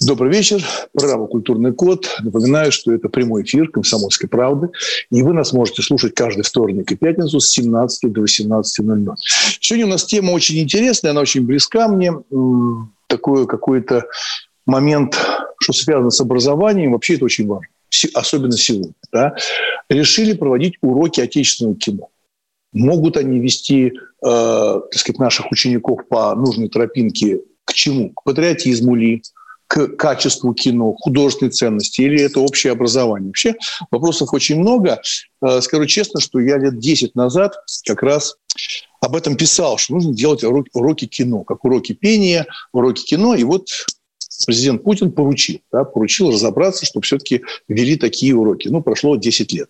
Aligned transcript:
Добрый 0.00 0.32
вечер. 0.32 0.64
Программа 0.92 1.26
«Культурный 1.26 1.72
код». 1.72 2.08
Напоминаю, 2.22 2.70
что 2.70 2.92
это 2.92 3.08
прямой 3.08 3.42
эфир 3.42 3.68
«Комсомольской 3.68 4.28
правды». 4.28 4.68
И 5.10 5.22
вы 5.22 5.32
нас 5.32 5.52
можете 5.52 5.82
слушать 5.82 6.14
каждый 6.14 6.42
вторник 6.42 6.92
и 6.92 6.96
пятницу 6.96 7.40
с 7.40 7.50
17 7.50 8.12
до 8.12 8.22
18.00. 8.22 9.14
Сегодня 9.60 9.86
у 9.86 9.88
нас 9.88 10.04
тема 10.04 10.30
очень 10.30 10.58
интересная, 10.58 11.10
она 11.10 11.20
очень 11.20 11.44
близка 11.44 11.88
мне. 11.88 12.12
Такой 13.08 13.48
какой-то 13.48 14.04
момент, 14.66 15.18
что 15.60 15.72
связано 15.72 16.10
с 16.10 16.20
образованием. 16.20 16.92
Вообще 16.92 17.14
это 17.14 17.24
очень 17.24 17.48
важно. 17.48 17.66
Особенно 18.14 18.52
сегодня. 18.52 18.92
Да? 19.12 19.34
Решили 19.88 20.32
проводить 20.32 20.74
уроки 20.80 21.20
отечественного 21.20 21.76
кино. 21.76 22.08
Могут 22.72 23.16
они 23.16 23.40
вести 23.40 23.86
э, 23.86 23.90
так 24.22 24.94
сказать, 24.94 25.18
наших 25.18 25.50
учеников 25.50 26.06
по 26.06 26.34
нужной 26.36 26.68
тропинке 26.68 27.40
к 27.64 27.74
чему? 27.74 28.10
К 28.10 28.22
патриотизму 28.24 28.94
ли, 28.94 29.22
к 29.68 29.86
качеству 29.96 30.54
кино, 30.54 30.94
художественной 30.94 31.52
ценности, 31.52 32.00
или 32.00 32.20
это 32.22 32.40
общее 32.40 32.72
образование? 32.72 33.28
Вообще 33.28 33.54
вопросов 33.90 34.32
очень 34.32 34.58
много. 34.58 35.00
Э, 35.40 35.60
скажу 35.60 35.86
честно, 35.86 36.20
что 36.20 36.40
я 36.40 36.58
лет 36.58 36.78
10 36.78 37.14
назад 37.14 37.54
как 37.86 38.02
раз 38.02 38.36
об 39.00 39.14
этом 39.14 39.36
писал, 39.36 39.78
что 39.78 39.94
нужно 39.94 40.14
делать 40.14 40.42
уроки, 40.42 41.06
кино, 41.06 41.44
как 41.44 41.64
уроки 41.64 41.92
пения, 41.92 42.46
уроки 42.72 43.04
кино. 43.04 43.34
И 43.34 43.44
вот 43.44 43.68
президент 44.46 44.82
Путин 44.82 45.12
поручил, 45.12 45.60
да, 45.72 45.84
поручил 45.84 46.30
разобраться, 46.30 46.86
чтобы 46.86 47.04
все-таки 47.04 47.42
ввели 47.68 47.96
такие 47.96 48.34
уроки. 48.34 48.68
Ну, 48.68 48.82
прошло 48.82 49.16
10 49.16 49.52
лет. 49.52 49.68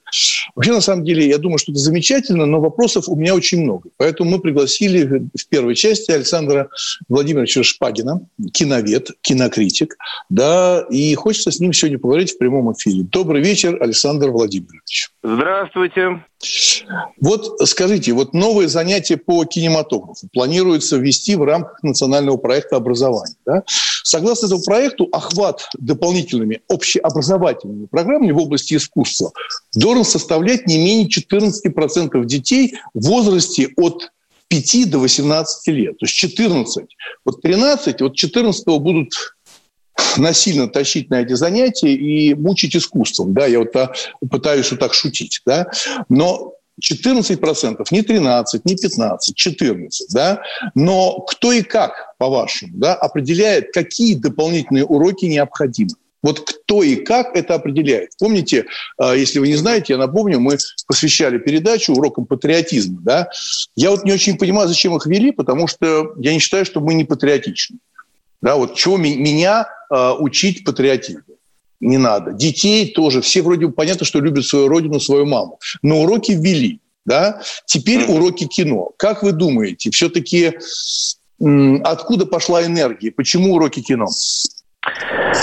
Вообще, 0.55 0.73
на 0.73 0.81
самом 0.81 1.05
деле, 1.05 1.29
я 1.29 1.39
думаю, 1.39 1.59
что 1.59 1.73
это 1.73 1.81
замечательно, 1.81 2.47
но 2.47 2.61
вопросов 2.61 3.09
у 3.09 3.17
меня 3.17 3.35
очень 3.35 3.63
много. 3.63 3.91
Поэтому 3.97 4.31
мы 4.31 4.41
пригласили 4.41 5.05
в 5.05 5.49
первой 5.49 5.75
части 5.75 6.11
Александра 6.11 6.69
Владимировича 7.09 7.63
Шпагина, 7.63 8.21
киновед, 8.53 9.11
кинокритик, 9.21 9.97
да, 10.29 10.85
и 10.91 11.15
хочется 11.15 11.51
с 11.51 11.61
ним 11.61 11.73
сегодня 11.73 11.99
поговорить 11.99 12.33
в 12.33 12.39
прямом 12.39 12.73
эфире. 12.73 13.05
Добрый 13.05 13.43
вечер, 13.43 13.83
Александр 13.83 14.31
Владимирович. 14.31 15.11
Здравствуйте. 15.23 16.23
Вот 17.21 17.61
скажите, 17.69 18.13
вот 18.13 18.33
новые 18.33 18.69
занятия 18.69 19.17
по 19.17 19.45
кинематографу 19.45 20.29
планируется 20.33 20.97
ввести 20.97 21.35
в 21.35 21.43
рамках 21.43 21.83
национального 21.83 22.37
проекта 22.37 22.77
образования. 22.77 23.35
Да? 23.45 23.65
Согласно 24.05 24.47
этому 24.47 24.63
проекту, 24.63 25.09
охват 25.13 25.69
дополнительными 25.79 26.63
общеобразовательными 26.69 27.87
программами 27.87 28.31
в 28.31 28.39
области 28.39 28.75
искусства 28.75 29.33
должен 29.75 30.05
составлять 30.05 30.67
не 30.67 30.79
менее 30.79 31.09
14% 31.09 32.25
детей 32.25 32.75
в 32.95 33.07
возрасте 33.07 33.71
от 33.77 34.11
5 34.49 34.91
до 34.91 34.99
18 34.99 35.69
лет. 35.69 35.99
То 35.99 36.07
есть 36.07 36.15
14. 36.15 36.85
Вот 37.25 37.43
13, 37.43 38.01
вот 38.01 38.17
14 38.17 38.67
будут 38.67 39.13
насильно 40.17 40.69
тащить 40.69 41.11
на 41.11 41.23
эти 41.23 41.35
занятия 41.35 41.93
и 41.93 42.35
мучить 42.35 42.77
искусством. 42.77 43.35
Да, 43.35 43.47
я 43.47 43.61
вот 43.61 43.75
пытаюсь 44.31 44.71
вот 44.71 44.81
так 44.81 44.95
шутить. 44.95 45.41
Да? 45.45 45.71
Но 46.09 46.55
14%, 46.81 47.85
не 47.91 48.03
13, 48.03 48.65
не 48.65 48.77
15, 48.77 49.35
14, 49.35 50.13
да? 50.13 50.41
Но 50.75 51.21
кто 51.21 51.53
и 51.53 51.63
как, 51.63 52.15
по-вашему, 52.19 52.73
да, 52.77 52.95
определяет, 52.95 53.73
какие 53.73 54.15
дополнительные 54.15 54.85
уроки 54.85 55.25
необходимы? 55.25 55.91
Вот 56.21 56.41
кто 56.41 56.83
и 56.83 56.97
как 56.97 57.37
это 57.37 57.55
определяет. 57.55 58.11
Помните, 58.19 58.67
а, 58.97 59.15
если 59.15 59.39
вы 59.39 59.49
не 59.49 59.55
знаете, 59.55 59.93
я 59.93 59.99
напомню, 59.99 60.41
мы 60.41 60.59
посвящали 60.87 61.39
передачу 61.39 61.93
урокам 61.93 62.27
патриотизма. 62.27 62.99
Да? 63.03 63.31
Я 63.77 63.91
вот 63.91 64.05
не 64.05 64.13
очень 64.13 64.37
понимаю, 64.37 64.69
зачем 64.69 64.97
их 64.97 65.07
вели, 65.07 65.31
потому 65.31 65.69
что 65.69 66.15
я 66.19 66.33
не 66.33 66.41
считаю, 66.41 66.65
что 66.65 66.81
мы 66.81 66.95
не 66.95 67.05
патриотичны. 67.05 67.79
Да, 68.41 68.57
вот 68.57 68.75
чего 68.75 68.97
меня 68.97 69.69
э, 69.91 70.13
учить 70.19 70.65
патриотизму? 70.65 71.23
Не 71.81 71.99
надо. 71.99 72.33
Детей 72.33 72.93
тоже. 72.93 73.21
Все 73.21 73.43
вроде 73.43 73.69
понятно, 73.69 74.05
что 74.05 74.21
любят 74.21 74.45
свою 74.45 74.69
родину, 74.69 75.01
свою 75.01 75.27
маму. 75.27 75.61
Но 75.83 76.03
уроки 76.03 76.33
ввели. 76.33 76.81
Да? 77.05 77.41
Теперь 77.67 78.05
уроки 78.05 78.47
кино. 78.47 78.91
Как 78.97 79.23
вы 79.23 79.33
думаете, 79.33 79.91
все-таки 79.91 80.59
откуда 81.41 82.27
пошла 82.27 82.65
энергия? 82.65 83.13
Почему 83.13 83.55
уроки 83.55 83.81
кино? 83.81 84.07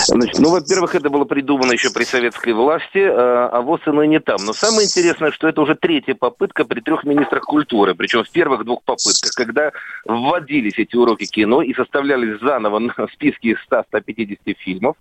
Значит, 0.08 0.40
ну, 0.40 0.50
во-первых, 0.50 0.96
это 0.96 1.10
было 1.10 1.26
придумано 1.26 1.74
еще 1.74 1.92
при 1.92 2.04
советской 2.04 2.54
власти, 2.54 3.00
а, 3.00 3.50
а 3.52 3.62
ВОЗ 3.62 3.82
и 3.88 4.08
не 4.08 4.20
там. 4.20 4.38
Но 4.46 4.54
самое 4.54 4.86
интересное, 4.86 5.32
что 5.32 5.48
это 5.48 5.62
уже 5.62 5.76
третья 5.76 6.16
попытка 6.16 6.66
при 6.66 6.80
трех 6.80 7.04
министрах 7.04 7.44
культуры. 7.44 7.96
Причем 7.96 8.24
в 8.24 8.30
первых 8.30 8.66
двух 8.66 8.84
попытках, 8.84 9.32
когда 9.36 9.72
вводились 10.06 10.78
эти 10.78 10.96
уроки 10.96 11.26
кино 11.26 11.62
и 11.62 11.74
составлялись 11.74 12.40
заново 12.40 12.82
списки 13.14 13.48
из 13.48 13.58
100-150 13.70 14.56
фильмов, 14.58 14.96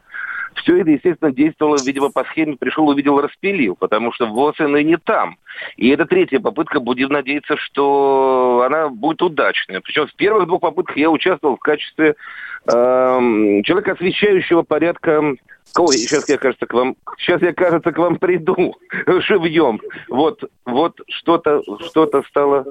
все 0.58 0.80
это, 0.80 0.90
естественно, 0.90 1.32
действовало, 1.32 1.78
видимо, 1.84 2.10
по 2.10 2.24
схеме 2.24 2.56
«пришел, 2.56 2.88
увидел, 2.88 3.20
распилил», 3.20 3.76
потому 3.76 4.12
что 4.12 4.26
ВОЗ 4.26 4.60
и 4.60 4.84
не 4.84 4.96
там. 4.96 5.38
И 5.76 5.88
это 5.88 6.06
третья 6.06 6.40
попытка, 6.40 6.80
будем 6.80 7.08
надеяться, 7.10 7.56
что 7.56 8.64
она 8.66 8.88
будет 8.88 9.22
удачной. 9.22 9.80
Причем 9.80 10.06
в 10.06 10.14
первых 10.14 10.46
двух 10.46 10.60
попытках 10.60 10.96
я 10.96 11.10
участвовал 11.10 11.56
в 11.56 11.60
качестве 11.60 12.16
э, 12.66 12.70
человека, 12.70 13.92
освещающего 13.92 14.62
порядка 14.62 15.36
Ой, 15.76 15.98
сейчас 15.98 16.28
я, 16.28 16.38
кажется, 16.38 16.66
к 16.66 16.72
вам, 16.72 16.96
сейчас 17.18 17.42
я, 17.42 17.52
кажется, 17.52 17.90
к 17.90 17.98
вам 17.98 18.18
приду 18.18 18.76
живьем. 19.06 19.80
Вот, 20.08 20.44
вот 20.64 21.00
что-то, 21.08 21.62
что-то 21.88 22.22
стало 22.28 22.66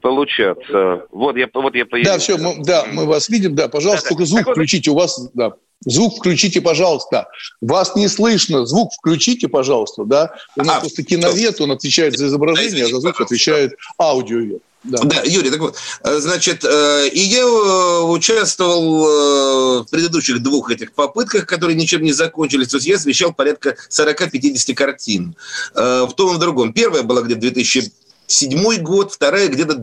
получаться. 0.00 1.06
Вот 1.12 1.36
я, 1.36 1.48
вот 1.54 1.74
я 1.76 1.86
появился. 1.86 2.12
Да, 2.12 2.18
все, 2.18 2.36
мы, 2.36 2.64
да, 2.64 2.84
мы 2.92 3.06
вас 3.06 3.28
видим, 3.28 3.54
да, 3.54 3.68
пожалуйста, 3.68 4.06
да, 4.06 4.08
только 4.08 4.24
звук 4.24 4.44
так 4.44 4.54
включите, 4.54 4.90
у 4.90 4.94
вас, 4.94 5.30
да. 5.34 5.52
Звук 5.84 6.16
включите, 6.18 6.60
пожалуйста. 6.60 7.28
Вас 7.60 7.94
не 7.94 8.08
слышно. 8.08 8.66
Звук 8.66 8.92
включите, 8.92 9.48
пожалуйста. 9.48 10.04
Да? 10.04 10.32
У 10.56 10.64
нас 10.64 10.78
а, 10.78 10.80
просто 10.80 11.04
киновед, 11.04 11.60
он 11.60 11.70
отвечает 11.72 12.18
за 12.18 12.26
изображение, 12.26 12.84
а 12.84 12.88
за 12.88 13.00
звук 13.00 13.20
отвечает 13.20 13.74
аудиовед. 13.98 14.62
Да. 14.84 15.02
да, 15.02 15.22
Юрий, 15.24 15.50
так 15.50 15.58
вот, 15.58 15.76
э, 16.04 16.18
значит, 16.18 16.64
э, 16.64 17.08
и 17.08 17.18
я 17.18 17.42
э, 17.42 18.00
участвовал 18.02 19.82
в 19.82 19.90
предыдущих 19.90 20.40
двух 20.40 20.70
этих 20.70 20.92
попытках, 20.92 21.46
которые 21.46 21.76
ничем 21.76 22.02
не 22.02 22.12
закончились. 22.12 22.68
То 22.68 22.76
есть 22.76 22.86
я 22.86 22.94
освещал 22.94 23.32
порядка 23.32 23.76
40-50 23.90 24.74
картин 24.74 25.36
в 25.74 26.10
том 26.16 26.32
и 26.32 26.34
в 26.36 26.38
другом. 26.38 26.72
Первая 26.72 27.02
была 27.02 27.22
где-то 27.22 27.40
2000 27.40 27.92
седьмой 28.28 28.76
год, 28.76 29.12
вторая 29.12 29.48
где-то 29.48 29.74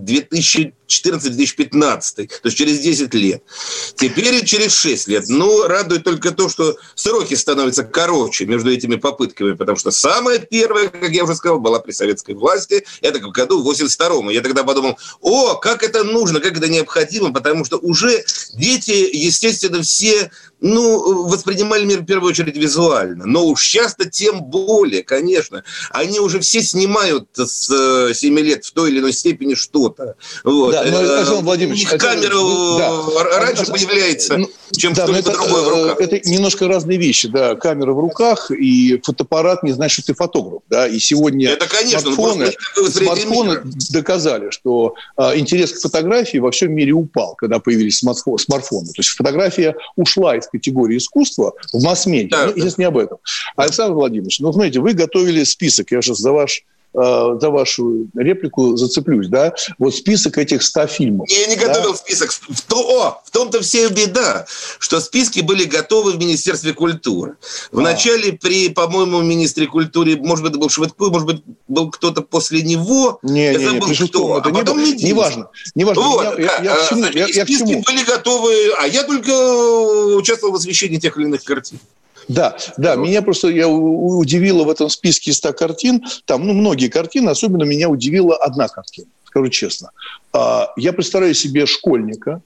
2014-2015, 0.87 2.15
то 2.15 2.39
есть 2.43 2.57
через 2.57 2.79
10 2.79 3.13
лет. 3.13 3.43
Теперь 3.95 4.43
через 4.45 4.75
6 4.75 5.07
лет. 5.07 5.25
Но 5.27 5.67
радует 5.67 6.03
только 6.03 6.31
то, 6.31 6.49
что 6.49 6.77
сроки 6.95 7.33
становятся 7.33 7.83
короче 7.83 8.45
между 8.45 8.71
этими 8.71 8.95
попытками, 8.95 9.53
потому 9.53 9.77
что 9.77 9.91
самая 9.91 10.39
первая, 10.39 10.89
как 10.89 11.09
я 11.11 11.23
уже 11.23 11.35
сказал, 11.35 11.59
была 11.59 11.79
при 11.79 11.91
советской 11.91 12.35
власти, 12.35 12.85
это 13.01 13.19
в 13.19 13.31
году 13.31 13.61
в 13.61 13.69
82-м. 13.69 14.29
Я 14.29 14.41
тогда 14.41 14.63
подумал, 14.63 14.97
о, 15.21 15.55
как 15.55 15.83
это 15.83 16.03
нужно, 16.03 16.39
как 16.39 16.57
это 16.57 16.67
необходимо, 16.67 17.33
потому 17.33 17.65
что 17.65 17.77
уже 17.77 18.23
дети, 18.53 19.09
естественно, 19.13 19.81
все 19.81 20.31
ну, 20.61 21.27
воспринимали 21.27 21.85
мир 21.85 22.01
в 22.01 22.05
первую 22.05 22.31
очередь 22.31 22.57
визуально. 22.57 23.25
Но 23.25 23.45
уж 23.45 23.61
часто 23.61 24.09
тем 24.09 24.43
более, 24.43 25.03
конечно. 25.03 25.63
Они 25.91 26.19
уже 26.19 26.39
все 26.39 26.61
снимают 26.61 27.27
с 27.35 28.13
7 28.13 28.39
э, 28.39 28.41
лет 28.41 28.65
в 28.65 28.71
той 28.71 28.89
или 28.89 28.99
иной 28.99 29.13
степени 29.13 29.53
что-то. 29.53 30.15
Вот. 30.43 30.74
Да, 30.75 30.83
но, 30.83 31.01
э, 31.01 31.17
Александр 31.17 31.43
Владимирович, 31.43 31.87
У 31.87 31.91
них 31.91 32.01
камера 32.01 32.77
да. 32.77 33.39
раньше 33.39 33.65
появляется, 33.65 34.39
чем 34.75 34.93
да, 34.93 35.03
что-либо 35.03 35.29
это, 35.29 35.31
другое 35.31 35.63
в 35.63 35.67
э, 35.67 35.81
руках. 35.81 36.01
Это 36.01 36.29
немножко 36.29 36.67
разные 36.67 36.97
вещи. 36.97 37.29
Да, 37.29 37.55
камера 37.55 37.93
в 37.93 37.99
руках 37.99 38.51
и 38.51 38.99
фотоаппарат 39.03 39.63
не 39.63 39.71
значит, 39.71 40.03
что 40.03 40.13
ты 40.13 40.17
фотограф. 40.17 40.63
Да? 40.69 40.87
И 40.87 40.99
сегодня 40.99 41.49
это, 41.49 41.67
конечно, 41.67 42.01
смартфоны, 42.01 42.51
смартфоны 42.89 43.61
доказали, 43.91 44.49
что 44.49 44.95
а, 45.15 45.37
интерес 45.37 45.71
к 45.71 45.79
фотографии 45.81 46.39
во 46.39 46.51
всем 46.51 46.73
мире 46.73 46.91
упал, 46.91 47.35
когда 47.35 47.59
появились 47.59 47.99
смартфоны. 47.99 48.87
То 48.87 48.99
есть 48.99 49.09
фотография 49.09 49.75
ушла 49.95 50.35
из 50.35 50.47
категории 50.47 50.97
искусства 50.97 51.53
в 51.71 51.81
масс-медиа. 51.81 52.29
Да, 52.29 52.45
ну, 52.55 52.63
да. 52.63 52.71
не 52.77 52.83
об 52.83 52.97
этом. 52.97 53.19
Александр 53.55 53.93
Владимирович, 53.93 54.39
ну, 54.39 54.51
смотрите, 54.51 54.79
вы 54.79 54.93
готовили 54.93 55.43
список, 55.43 55.91
я 55.91 56.01
сейчас 56.01 56.17
за 56.17 56.31
ваш 56.31 56.63
э, 56.95 57.37
за 57.39 57.49
вашу 57.49 58.07
реплику 58.15 58.75
зацеплюсь, 58.77 59.27
да, 59.27 59.53
вот 59.77 59.95
список 59.95 60.37
этих 60.37 60.63
100 60.63 60.87
фильмов. 60.87 61.29
Я 61.29 61.47
не 61.47 61.55
готовил 61.55 61.91
да? 61.91 61.97
список. 61.97 62.31
В, 62.31 62.61
то, 62.61 62.77
о, 62.79 63.21
в 63.25 63.31
том-то 63.31 63.61
все 63.61 63.89
беда, 63.89 64.45
что 64.79 64.99
списки 64.99 65.41
были 65.41 65.65
готовы 65.65 66.13
в 66.13 66.19
Министерстве 66.19 66.73
культуры. 66.73 67.37
Вначале 67.71 68.31
а. 68.31 68.37
при, 68.39 68.69
по-моему, 68.69 69.21
министре 69.21 69.67
культуры, 69.67 70.17
может 70.17 70.43
быть, 70.43 70.51
это 70.51 70.59
был 70.59 70.69
Швыдко, 70.69 71.05
может 71.05 71.27
быть, 71.27 71.43
был 71.67 71.89
кто-то 71.91 72.21
после 72.21 72.61
него. 72.61 73.19
Не, 73.23 73.45
я 73.45 73.57
не, 73.57 73.65
забыл, 73.65 73.87
не, 73.87 73.95
кто. 73.95 74.37
Это 74.39 74.49
а 74.49 74.51
не 74.51 74.59
потом 74.59 74.83
не 74.83 74.93
неважно. 74.93 75.49
неважно. 75.75 76.01
Вот, 76.03 76.39
я, 76.39 76.45
я, 76.45 76.63
я, 76.63 76.75
к 76.75 76.89
чему, 76.89 77.05
я, 77.05 77.27
я 77.27 77.45
списки 77.45 77.63
к 77.63 77.67
чему? 77.67 77.83
были 77.83 78.03
готовы, 78.03 78.53
а 78.79 78.87
я 78.87 79.03
только 79.03 79.31
участвовал 80.15 80.53
в 80.53 80.57
освещении 80.57 80.97
тех 80.97 81.17
или 81.17 81.25
иных 81.25 81.43
картин. 81.43 81.79
Да, 82.27 82.57
да, 82.77 82.95
меня 82.95 83.21
просто 83.21 83.49
я 83.49 83.67
удивило 83.67 84.63
в 84.63 84.69
этом 84.69 84.89
списке 84.89 85.31
100 85.31 85.53
картин, 85.53 86.03
там, 86.25 86.45
ну, 86.47 86.53
многие 86.53 86.87
картины, 86.87 87.29
особенно 87.29 87.63
меня 87.63 87.89
удивила 87.89 88.35
одна 88.35 88.67
картина, 88.67 89.07
скажу 89.25 89.49
честно. 89.49 89.91
А, 90.33 90.71
я 90.75 90.93
представляю 90.93 91.33
себе 91.33 91.65
школьника, 91.65 92.41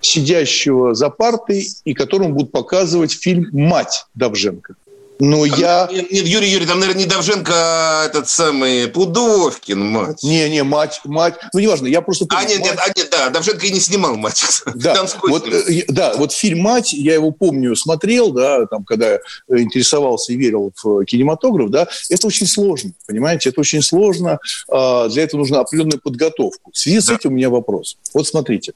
сидящего 0.00 0.94
за 0.94 1.10
партой, 1.10 1.66
и 1.84 1.94
которому 1.94 2.34
будут 2.34 2.52
показывать 2.52 3.12
фильм 3.12 3.48
«Мать» 3.52 4.06
Давженко. 4.14 4.74
А 5.20 5.24
я... 5.24 5.88
Нет, 5.90 6.10
нет, 6.12 6.26
Юрий 6.26 6.48
Юрий, 6.48 6.66
там, 6.66 6.78
наверное, 6.78 7.02
не 7.02 7.08
Давженко, 7.08 7.52
а 7.54 8.06
этот 8.06 8.28
самый 8.28 8.86
Пудовкин, 8.86 9.78
мать. 9.78 10.22
Не, 10.22 10.48
не, 10.48 10.62
мать, 10.62 11.00
мать. 11.04 11.34
Ну, 11.52 11.58
неважно, 11.58 11.88
я 11.88 12.02
просто... 12.02 12.26
А, 12.30 12.44
нет, 12.44 12.60
мать... 12.60 12.70
нет, 12.70 12.78
а, 12.78 12.92
нет, 12.96 13.08
да, 13.10 13.30
Давженко 13.30 13.66
и 13.66 13.72
не 13.72 13.80
снимал 13.80 14.16
мать. 14.16 14.44
Да, 14.74 15.06
вот, 15.24 15.48
э, 15.48 15.84
да, 15.88 16.14
вот 16.16 16.32
фильм 16.32 16.60
«Мать», 16.60 16.92
я 16.92 17.14
его 17.14 17.32
помню, 17.32 17.74
смотрел, 17.74 18.30
да, 18.30 18.66
там, 18.66 18.84
когда 18.84 19.18
интересовался 19.48 20.32
и 20.32 20.36
верил 20.36 20.72
в 20.82 21.04
кинематограф, 21.04 21.70
да, 21.70 21.88
это 22.08 22.26
очень 22.26 22.46
сложно, 22.46 22.92
понимаете, 23.06 23.48
это 23.48 23.60
очень 23.60 23.82
сложно, 23.82 24.38
а, 24.68 25.08
для 25.08 25.24
этого 25.24 25.40
нужна 25.40 25.60
определенная 25.60 25.98
подготовка. 25.98 26.70
В 26.72 26.78
связи 26.78 27.00
с 27.00 27.10
этим 27.10 27.30
у 27.30 27.34
меня 27.34 27.50
вопрос. 27.50 27.96
Вот 28.14 28.26
смотрите, 28.28 28.72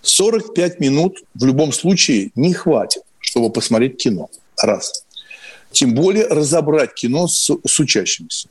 45 0.00 0.80
минут 0.80 1.18
в 1.34 1.44
любом 1.44 1.72
случае 1.72 2.30
не 2.34 2.54
хватит, 2.54 3.02
чтобы 3.20 3.50
посмотреть 3.50 3.98
кино. 3.98 4.30
Раз 4.56 5.04
тем 5.70 5.94
более 5.94 6.26
разобрать 6.26 6.94
кино 6.94 7.28
с, 7.28 7.50
с 7.66 7.80
учащимися. 7.80 8.48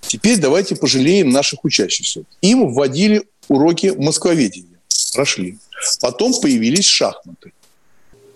Теперь 0.00 0.38
давайте 0.38 0.76
пожалеем 0.76 1.30
наших 1.30 1.64
учащихся. 1.64 2.22
Им 2.40 2.72
вводили 2.72 3.24
уроки 3.48 3.92
москвоведения. 3.96 4.78
Прошли. 5.14 5.58
Потом 6.00 6.32
появились 6.40 6.84
шахматы. 6.84 7.52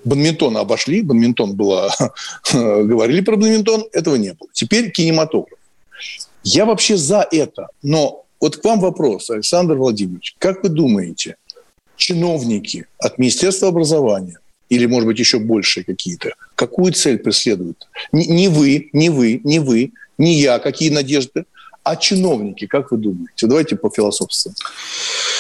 Бадминтон 0.05 0.56
обошли, 0.56 1.03
бадминтон 1.03 1.55
было... 1.55 1.93
говорили 2.53 3.21
про 3.21 3.37
бадминтон, 3.37 3.85
этого 3.93 4.17
не 4.17 4.32
было. 4.32 4.49
Теперь 4.53 4.91
кинематограф. 4.91 5.59
Я 6.43 6.65
вообще 6.65 6.97
за 6.97 7.27
это, 7.31 7.69
но 7.82 8.25
вот 8.41 8.56
к 8.56 8.65
вам 8.65 8.81
вопрос, 8.81 9.29
Александр 9.29 9.75
Владимирович. 9.75 10.35
Как 10.38 10.62
вы 10.62 10.71
думаете, 10.71 11.37
чиновники 11.97 12.87
от 12.99 13.19
Министерства 13.19 13.69
образования 13.69 14.38
или, 14.70 14.87
может 14.87 15.06
быть, 15.06 15.19
еще 15.19 15.38
большие 15.38 15.84
какие-то, 15.84 16.34
какую 16.55 16.93
цель 16.93 17.19
преследуют? 17.19 17.88
Не, 18.12 18.49
вы, 18.49 18.88
не 18.93 19.11
вы, 19.11 19.40
не 19.44 19.58
вы, 19.58 19.93
не 20.17 20.40
я, 20.40 20.58
какие 20.58 20.90
надежды, 20.90 21.44
а 21.82 21.97
чиновники, 21.97 22.67
как 22.67 22.91
вы 22.91 22.99
думаете? 22.99 23.47
Давайте 23.47 23.77
по 23.77 23.91
философству. 23.91 24.53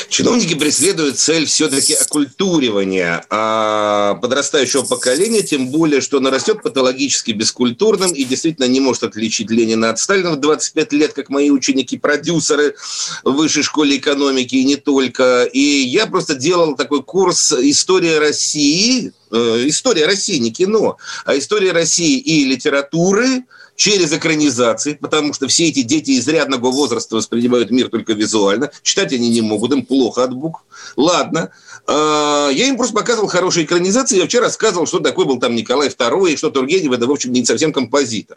Чиновники 0.08 0.54
преследуют 0.54 1.18
цель 1.18 1.44
все-таки 1.44 1.92
оккультуривания 1.94 3.24
а 3.28 4.14
подрастающего 4.14 4.82
поколения, 4.82 5.42
тем 5.42 5.68
более, 5.68 6.00
что 6.00 6.16
оно 6.16 6.30
растет 6.30 6.62
патологически 6.62 7.32
бескультурным 7.32 8.12
и 8.12 8.24
действительно 8.24 8.66
не 8.66 8.80
может 8.80 9.02
отличить 9.02 9.50
Ленина 9.50 9.90
от 9.90 9.98
Сталина 9.98 10.32
в 10.32 10.40
25 10.40 10.92
лет, 10.94 11.12
как 11.12 11.28
мои 11.28 11.50
ученики-продюсеры 11.50 12.74
в 13.22 13.32
высшей 13.32 13.62
школе 13.62 13.98
экономики 13.98 14.56
и 14.56 14.64
не 14.64 14.76
только. 14.76 15.44
И 15.44 15.60
я 15.60 16.06
просто 16.06 16.34
делал 16.34 16.74
такой 16.74 17.02
курс 17.02 17.52
«История 17.52 18.18
России», 18.18 19.12
э, 19.30 19.36
история 19.66 20.06
России, 20.06 20.38
не 20.38 20.50
кино, 20.50 20.96
а 21.26 21.36
история 21.36 21.72
России 21.72 22.18
и 22.18 22.44
литературы– 22.46 23.44
через 23.80 24.12
экранизации, 24.12 24.92
потому 24.92 25.32
что 25.32 25.48
все 25.48 25.68
эти 25.68 25.80
дети 25.80 26.18
изрядного 26.18 26.70
возраста 26.70 27.16
воспринимают 27.16 27.70
мир 27.70 27.88
только 27.88 28.12
визуально. 28.12 28.70
Читать 28.82 29.14
они 29.14 29.30
не 29.30 29.40
могут, 29.40 29.72
им 29.72 29.86
плохо 29.86 30.22
от 30.22 30.34
букв. 30.34 30.60
Ладно. 30.96 31.50
А, 31.86 32.50
я 32.50 32.66
им 32.66 32.76
просто 32.76 32.94
показывал 32.94 33.28
хорошие 33.28 33.64
экранизации. 33.64 34.18
Я 34.18 34.26
вчера 34.26 34.44
рассказывал, 34.44 34.86
что 34.86 34.98
такой 34.98 35.24
был 35.24 35.38
там 35.38 35.54
Николай 35.54 35.88
II, 35.88 36.30
и 36.30 36.36
что 36.36 36.50
Тургенев 36.50 36.92
это, 36.92 37.06
в 37.06 37.10
общем, 37.10 37.32
не 37.32 37.42
совсем 37.46 37.72
композитор. 37.72 38.36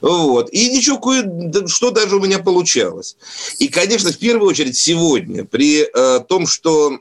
Вот. 0.00 0.48
И 0.50 0.70
ничего, 0.70 0.96
кое 0.96 1.30
что 1.66 1.90
даже 1.90 2.16
у 2.16 2.20
меня 2.20 2.38
получалось. 2.38 3.18
И, 3.58 3.68
конечно, 3.68 4.10
в 4.10 4.16
первую 4.16 4.48
очередь 4.48 4.78
сегодня, 4.78 5.44
при 5.44 5.82
э, 5.82 6.20
том, 6.26 6.46
что 6.46 6.96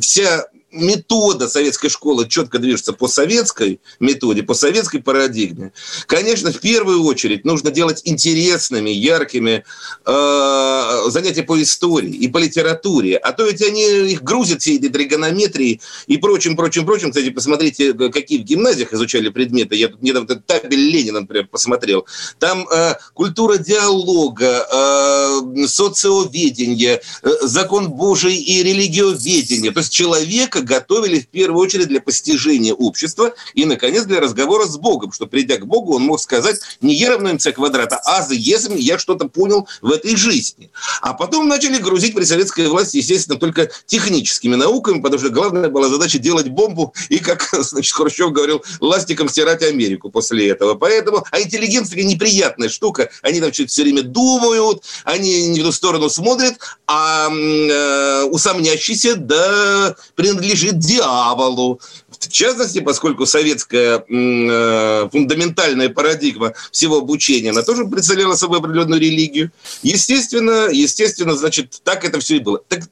вся 0.00 0.46
метода 0.70 1.48
советской 1.48 1.88
школы 1.88 2.28
четко 2.28 2.58
движется 2.58 2.92
по 2.92 3.08
советской 3.08 3.80
методе, 4.00 4.42
по 4.42 4.54
советской 4.54 5.00
парадигме, 5.00 5.72
конечно, 6.06 6.52
в 6.52 6.60
первую 6.60 7.04
очередь 7.04 7.44
нужно 7.44 7.70
делать 7.70 8.02
интересными, 8.04 8.90
яркими 8.90 9.64
э, 10.04 11.10
занятия 11.10 11.42
по 11.42 11.60
истории 11.62 12.10
и 12.10 12.28
по 12.28 12.38
литературе. 12.38 13.16
А 13.16 13.32
то 13.32 13.46
ведь 13.46 13.62
они 13.62 13.82
их 14.12 14.22
грузят 14.22 14.62
все 14.62 14.76
эти 14.76 14.88
тригонометрии 14.88 15.80
и 16.06 16.16
прочим, 16.18 16.56
прочим, 16.56 16.84
прочим. 16.84 17.10
Кстати, 17.10 17.30
посмотрите, 17.30 17.94
какие 17.94 18.38
в 18.38 18.44
гимназиях 18.44 18.92
изучали 18.92 19.28
предметы. 19.28 19.76
Я 19.76 19.88
тут 19.88 20.02
недавно 20.02 20.36
табель 20.36 20.78
Ленина, 20.78 21.20
например, 21.20 21.48
посмотрел. 21.48 22.06
Там 22.38 22.68
э, 22.68 22.94
культура 23.14 23.58
диалога, 23.58 24.66
э, 24.70 25.66
социоведение, 25.66 27.00
э, 27.22 27.30
закон 27.42 27.90
Божий 27.90 28.36
и 28.36 28.62
религиоведение. 28.62 29.72
То 29.72 29.80
есть 29.80 29.92
человека 29.92 30.57
готовили 30.60 31.20
в 31.20 31.28
первую 31.28 31.62
очередь 31.62 31.88
для 31.88 32.00
постижения 32.00 32.72
общества 32.72 33.34
и, 33.54 33.64
наконец, 33.64 34.04
для 34.04 34.20
разговора 34.20 34.66
с 34.66 34.76
Богом, 34.78 35.12
что, 35.12 35.26
придя 35.26 35.58
к 35.58 35.66
Богу, 35.66 35.96
он 35.96 36.02
мог 36.02 36.20
сказать 36.20 36.60
не 36.80 36.94
Е 36.94 37.08
равно 37.08 37.34
МЦ 37.34 37.48
квадрата, 37.54 38.00
а 38.04 38.22
за 38.22 38.34
если 38.34 38.78
я 38.78 38.98
что-то 38.98 39.28
понял 39.28 39.68
в 39.82 39.90
этой 39.90 40.16
жизни. 40.16 40.70
А 41.02 41.14
потом 41.14 41.48
начали 41.48 41.78
грузить 41.78 42.14
при 42.14 42.24
советской 42.24 42.68
власти, 42.68 42.98
естественно, 42.98 43.38
только 43.38 43.70
техническими 43.86 44.54
науками, 44.54 45.00
потому 45.00 45.20
что 45.20 45.30
главная 45.30 45.68
была 45.68 45.88
задача 45.88 46.18
делать 46.18 46.48
бомбу 46.48 46.94
и, 47.08 47.18
как 47.18 47.48
значит, 47.60 47.92
Хрущев 47.94 48.32
говорил, 48.32 48.64
ластиком 48.80 49.28
стирать 49.28 49.62
Америку 49.62 50.10
после 50.10 50.48
этого. 50.48 50.74
Поэтому, 50.74 51.24
а 51.30 51.40
интеллигенция 51.40 51.90
такая 51.90 52.04
неприятная 52.04 52.68
штука. 52.68 53.10
Они 53.22 53.40
там 53.40 53.52
что-то 53.52 53.68
все 53.68 53.82
время 53.82 54.02
думают, 54.02 54.84
они 55.04 55.48
не 55.48 55.60
в 55.60 55.64
ту 55.64 55.72
сторону 55.72 56.08
смотрят, 56.08 56.54
а 56.86 57.28
э, 57.30 58.22
усомнящийся, 58.24 59.16
да, 59.16 59.96
принадлежит 60.14 60.47
принадлежит 60.48 60.78
дьяволу. 60.78 61.80
В 62.18 62.28
частности, 62.28 62.80
поскольку 62.80 63.26
советская 63.26 64.04
э, 64.08 65.08
фундаментальная 65.10 65.88
парадигма 65.88 66.54
всего 66.72 66.98
обучения, 66.98 67.50
она 67.50 67.62
тоже 67.62 67.84
представляла 67.84 68.34
собой 68.34 68.58
определенную 68.58 69.00
религию. 69.00 69.52
Естественно, 69.82 70.68
естественно, 70.70 71.36
значит, 71.36 71.80
так 71.84 72.04
это 72.04 72.18
все 72.18 72.36
и 72.36 72.40
было. 72.40 72.60
Так 72.68 72.82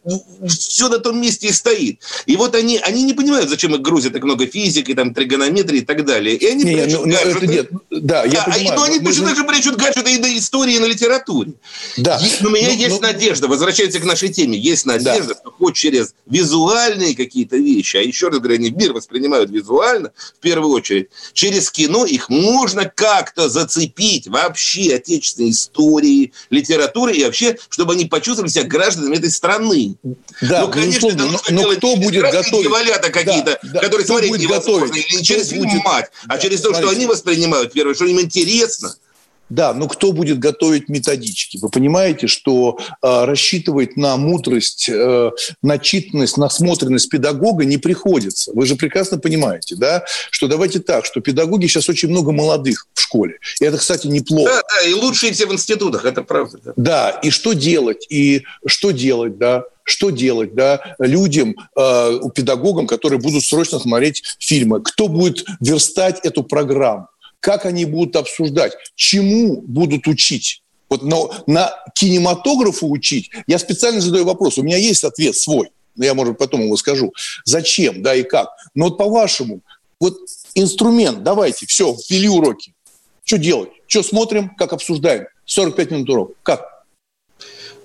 все 0.49 0.89
на 0.89 0.99
том 0.99 1.21
месте 1.21 1.49
и 1.49 1.53
стоит. 1.53 2.01
И 2.27 2.37
вот 2.37 2.55
они, 2.55 2.79
они 2.79 3.03
не 3.03 3.15
понимают, 3.15 3.51
зачем 3.51 3.75
их 3.75 3.81
грузят 3.81 4.13
так 4.13 4.23
много 4.23 4.47
физики, 4.47 4.95
там, 4.95 5.13
тригонометрии 5.13 5.81
и 5.81 5.85
так 5.85 6.05
далее. 6.05 6.37
И 6.37 6.47
они 6.47 6.65
не, 6.65 6.75
прячут 6.75 7.01
ну, 7.01 7.07
ну 7.07 7.13
гаджеты. 7.13 7.47
нет. 7.47 7.71
Да, 7.91 8.25
я 8.25 8.45
да, 8.45 8.53
понимаю. 8.53 8.79
Но 8.79 8.83
они 8.85 9.01
точно 9.01 9.27
так 9.27 9.37
же 9.37 9.45
прячут 9.45 9.77
гаджеты 9.77 10.15
и 10.15 10.19
на 10.19 10.37
истории, 10.39 10.77
и 10.77 10.79
на 10.79 10.87
литературе. 10.87 11.55
Да. 11.97 12.19
Есть, 12.19 12.45
у 12.45 12.51
меня 12.51 12.69
ну, 12.69 12.75
есть 12.75 13.01
ну, 13.01 13.01
надежда, 13.01 13.49
возвращаясь 13.49 13.97
к 13.97 14.05
нашей 14.05 14.29
теме, 14.29 14.57
есть 14.57 14.87
надежда, 14.87 15.35
да. 15.35 15.41
что 15.41 15.51
хоть 15.51 15.75
через 15.75 16.15
визуальные 16.27 17.17
какие-то 17.17 17.57
вещи, 17.57 17.97
а 17.97 18.01
еще 18.01 18.29
раз 18.29 18.39
говорю, 18.39 18.57
они 18.57 18.71
мир 18.71 18.93
воспринимают 18.93 19.16
воспринимают 19.17 19.51
визуально, 19.51 20.13
в 20.37 20.41
первую 20.41 20.73
очередь, 20.73 21.09
через 21.33 21.71
кино 21.71 22.05
их 22.05 22.29
можно 22.29 22.85
как-то 22.85 23.49
зацепить 23.49 24.29
вообще 24.29 24.95
отечественной 24.95 25.51
истории, 25.51 26.33
литературы 26.51 27.15
и 27.15 27.25
вообще, 27.25 27.57
чтобы 27.71 27.95
они 27.95 28.05
почувствовали 28.05 28.51
себя 28.51 28.65
гражданами 28.65 29.17
этой 29.17 29.31
страны. 29.31 29.97
Да, 30.43 30.63
ну, 30.63 30.71
конечно, 30.71 31.09
это 31.09 31.25
нужно 31.25 31.41
но, 31.51 31.63
делать 31.63 31.79
кто 31.79 31.97
будет 31.97 32.23
готовить? 32.23 32.69
Валята 32.69 33.11
какие-то, 33.11 33.59
да, 33.63 33.71
да. 33.73 33.81
которые 33.81 34.05
кто 34.05 34.19
смотреть 34.19 34.39
невозможно. 34.39 34.87
Готовить? 34.87 35.07
Или 35.11 35.19
не 35.19 35.25
через 35.25 35.49
фильм 35.49 35.67
«Мать», 35.85 36.11
а 36.25 36.35
да, 36.35 36.39
через 36.39 36.61
то, 36.61 36.75
что 36.75 36.91
они 36.91 37.07
воспринимают, 37.07 37.73
первое, 37.73 37.95
что 37.95 38.05
им 38.05 38.21
интересно– 38.21 38.95
да, 39.49 39.73
но 39.73 39.89
кто 39.89 40.13
будет 40.13 40.39
готовить 40.39 40.89
методички? 40.89 41.59
Вы 41.59 41.69
понимаете, 41.69 42.27
что 42.27 42.79
э, 42.81 43.25
рассчитывать 43.25 43.97
на 43.97 44.17
мудрость, 44.17 44.89
э, 44.89 45.31
начитанность, 45.63 46.37
насмотренность 46.37 47.09
педагога 47.09 47.65
не 47.65 47.79
приходится. 47.79 48.53
Вы 48.55 48.67
же 48.67 48.77
прекрасно 48.77 49.19
понимаете, 49.19 49.77
да, 49.77 50.05
что 50.31 50.49
давайте 50.49 50.81
так, 50.81 51.05
что 51.05 51.21
педагоги 51.21 51.67
сейчас 51.67 51.89
очень 51.89 52.09
много 52.09 52.33
молодых 52.33 52.87
в 52.95 53.01
школе. 53.01 53.39
И 53.61 53.65
это, 53.65 53.79
кстати, 53.79 54.07
неплохо. 54.07 54.51
Да, 54.51 54.63
да, 54.63 54.89
и 54.89 54.93
лучшие 54.95 55.33
все 55.33 55.47
в 55.47 55.53
институтах, 55.53 56.05
это 56.05 56.23
правда. 56.23 56.59
Да, 56.65 56.73
да 56.77 57.11
и 57.23 57.31
что 57.31 57.53
делать? 57.53 58.07
И 58.09 58.45
что 58.67 58.91
делать, 58.91 59.39
да? 59.39 59.65
что 59.87 60.11
делать 60.11 60.55
да, 60.55 60.97
людям, 60.99 61.55
э, 61.77 62.19
педагогам, 62.35 62.89
которые 62.89 63.21
будут 63.21 63.45
срочно 63.45 63.79
смотреть 63.79 64.25
фильмы? 64.41 64.83
Кто 64.83 65.07
будет 65.07 65.47
верстать 65.61 66.19
эту 66.25 66.43
программу? 66.43 67.07
Как 67.47 67.65
они 67.65 67.85
будут 67.85 68.17
обсуждать, 68.17 68.73
чему 68.97 69.61
будут 69.61 70.09
учить. 70.09 70.63
Вот, 70.91 71.05
но 71.05 71.33
на 71.47 71.73
кинематографу 71.95 72.91
учить, 72.91 73.31
я 73.47 73.61
специально 73.61 74.01
задаю 74.01 74.25
вопрос, 74.25 74.59
у 74.59 74.65
меня 74.65 74.79
есть 74.79 75.05
ответ 75.05 75.37
свой, 75.37 75.71
но 75.95 76.05
я, 76.05 76.15
может, 76.15 76.39
потом 76.39 76.63
его 76.63 76.77
скажу. 76.77 77.13
Зачем, 77.45 78.03
да 78.03 78.17
и 78.17 78.25
как? 78.25 78.49
Но 78.75 78.87
вот 78.87 78.99
по-вашему, 78.99 79.61
вот 80.01 80.19
инструмент, 80.57 81.23
давайте, 81.23 81.67
все, 81.67 81.97
ввели 82.11 82.29
уроки. 82.29 82.75
Что 83.23 83.39
делать? 83.39 83.71
Что 83.87 84.03
смотрим, 84.03 84.51
как 84.57 84.73
обсуждаем? 84.73 85.29
45 85.45 85.91
минут 85.93 86.11
урок. 86.11 86.33
Как? 86.43 86.76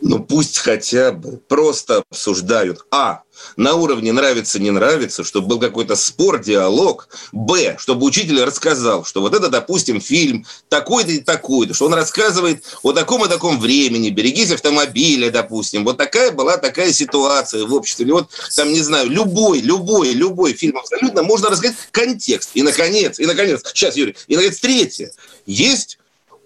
Ну 0.02 0.20
пусть 0.20 0.58
хотя 0.58 1.12
бы 1.12 1.40
просто 1.48 2.04
обсуждают. 2.10 2.86
А. 2.92 3.22
На 3.56 3.74
уровне 3.74 4.12
нравится, 4.12 4.60
не 4.60 4.70
нравится, 4.70 5.24
чтобы 5.24 5.48
был 5.48 5.60
какой-то 5.60 5.96
спор, 5.96 6.40
диалог. 6.40 7.08
Б. 7.32 7.76
Чтобы 7.80 8.06
учитель 8.06 8.44
рассказал, 8.44 9.06
что 9.06 9.22
вот 9.22 9.34
это, 9.34 9.50
допустим, 9.50 10.02
фильм 10.02 10.46
такой-то 10.70 11.12
и 11.12 11.20
такой-то, 11.20 11.74
что 11.74 11.86
он 11.86 11.94
рассказывает 11.94 12.64
о 12.84 12.94
таком 12.94 13.26
и 13.26 13.30
таком 13.30 13.60
времени, 13.60 14.10
берегись 14.10 14.52
автомобиля, 14.52 15.32
допустим. 15.32 15.84
Вот 15.86 15.98
такая 15.98 16.32
была 16.32 16.58
такая 16.58 16.92
ситуация 16.92 17.66
в 17.66 17.74
обществе. 17.74 18.06
Или 18.06 18.12
вот 18.12 18.30
там, 18.56 18.72
не 18.72 18.82
знаю, 18.82 19.10
любой, 19.10 19.62
любой, 19.62 20.14
любой 20.14 20.54
фильм 20.54 20.78
абсолютно 20.78 21.24
можно 21.24 21.50
рассказать 21.50 21.78
контекст. 21.92 22.52
И, 22.54 22.64
наконец, 22.64 23.20
и, 23.20 23.26
наконец, 23.26 23.62
сейчас, 23.66 23.96
Юрий, 23.96 24.16
и, 24.28 24.36
наконец, 24.36 24.60
третье. 24.60 25.12
Есть 25.46 26.00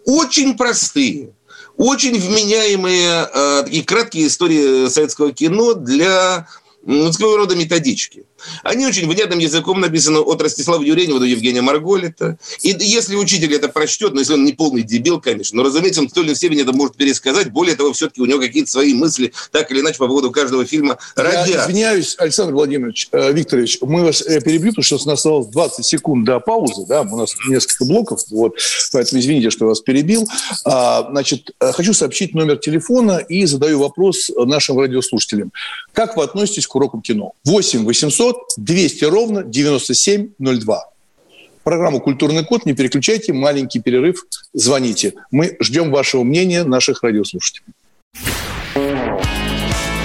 очень 0.05 0.55
простые, 0.55 1.33
очень 1.77 2.19
вменяемые 2.19 3.29
э, 3.33 3.63
такие 3.65 3.83
краткие 3.83 4.27
истории 4.27 4.87
советского 4.87 5.31
кино 5.31 5.73
для 5.73 6.47
ну, 6.83 7.11
своего 7.11 7.37
рода 7.37 7.55
методички. 7.55 8.25
Они 8.63 8.85
очень 8.85 9.07
внятным 9.07 9.39
языком 9.39 9.79
написаны 9.79 10.19
от 10.19 10.41
Ростислава 10.41 10.83
Юренева 10.83 11.19
до 11.19 11.25
Евгения 11.25 11.61
Марголита. 11.61 12.37
И 12.61 12.75
если 12.79 13.15
учитель 13.15 13.53
это 13.53 13.69
прочтет, 13.69 14.09
но 14.09 14.15
ну, 14.15 14.19
если 14.19 14.33
он 14.33 14.43
не 14.43 14.53
полный 14.53 14.83
дебил, 14.83 15.19
конечно, 15.19 15.57
но, 15.57 15.63
разумеется, 15.63 16.01
он 16.01 16.09
в 16.09 16.13
той 16.13 16.25
или 16.25 16.33
степени 16.33 16.61
это 16.61 16.73
может 16.73 16.95
пересказать. 16.95 17.51
Более 17.51 17.75
того, 17.75 17.93
все-таки 17.93 18.21
у 18.21 18.25
него 18.25 18.39
какие-то 18.39 18.69
свои 18.69 18.93
мысли, 18.93 19.33
так 19.51 19.71
или 19.71 19.81
иначе, 19.81 19.97
по 19.97 20.07
поводу 20.07 20.31
каждого 20.31 20.65
фильма 20.65 20.97
родят. 21.15 21.47
Я 21.47 21.65
извиняюсь, 21.65 22.15
Александр 22.17 22.53
Владимирович, 22.53 23.07
э, 23.11 23.31
Викторович, 23.31 23.79
мы 23.81 24.03
вас 24.03 24.21
э, 24.21 24.41
перебью, 24.41 24.71
потому 24.71 24.83
что 24.83 24.95
у 24.95 24.99
нас 24.99 25.19
осталось 25.19 25.47
20 25.47 25.85
секунд 25.85 26.25
до 26.25 26.39
паузы, 26.39 26.85
да, 26.87 27.01
у 27.01 27.17
нас 27.17 27.35
несколько 27.47 27.85
блоков, 27.85 28.21
вот, 28.31 28.55
поэтому 28.91 29.21
извините, 29.21 29.49
что 29.49 29.65
я 29.65 29.69
вас 29.69 29.81
перебил. 29.81 30.27
А, 30.65 31.07
значит, 31.09 31.51
э, 31.59 31.71
хочу 31.71 31.93
сообщить 31.93 32.33
номер 32.33 32.57
телефона 32.57 33.17
и 33.17 33.45
задаю 33.45 33.79
вопрос 33.79 34.29
нашим 34.35 34.79
радиослушателям. 34.79 35.51
Как 35.93 36.17
вы 36.17 36.23
относитесь 36.23 36.67
к 36.67 36.75
урокам 36.75 37.01
кино? 37.01 37.33
8 37.45 37.85
800 37.85 38.24
200 38.57 39.05
ровно 39.05 39.43
9702. 39.43 40.89
Программу 41.63 41.99
«Культурный 41.99 42.45
код». 42.45 42.65
Не 42.65 42.73
переключайте, 42.73 43.33
маленький 43.33 43.79
перерыв, 43.79 44.25
звоните. 44.53 45.13
Мы 45.31 45.57
ждем 45.59 45.91
вашего 45.91 46.23
мнения, 46.23 46.63
наших 46.63 47.01
радиослушателей. 47.03 47.65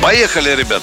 Поехали, 0.03 0.57
ребят! 0.57 0.83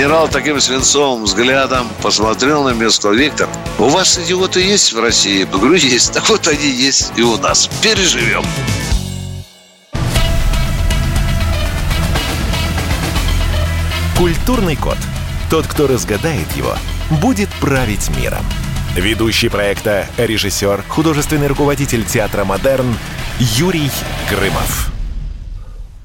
Генерал 0.00 0.28
таким 0.28 0.58
свинцовым 0.58 1.24
взглядом 1.24 1.86
посмотрел 2.00 2.64
на 2.64 2.70
меня 2.70 2.86
и 2.86 2.90
сказал, 2.90 3.12
Виктор, 3.18 3.50
у 3.78 3.90
вас 3.90 4.18
идиоты 4.18 4.62
есть 4.62 4.94
в 4.94 4.98
России? 4.98 5.40
Я 5.40 5.44
говорю, 5.44 5.74
есть. 5.74 6.14
Так 6.14 6.26
вот 6.30 6.48
они 6.48 6.70
есть 6.70 7.12
и 7.16 7.22
у 7.22 7.36
нас. 7.36 7.68
Переживем. 7.82 8.42
Культурный 14.16 14.76
код. 14.76 14.96
Тот, 15.50 15.66
кто 15.66 15.86
разгадает 15.86 16.50
его, 16.56 16.74
будет 17.20 17.50
править 17.60 18.08
миром. 18.16 18.46
Ведущий 18.96 19.50
проекта, 19.50 20.06
режиссер, 20.16 20.82
художественный 20.88 21.48
руководитель 21.48 22.06
театра 22.06 22.46
«Модерн» 22.46 22.96
Юрий 23.38 23.90
Грымов. 24.30 24.90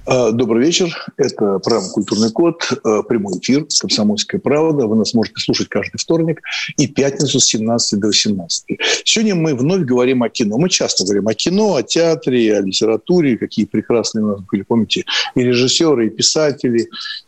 А, 0.08 0.32
добрый 0.32 0.64
вечер. 0.64 0.96
Это 1.18 1.58
программа 1.58 1.90
«Культурный 1.90 2.32
код», 2.32 2.62
а, 2.84 3.02
прямой 3.02 3.40
эфир 3.40 3.66
«Комсомольская 3.80 4.40
правда». 4.40 4.86
Вы 4.86 4.98
нас 4.98 5.16
можете 5.16 5.40
слушать 5.40 5.68
каждый 5.68 5.98
вторник 5.98 6.42
и 6.78 6.86
пятницу 6.86 7.40
с 7.40 7.46
17 7.46 8.00
до 8.00 8.08
18. 8.08 8.78
Сегодня 9.04 9.34
мы 9.34 9.56
вновь 9.56 9.82
говорим 9.82 10.22
о 10.22 10.30
кино. 10.30 10.60
Мы 10.60 10.70
часто 10.70 11.06
говорим 11.06 11.28
о 11.28 11.34
кино, 11.34 11.76
о 11.76 11.82
театре, 11.82 12.56
о 12.56 12.62
литературе, 12.62 13.38
какие 13.38 13.66
прекрасные 13.66 14.26
у 14.26 14.28
нас 14.28 14.42
были, 14.42 14.62
помните, 14.62 15.06
и 15.34 15.42
режиссеры, 15.42 16.06
и 16.06 16.12
писатели, 16.12 16.88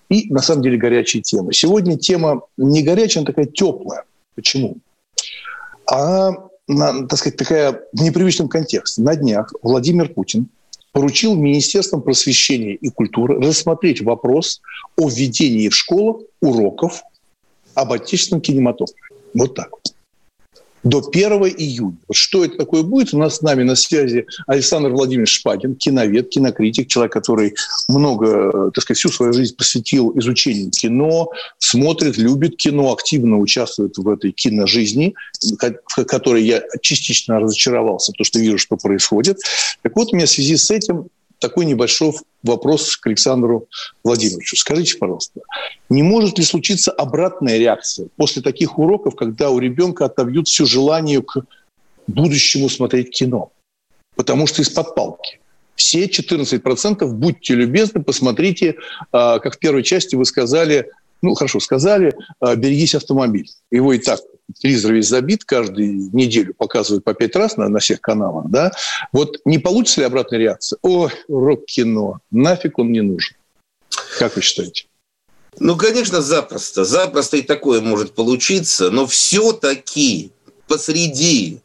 и, 0.09 0.31
на 0.31 0.41
самом 0.41 0.61
деле, 0.61 0.77
горячие 0.77 1.23
темы. 1.23 1.53
Сегодня 1.53 1.97
тема 1.97 2.41
не 2.57 2.83
горячая, 2.83 3.23
она 3.23 3.31
такая 3.31 3.45
теплая. 3.47 4.03
Почему? 4.35 4.77
А, 5.91 6.31
так 6.67 7.17
сказать, 7.17 7.37
такая 7.37 7.81
в 7.91 8.03
непривычном 8.03 8.49
контексте. 8.49 9.01
На 9.01 9.15
днях 9.15 9.51
Владимир 9.63 10.09
Путин 10.09 10.49
поручил 10.97 11.35
Министерством 11.35 12.01
просвещения 12.01 12.73
и 12.73 12.89
культуры 12.89 13.39
рассмотреть 13.39 14.01
вопрос 14.01 14.61
о 14.97 15.07
введении 15.07 15.69
в 15.69 15.75
школах 15.75 16.23
уроков 16.41 17.03
об 17.75 17.91
отечественном 17.91 18.41
кинематографе. 18.41 18.99
Вот 19.35 19.53
так 19.53 19.69
вот 19.69 19.93
до 20.83 20.99
1 20.99 21.31
июня. 21.57 21.97
Что 22.11 22.45
это 22.45 22.57
такое 22.57 22.83
будет? 22.83 23.13
У 23.13 23.17
нас 23.17 23.37
с 23.37 23.41
нами 23.41 23.63
на 23.63 23.75
связи 23.75 24.25
Александр 24.45 24.89
Владимирович 24.91 25.33
Шпагин, 25.35 25.75
киновед, 25.75 26.29
кинокритик, 26.29 26.87
человек, 26.87 27.13
который 27.13 27.55
много, 27.89 28.71
так 28.71 28.83
сказать, 28.83 28.99
всю 28.99 29.09
свою 29.09 29.33
жизнь 29.33 29.55
посвятил 29.55 30.17
изучению 30.17 30.71
кино, 30.71 31.29
смотрит, 31.59 32.17
любит 32.17 32.57
кино, 32.57 32.93
активно 32.93 33.37
участвует 33.37 33.97
в 33.97 34.07
этой 34.07 34.31
киножизни, 34.31 35.13
в 35.41 36.05
которой 36.05 36.43
я 36.43 36.63
частично 36.81 37.39
разочаровался, 37.39 38.11
потому 38.11 38.25
что 38.25 38.39
вижу, 38.39 38.57
что 38.57 38.77
происходит. 38.77 39.39
Так 39.81 39.95
вот, 39.95 40.13
у 40.13 40.15
меня 40.15 40.25
в 40.25 40.29
связи 40.29 40.55
с 40.55 40.71
этим 40.71 41.07
такой 41.39 41.65
небольшой 41.65 42.13
вопрос 42.43 42.97
к 42.97 43.07
Александру 43.07 43.67
Владимировичу. 44.03 44.55
Скажите, 44.55 44.97
пожалуйста, 44.97 45.41
не 45.89 46.03
может 46.03 46.37
ли 46.37 46.43
случиться 46.43 46.91
обратная 46.91 47.57
реакция 47.57 48.07
после 48.15 48.41
таких 48.41 48.79
уроков, 48.79 49.15
когда 49.15 49.49
у 49.49 49.59
ребенка 49.59 50.05
отобьют 50.05 50.47
все 50.47 50.65
желание 50.65 51.21
к 51.21 51.41
будущему 52.07 52.69
смотреть 52.69 53.11
кино? 53.11 53.51
Потому 54.15 54.47
что 54.47 54.61
из-под 54.61 54.95
палки. 54.95 55.39
Все 55.75 56.05
14%, 56.07 57.05
будьте 57.05 57.53
любезны, 57.53 58.03
посмотрите, 58.03 58.77
а, 59.11 59.37
как 59.37 59.55
в 59.55 59.59
первой 59.59 59.83
части 59.83 60.15
вы 60.15 60.25
сказали, 60.25 60.89
ну, 61.21 61.33
хорошо, 61.33 61.59
сказали, 61.59 62.15
а, 62.39 62.55
берегись 62.55 62.95
автомобиль. 62.95 63.49
Его 63.71 63.93
и 63.93 63.99
так 63.99 64.19
телевизор 64.55 64.93
весь 64.93 65.07
забит, 65.07 65.43
каждую 65.43 66.09
неделю 66.13 66.53
показывают 66.53 67.03
по 67.03 67.13
пять 67.13 67.35
раз 67.35 67.57
на, 67.57 67.67
на 67.69 67.79
всех 67.79 68.01
каналах, 68.01 68.45
да, 68.49 68.71
вот 69.11 69.39
не 69.45 69.57
получится 69.57 70.01
ли 70.01 70.07
обратная 70.07 70.39
реакция? 70.39 70.79
Ой, 70.81 71.11
рок-кино, 71.27 72.19
нафиг 72.31 72.79
он 72.79 72.91
не 72.91 73.01
нужен. 73.01 73.35
Как 74.19 74.35
вы 74.35 74.41
считаете? 74.41 74.85
Ну, 75.59 75.75
конечно, 75.75 76.21
запросто. 76.21 76.85
Запросто 76.85 77.37
и 77.37 77.41
такое 77.41 77.81
может 77.81 78.13
получиться, 78.13 78.91
но 78.91 79.07
все-таки 79.07 80.31
посреди 80.67 81.61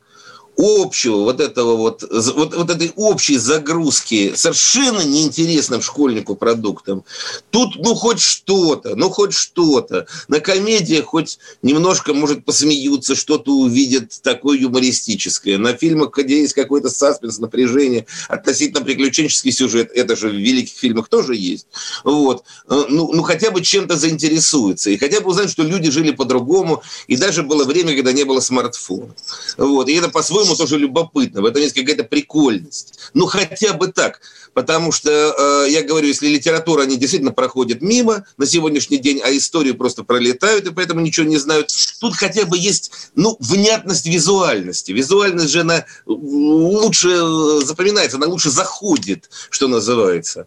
общего 0.63 1.25
вот 1.25 1.41
этого 1.41 1.77
вот, 1.77 2.05
вот, 2.09 2.55
вот 2.55 2.71
этой 2.71 2.93
общей 2.95 3.37
загрузки 3.37 4.33
совершенно 4.37 5.01
неинтересным 5.01 5.83
школьнику 5.83 6.37
продуктом. 6.37 7.05
Тут, 7.51 7.77
ну, 7.77 7.95
хоть 7.95 8.21
что-то, 8.21 8.95
ну, 8.95 9.11
хоть 9.11 9.35
что-то. 9.35 10.07
На 10.29 10.39
комедиях 10.39 11.07
хоть 11.07 11.39
немножко, 11.63 12.15
может, 12.15 12.45
посмеются, 12.45 13.17
что-то 13.17 13.53
увидят 13.53 14.21
такое 14.23 14.59
юмористическое. 14.59 15.59
На 15.59 15.75
фильмах, 15.75 16.17
где 16.17 16.43
есть 16.43 16.55
какой-то 16.55 16.91
саспенс, 16.91 17.39
напряжение, 17.39 18.07
относительно 18.29 18.85
приключенческий 18.85 19.51
сюжет, 19.51 19.91
это 19.93 20.15
же 20.15 20.29
в 20.29 20.35
великих 20.35 20.79
фильмах 20.79 21.09
тоже 21.09 21.35
есть. 21.35 21.67
Вот. 22.05 22.45
Э, 22.69 22.85
ну, 22.89 23.13
ну 23.13 23.23
хотя 23.23 23.51
бы 23.51 23.63
чем-то 23.63 23.97
заинтересуются. 23.97 24.91
И 24.91 24.97
хотя 24.97 25.21
бы 25.21 25.31
узнать, 25.31 25.51
что 25.51 25.65
люди 25.65 25.91
жили 25.91 26.13
по-другому. 26.13 26.83
И 27.09 27.17
даже 27.17 27.43
было 27.43 27.65
время, 27.65 27.95
когда 27.95 28.13
не 28.13 28.25
было 28.25 28.41
смартфона. 28.41 29.15
Вот. 29.57 29.89
И 29.89 29.95
это 29.95 30.09
по-своему 30.09 30.52
по-своему 30.53 30.57
тоже 30.57 30.79
любопытно, 30.79 31.43
в 31.43 31.45
этом 31.45 31.63
есть 31.63 31.75
какая-то 31.75 32.05
прикольность. 32.05 32.99
Ну, 33.15 33.27
хотя 33.27 33.73
бы 33.73 33.89
так. 33.89 34.21
Потому 34.55 34.93
что, 34.93 35.11
э, 35.11 35.71
я 35.71 35.83
говорю, 35.83 36.09
если 36.09 36.29
литература, 36.29 36.83
они 36.83 36.97
действительно 36.97 37.33
проходят 37.33 37.81
мимо 37.81 38.27
на 38.37 38.47
сегодняшний 38.47 38.99
день, 38.99 39.21
а 39.25 39.35
историю 39.35 39.77
просто 39.77 40.05
пролетают, 40.05 40.67
и 40.67 40.73
поэтому 40.73 41.01
ничего 41.01 41.27
не 41.27 41.39
знают. 41.39 41.71
Тут 42.01 42.15
хотя 42.15 42.45
бы 42.45 42.59
есть 42.59 42.93
ну, 43.15 43.37
внятность 43.41 44.07
визуальности. 44.07 44.93
Визуальность 44.93 45.51
же 45.51 45.61
она 45.61 45.87
лучше 46.05 47.09
запоминается, 47.65 48.19
она 48.19 48.27
лучше 48.27 48.51
заходит, 48.51 49.31
что 49.49 49.69
называется. 49.69 50.47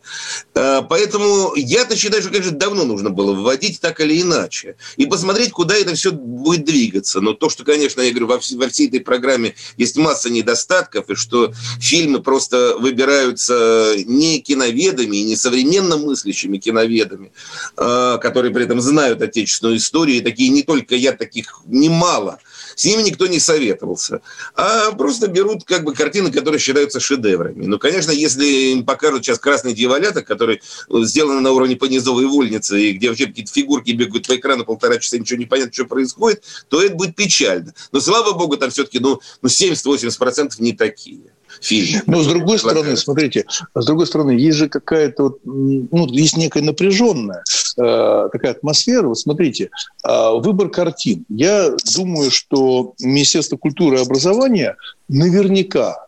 А, 0.54 0.84
поэтому 0.84 1.56
я-то 1.56 1.96
считаю, 1.96 2.22
что, 2.22 2.32
конечно, 2.32 2.52
давно 2.52 2.84
нужно 2.84 3.10
было 3.10 3.34
вводить 3.34 3.80
так 3.80 4.00
или 4.02 4.22
иначе. 4.22 4.76
И 4.98 5.08
посмотреть, 5.08 5.52
куда 5.52 5.76
это 5.76 5.96
все 5.96 6.12
будет 6.12 6.66
двигаться. 6.66 7.22
Но 7.22 7.34
то, 7.34 7.50
что, 7.50 7.64
конечно, 7.64 8.02
я 8.02 8.12
говорю, 8.12 8.28
во, 8.28 8.40
во 8.58 8.70
всей 8.70 8.88
этой 8.88 9.00
программе 9.00 9.56
есть 9.86 9.98
масса 9.98 10.30
недостатков, 10.30 11.10
и 11.10 11.16
что 11.16 11.54
фильмы 11.80 12.22
просто 12.22 12.76
выбираются 12.78 13.94
не 14.06 14.40
киноведами, 14.40 15.18
и 15.18 15.24
не 15.24 15.36
современно 15.36 15.98
мыслящими 15.98 16.58
киноведами, 16.58 17.32
а, 17.78 18.18
которые 18.18 18.54
при 18.54 18.66
этом 18.66 18.82
знают 18.82 19.22
отечественную 19.22 19.78
историю, 19.78 20.18
и 20.18 20.22
такие 20.22 20.50
не 20.50 20.64
только 20.64 20.96
я, 20.96 21.14
таких 21.14 21.62
немало– 21.66 22.40
с 22.76 22.86
ними 22.86 23.02
никто 23.02 23.28
не 23.28 23.40
советовался. 23.40 24.22
А 24.56 24.92
просто 24.92 25.28
берут 25.28 25.64
как 25.64 25.84
бы 25.84 25.94
картины, 25.94 26.32
которые 26.32 26.60
считаются 26.60 27.00
шедеврами. 27.00 27.66
Ну, 27.66 27.80
конечно, 27.80 28.12
если 28.12 28.46
им 28.46 28.86
покажут 28.86 29.24
сейчас 29.26 29.40
«Красный 29.40 29.74
дьяволята», 29.74 30.22
который 30.22 30.62
сделан 30.90 31.42
на 31.42 31.52
уровне 31.52 31.76
понизовой 31.76 32.26
вольницы, 32.26 32.82
и 32.82 32.94
где 32.94 33.10
вообще 33.10 33.28
какие-то 33.28 33.52
фигурки 33.52 33.92
бегают 33.92 34.28
по 34.28 34.36
экрану 34.36 34.66
полтора 34.66 34.98
часа, 34.98 35.18
ничего 35.18 35.40
не 35.40 35.46
понятно, 35.46 35.74
что 35.74 35.86
происходит, 35.86 36.44
то 36.70 36.82
это 36.82 36.96
будет 36.96 37.16
печально. 37.16 37.74
Но, 37.92 38.00
слава 38.00 38.34
богу, 38.34 38.58
там 38.58 38.70
все-таки 38.70 39.00
ну, 39.00 39.20
ну 39.42 39.50
70-80% 39.50 40.56
не 40.60 40.74
такие 40.74 41.22
фильм. 41.62 42.02
Но 42.08 42.22
с 42.22 42.28
другой 42.28 42.60
стороны, 42.60 42.96
смотрите, 42.98 43.46
с 43.74 43.86
другой 43.86 44.08
стороны, 44.08 44.32
есть 44.32 44.58
же 44.58 44.70
какая-то, 44.70 45.38
ну, 45.44 46.08
есть 46.08 46.38
некая 46.38 46.64
напряженная 46.64 47.44
э, 47.78 48.30
такая 48.32 48.52
атмосфера. 48.52 49.08
Вот 49.08 49.20
смотрите, 49.20 49.70
э, 50.04 50.30
выбор 50.40 50.70
картин. 50.70 51.26
Я 51.30 51.72
думаю, 51.96 52.32
что 52.32 52.94
Министерство 53.00 53.58
культуры 53.58 53.98
и 53.98 54.02
образования 54.02 54.76
наверняка 55.08 56.08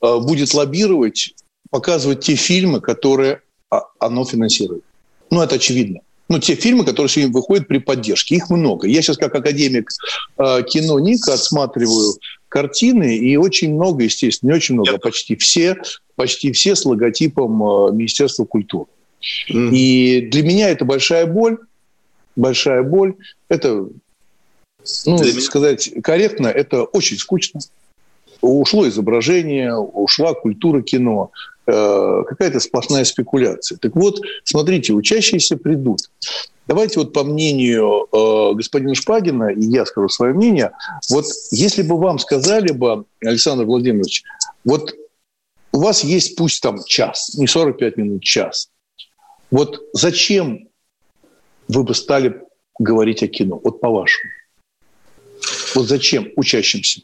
э, 0.00 0.18
будет 0.18 0.54
лоббировать, 0.54 1.34
показывать 1.70 2.20
те 2.20 2.34
фильмы, 2.34 2.80
которые 2.80 3.42
а, 3.70 3.82
оно 3.98 4.24
финансирует. 4.24 4.84
Ну, 5.30 5.42
это 5.42 5.56
очевидно 5.56 6.00
ну, 6.28 6.38
те 6.38 6.54
фильмы, 6.54 6.84
которые 6.84 7.08
сегодня 7.08 7.32
выходят 7.32 7.68
при 7.68 7.78
поддержке. 7.78 8.36
Их 8.36 8.50
много. 8.50 8.86
Я 8.86 9.02
сейчас 9.02 9.16
как 9.16 9.34
академик 9.34 9.90
э, 10.38 10.62
кино 10.62 10.98
Ника 10.98 11.34
отсматриваю 11.34 12.14
картины, 12.48 13.16
и 13.16 13.36
очень 13.36 13.74
много, 13.74 14.04
естественно, 14.04 14.50
не 14.50 14.56
очень 14.56 14.74
много, 14.74 14.94
а 14.94 14.98
почти 14.98 15.36
все, 15.36 15.76
почти 16.16 16.52
все 16.52 16.74
с 16.74 16.84
логотипом 16.84 17.62
э, 17.62 17.92
Министерства 17.92 18.44
культуры. 18.44 18.86
Mm. 19.50 19.70
И 19.72 20.20
для 20.30 20.42
меня 20.42 20.70
это 20.70 20.84
большая 20.84 21.26
боль, 21.26 21.58
большая 22.36 22.82
боль. 22.82 23.14
Это, 23.48 23.88
ну, 25.06 25.18
для 25.18 25.40
сказать 25.40 25.90
меня... 25.90 26.02
корректно, 26.02 26.46
это 26.48 26.84
очень 26.84 27.18
скучно. 27.18 27.60
Ушло 28.40 28.86
изображение, 28.88 29.74
ушла 29.76 30.32
культура 30.34 30.80
кино, 30.82 31.32
э, 31.66 32.22
какая-то 32.26 32.60
сплошная 32.60 33.04
спекуляция. 33.04 33.78
Так 33.78 33.96
вот, 33.96 34.20
смотрите, 34.44 34.92
учащиеся 34.92 35.56
придут. 35.56 36.10
Давайте 36.68 37.00
вот 37.00 37.14
по 37.14 37.24
мнению 37.24 38.06
э, 38.12 38.54
господина 38.54 38.94
Шпагина, 38.94 39.48
и 39.48 39.62
я 39.62 39.86
скажу 39.86 40.10
свое 40.10 40.34
мнение, 40.34 40.72
вот 41.10 41.24
если 41.50 41.80
бы 41.80 41.98
вам 41.98 42.18
сказали 42.18 42.72
бы, 42.72 43.06
Александр 43.24 43.64
Владимирович, 43.64 44.22
вот 44.64 44.94
у 45.72 45.80
вас 45.80 46.04
есть 46.04 46.36
пусть 46.36 46.62
там 46.62 46.84
час, 46.84 47.34
не 47.38 47.46
45 47.46 47.96
минут, 47.96 48.22
час. 48.22 48.68
Вот 49.50 49.80
зачем 49.94 50.68
вы 51.68 51.84
бы 51.84 51.94
стали 51.94 52.42
говорить 52.78 53.22
о 53.22 53.28
кино? 53.28 53.58
Вот 53.64 53.80
по-вашему. 53.80 54.30
Вот 55.74 55.88
зачем 55.88 56.30
учащимся? 56.36 57.00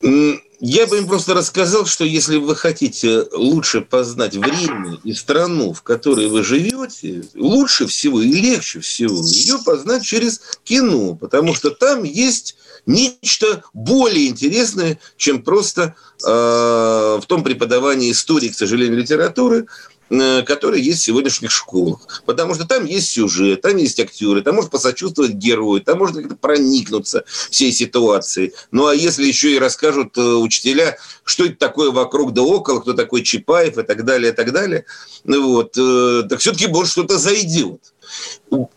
Я 0.00 0.86
бы 0.86 0.98
им 0.98 1.06
просто 1.06 1.34
рассказал, 1.34 1.86
что 1.86 2.04
если 2.04 2.36
вы 2.36 2.54
хотите 2.56 3.24
лучше 3.32 3.80
познать 3.80 4.36
время 4.36 4.98
и 5.04 5.12
страну, 5.12 5.72
в 5.72 5.82
которой 5.82 6.28
вы 6.28 6.42
живете, 6.42 7.24
лучше 7.34 7.86
всего 7.86 8.20
и 8.20 8.32
легче 8.32 8.80
всего 8.80 9.24
ее 9.24 9.58
познать 9.64 10.04
через 10.04 10.40
кино, 10.64 11.14
потому 11.14 11.54
что 11.54 11.70
там 11.70 12.02
есть 12.04 12.56
нечто 12.86 13.62
более 13.72 14.28
интересное, 14.28 14.98
чем 15.16 15.42
просто 15.42 15.94
э, 16.24 16.28
в 16.28 17.24
том 17.26 17.44
преподавании 17.44 18.10
истории, 18.10 18.48
к 18.48 18.56
сожалению, 18.56 18.98
литературы, 18.98 19.66
которые 20.08 20.82
есть 20.82 21.00
в 21.00 21.04
сегодняшних 21.04 21.50
школах. 21.50 22.22
Потому 22.24 22.54
что 22.54 22.66
там 22.66 22.84
есть 22.84 23.10
сюжет, 23.10 23.60
там 23.60 23.76
есть 23.76 24.00
актеры, 24.00 24.42
там 24.42 24.56
можно 24.56 24.70
посочувствовать 24.70 25.32
герою, 25.32 25.82
там 25.82 25.98
можно 25.98 26.22
как-то 26.22 26.36
проникнуться 26.36 27.24
всей 27.50 27.72
ситуацией. 27.72 28.52
Ну 28.70 28.86
а 28.86 28.94
если 28.94 29.26
еще 29.26 29.54
и 29.54 29.58
расскажут 29.58 30.16
э, 30.16 30.20
учителя, 30.20 30.96
что 31.24 31.44
это 31.44 31.56
такое 31.56 31.90
вокруг 31.90 32.32
да 32.32 32.42
около, 32.42 32.80
кто 32.80 32.94
такой 32.94 33.22
Чапаев 33.22 33.78
и 33.78 33.82
так 33.82 34.04
далее, 34.04 34.32
и 34.32 34.34
так 34.34 34.52
далее, 34.52 34.84
ну 35.24 35.52
вот, 35.52 35.76
э, 35.76 36.24
так 36.28 36.40
все-таки 36.40 36.66
может 36.68 36.92
что-то 36.92 37.18
зайдет. 37.18 37.80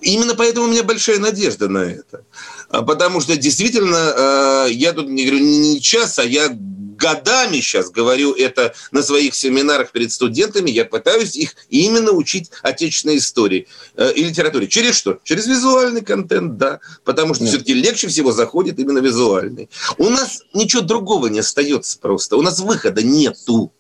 Именно 0.02 0.36
поэтому 0.36 0.68
у 0.68 0.70
меня 0.70 0.84
большая 0.84 1.20
надежда 1.20 1.70
на 1.70 1.80
это. 1.80 2.26
А 2.70 2.82
потому 2.82 3.22
что 3.22 3.38
действительно, 3.38 4.68
я 4.70 4.92
тут 4.92 5.08
не 5.08 5.26
говорю 5.26 5.46
не 5.46 5.80
час, 5.80 6.20
а 6.20 6.26
я 6.26 6.50
годами 6.96 7.58
сейчас 7.58 7.90
говорю 7.90 8.34
это 8.34 8.74
на 8.92 9.02
своих 9.02 9.36
семинарах 9.36 9.92
перед 9.92 10.12
студентами, 10.12 10.70
я 10.70 10.86
пытаюсь 10.86 11.36
их 11.36 11.56
именно 11.70 12.12
учить 12.12 12.52
отечественной 12.62 13.18
истории 13.18 13.68
э, 13.96 14.12
и 14.14 14.24
литературе. 14.24 14.68
Через 14.68 14.96
что? 14.96 15.20
Через 15.24 15.48
визуальный 15.48 16.02
контент, 16.02 16.58
да. 16.58 16.80
Потому 17.04 17.34
что 17.34 17.46
все-таки 17.46 17.74
легче 17.74 18.08
всего 18.08 18.32
заходит 18.32 18.80
именно 18.80 19.00
визуальный. 19.00 19.70
У 19.98 20.10
нас 20.10 20.44
ничего 20.54 20.82
другого 20.82 21.28
не 21.28 21.40
остается 21.40 22.00
просто. 22.00 22.38
У 22.38 22.42
нас 22.42 22.60
выхода 22.60 23.04
нету. 23.04 23.72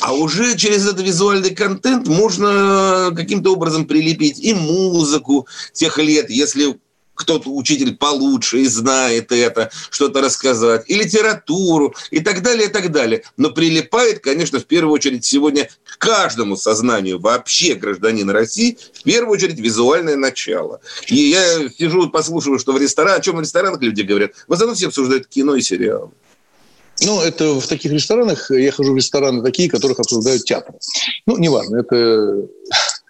А 0.00 0.14
уже 0.14 0.56
через 0.56 0.86
этот 0.86 1.00
визуальный 1.00 1.54
контент 1.54 2.08
можно 2.08 3.12
каким-то 3.14 3.52
образом 3.52 3.86
прилепить 3.86 4.38
и 4.38 4.54
музыку 4.54 5.46
тех 5.72 5.98
лет, 5.98 6.30
если 6.30 6.78
кто-то 7.22 7.50
учитель 7.50 7.96
получше 7.96 8.60
и 8.60 8.66
знает 8.66 9.32
это, 9.32 9.70
что-то 9.90 10.20
рассказать, 10.20 10.84
и 10.88 10.94
литературу, 10.94 11.94
и 12.10 12.20
так 12.20 12.42
далее, 12.42 12.68
и 12.68 12.70
так 12.70 12.92
далее. 12.92 13.24
Но 13.36 13.50
прилипает, 13.50 14.20
конечно, 14.20 14.60
в 14.60 14.64
первую 14.64 14.92
очередь 14.94 15.24
сегодня 15.24 15.68
к 15.84 15.98
каждому 15.98 16.56
сознанию 16.56 17.18
вообще 17.18 17.74
гражданина 17.74 18.32
России, 18.32 18.78
в 18.92 19.02
первую 19.04 19.34
очередь 19.34 19.58
визуальное 19.58 20.16
начало. 20.16 20.80
И 21.06 21.16
я 21.16 21.68
сижу, 21.70 22.10
послушиваю, 22.10 22.58
что 22.58 22.72
в 22.72 22.78
ресторанах, 22.78 23.20
о 23.20 23.22
чем 23.22 23.36
в 23.36 23.40
ресторанах 23.40 23.80
люди 23.80 24.02
говорят, 24.02 24.32
в 24.46 24.52
основном 24.52 24.76
все 24.76 24.88
обсуждают 24.88 25.26
кино 25.26 25.54
и 25.54 25.62
сериалы. 25.62 26.10
Ну, 27.00 27.20
это 27.20 27.58
в 27.58 27.66
таких 27.66 27.90
ресторанах, 27.92 28.50
я 28.50 28.70
хожу 28.70 28.92
в 28.92 28.96
рестораны 28.96 29.42
такие, 29.42 29.68
которых 29.68 29.98
обсуждают 29.98 30.44
театр. 30.44 30.74
Ну, 31.26 31.36
неважно, 31.38 31.78
это 31.78 32.46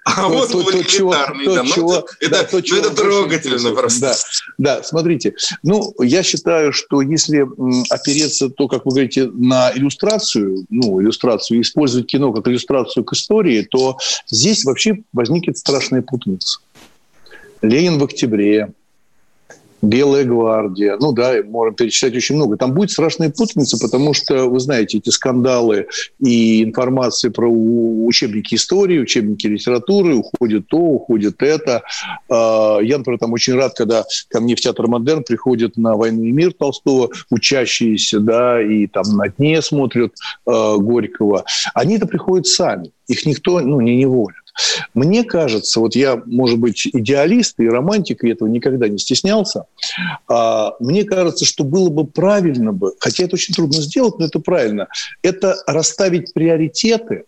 а 0.16 0.28
вот 0.28 0.50
то, 0.50 0.62
то, 0.62 0.82
чего, 0.82 1.12
то, 1.12 1.54
да, 1.54 1.64
чего, 1.64 2.08
это, 2.20 2.30
да, 2.30 2.42
то, 2.42 2.60
чего 2.60 2.78
это 2.78 2.90
трогательно 2.90 3.70
просто. 3.70 4.16
Да, 4.58 4.76
да, 4.76 4.82
смотрите. 4.82 5.34
Ну, 5.62 5.94
я 6.00 6.24
считаю, 6.24 6.72
что 6.72 7.02
если 7.02 7.46
опереться, 7.88 8.48
то, 8.48 8.66
как 8.66 8.84
вы 8.84 8.90
говорите, 8.90 9.26
на 9.26 9.72
иллюстрацию, 9.72 10.66
ну, 10.70 11.00
иллюстрацию, 11.00 11.60
использовать 11.60 12.06
кино 12.06 12.32
как 12.32 12.48
иллюстрацию 12.48 13.04
к 13.04 13.12
истории, 13.12 13.62
то 13.62 13.96
здесь 14.26 14.64
вообще 14.64 15.04
возникнет 15.12 15.58
страшная 15.58 16.02
путаница. 16.02 16.58
Ленин 17.62 17.98
в 17.98 18.04
октябре, 18.04 18.72
Белая 19.82 20.24
гвардия, 20.24 20.96
ну 21.00 21.10
да, 21.10 21.34
можем 21.44 21.74
перечислять 21.74 22.14
очень 22.14 22.36
много. 22.36 22.56
Там 22.56 22.72
будет 22.72 22.92
страшная 22.92 23.30
путаница, 23.30 23.78
потому 23.78 24.14
что, 24.14 24.48
вы 24.48 24.60
знаете, 24.60 24.98
эти 24.98 25.10
скандалы 25.10 25.88
и 26.20 26.62
информация 26.62 27.32
про 27.32 27.48
учебники 27.48 28.54
истории, 28.54 29.00
учебники 29.00 29.48
литературы, 29.48 30.14
уходит 30.14 30.68
то, 30.68 30.78
уходит 30.78 31.42
это. 31.42 31.82
А, 32.30 32.78
я, 32.80 32.98
например, 32.98 33.18
там 33.18 33.32
очень 33.32 33.54
рад, 33.54 33.74
когда 33.74 34.04
ко 34.28 34.40
мне 34.40 34.54
в 34.54 34.60
Театр 34.60 34.86
Модерн 34.86 35.24
приходят 35.24 35.76
на 35.76 35.96
«Войну 35.96 36.22
и 36.22 36.30
мир» 36.30 36.52
Толстого 36.52 37.10
учащиеся, 37.30 38.20
да, 38.20 38.62
и 38.62 38.86
там 38.86 39.04
на 39.16 39.28
дне 39.28 39.60
смотрят 39.62 40.14
а, 40.46 40.76
Горького. 40.76 41.44
Они 41.74 41.96
это 41.96 42.06
приходят 42.06 42.46
сами, 42.46 42.92
их 43.08 43.26
никто 43.26 43.58
ну, 43.60 43.80
не 43.80 43.96
неволит. 43.96 44.41
Мне 44.94 45.24
кажется, 45.24 45.80
вот 45.80 45.94
я, 45.96 46.20
может 46.26 46.58
быть, 46.58 46.86
идеалист 46.86 47.58
и 47.60 47.68
романтик, 47.68 48.24
и 48.24 48.30
этого 48.30 48.48
никогда 48.48 48.88
не 48.88 48.98
стеснялся, 48.98 49.64
а, 50.28 50.74
мне 50.80 51.04
кажется, 51.04 51.44
что 51.44 51.64
было 51.64 51.88
бы 51.88 52.06
правильно 52.06 52.72
бы, 52.72 52.92
хотя 52.98 53.24
это 53.24 53.34
очень 53.34 53.54
трудно 53.54 53.80
сделать, 53.80 54.18
но 54.18 54.26
это 54.26 54.38
правильно, 54.40 54.88
это 55.22 55.56
расставить 55.66 56.32
приоритеты, 56.32 57.24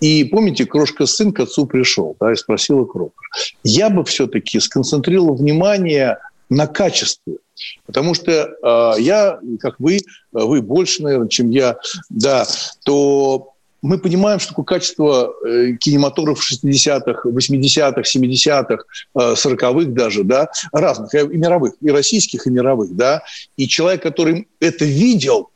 и 0.00 0.24
помните, 0.24 0.66
крошка 0.66 1.06
сын 1.06 1.32
к 1.32 1.40
отцу 1.40 1.66
пришел, 1.66 2.16
да, 2.20 2.32
и 2.32 2.36
спросила 2.36 2.84
Крокер. 2.84 3.22
Я 3.62 3.88
бы 3.88 4.04
все-таки 4.04 4.60
сконцентрировал 4.60 5.34
внимание 5.34 6.18
на 6.50 6.66
качестве. 6.66 7.38
Потому 7.86 8.14
что 8.14 8.32
э, 8.32 9.00
я, 9.00 9.38
как 9.60 9.76
вы, 9.78 10.00
вы 10.32 10.60
больше, 10.60 11.02
наверное, 11.02 11.28
чем 11.28 11.50
я, 11.50 11.76
да, 12.10 12.46
то 12.84 13.53
мы 13.84 13.98
понимаем, 13.98 14.40
что 14.40 14.50
такое 14.50 14.64
качество 14.64 15.34
э, 15.46 15.72
кинематографа 15.78 16.42
60-х, 16.42 17.28
80-х, 17.28 18.00
70-х, 18.00 18.84
40-х 19.14 19.90
даже, 19.90 20.24
да, 20.24 20.48
разных, 20.72 21.14
и 21.14 21.36
мировых, 21.36 21.74
и 21.82 21.90
российских, 21.90 22.46
и 22.46 22.50
мировых, 22.50 22.96
да. 22.96 23.22
И 23.58 23.68
человек, 23.68 24.02
который 24.02 24.48
это 24.58 24.86
видел, 24.86 25.50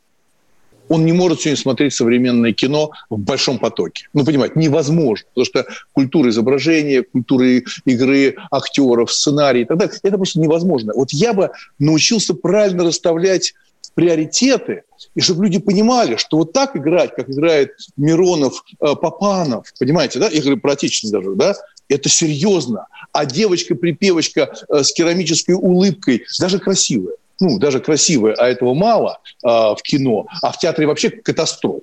он 0.89 1.05
не 1.05 1.11
может 1.11 1.41
сегодня 1.41 1.57
смотреть 1.57 1.93
современное 1.95 2.53
кино 2.53 2.91
в 3.09 3.17
большом 3.17 3.57
потоке. 3.57 4.07
Ну, 4.13 4.23
понимаете, 4.23 4.59
невозможно, 4.59 5.25
потому 5.33 5.45
что 5.45 5.65
культура 5.93 6.29
изображения, 6.29 7.01
культура 7.01 7.47
игры 7.85 8.35
актеров, 8.51 9.11
сценарий 9.11 9.61
и 9.61 9.65
так 9.65 9.77
далее, 9.77 9.95
это 10.03 10.17
просто 10.17 10.39
невозможно. 10.39 10.93
Вот 10.95 11.11
я 11.13 11.33
бы 11.33 11.49
научился 11.79 12.35
правильно 12.35 12.83
расставлять 12.83 13.53
приоритеты, 13.93 14.83
и 15.15 15.21
чтобы 15.21 15.45
люди 15.45 15.59
понимали, 15.59 16.15
что 16.15 16.37
вот 16.37 16.53
так 16.53 16.75
играть, 16.75 17.15
как 17.15 17.29
играет 17.29 17.71
Миронов, 17.97 18.63
э, 18.81 18.95
Папанов, 18.95 19.71
понимаете, 19.79 20.19
да, 20.19 20.29
я 20.29 20.41
говорю 20.41 20.57
про 20.57 20.73
отечественных 20.73 21.23
даже, 21.23 21.35
да, 21.35 21.55
это 21.89 22.07
серьезно. 22.09 22.87
А 23.11 23.25
девочка-припевочка 23.25 24.53
э, 24.69 24.83
с 24.83 24.93
керамической 24.93 25.55
улыбкой, 25.55 26.25
даже 26.39 26.59
красивая, 26.59 27.15
ну, 27.39 27.57
даже 27.57 27.79
красивая, 27.79 28.33
а 28.33 28.47
этого 28.47 28.73
мало 28.73 29.19
а, 29.43 29.73
в 29.73 29.81
кино, 29.81 30.27
а 30.41 30.51
в 30.51 30.59
театре 30.59 30.87
вообще 30.87 31.09
катастрофа. 31.09 31.79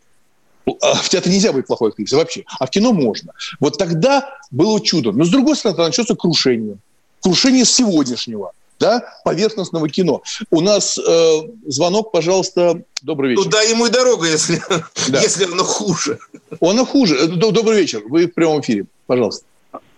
В 0.67 1.09
театре 1.09 1.33
нельзя 1.33 1.53
быть 1.53 1.67
плохой 1.67 1.91
актрисой 1.91 2.19
вообще, 2.19 2.45
а 2.59 2.67
в 2.67 2.71
кино 2.71 2.93
можно. 2.93 3.33
Вот 3.61 3.79
тогда 3.79 4.37
было 4.51 4.81
чудо. 4.81 5.13
Но 5.13 5.25
с 5.25 5.31
другой 5.31 5.57
стороны, 5.57 5.85
начнется 5.85 6.15
крушение. 6.17 6.77
Крушение 7.21 7.65
сегодняшнего 7.65 8.53
да, 8.79 9.03
поверхностного 9.25 9.89
кино. 9.89 10.23
У 10.51 10.61
нас 10.61 10.99
э, 10.99 11.41
звонок, 11.67 12.13
пожалуйста, 12.13 12.83
добрый 13.03 13.31
вечер. 13.31 13.45
Туда 13.45 13.63
ему 13.63 13.87
и 13.87 13.91
дорога, 13.91 14.27
если, 14.27 14.61
да. 15.09 15.21
если 15.21 15.45
оно 15.45 15.65
хуже. 15.65 16.19
Оно 16.61 16.85
хуже. 16.85 17.29
Добрый 17.29 17.81
вечер. 17.81 18.03
Вы 18.07 18.27
в 18.27 18.35
прямом 18.35 18.61
эфире. 18.61 18.87
Пожалуйста. 19.07 19.47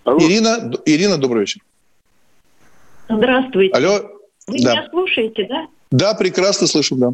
Алло. 0.04 0.18
Ирина, 0.20 0.72
Ирина, 0.86 1.18
добрый 1.18 1.40
вечер. 1.40 1.60
Здравствуйте. 3.08 3.74
Алло. 3.74 4.00
Вы 4.46 4.62
да. 4.62 4.72
меня 4.72 4.88
слушаете, 4.90 5.46
да? 5.48 5.66
Да, 5.90 6.14
прекрасно 6.14 6.66
слышим, 6.66 6.98
да. 6.98 7.12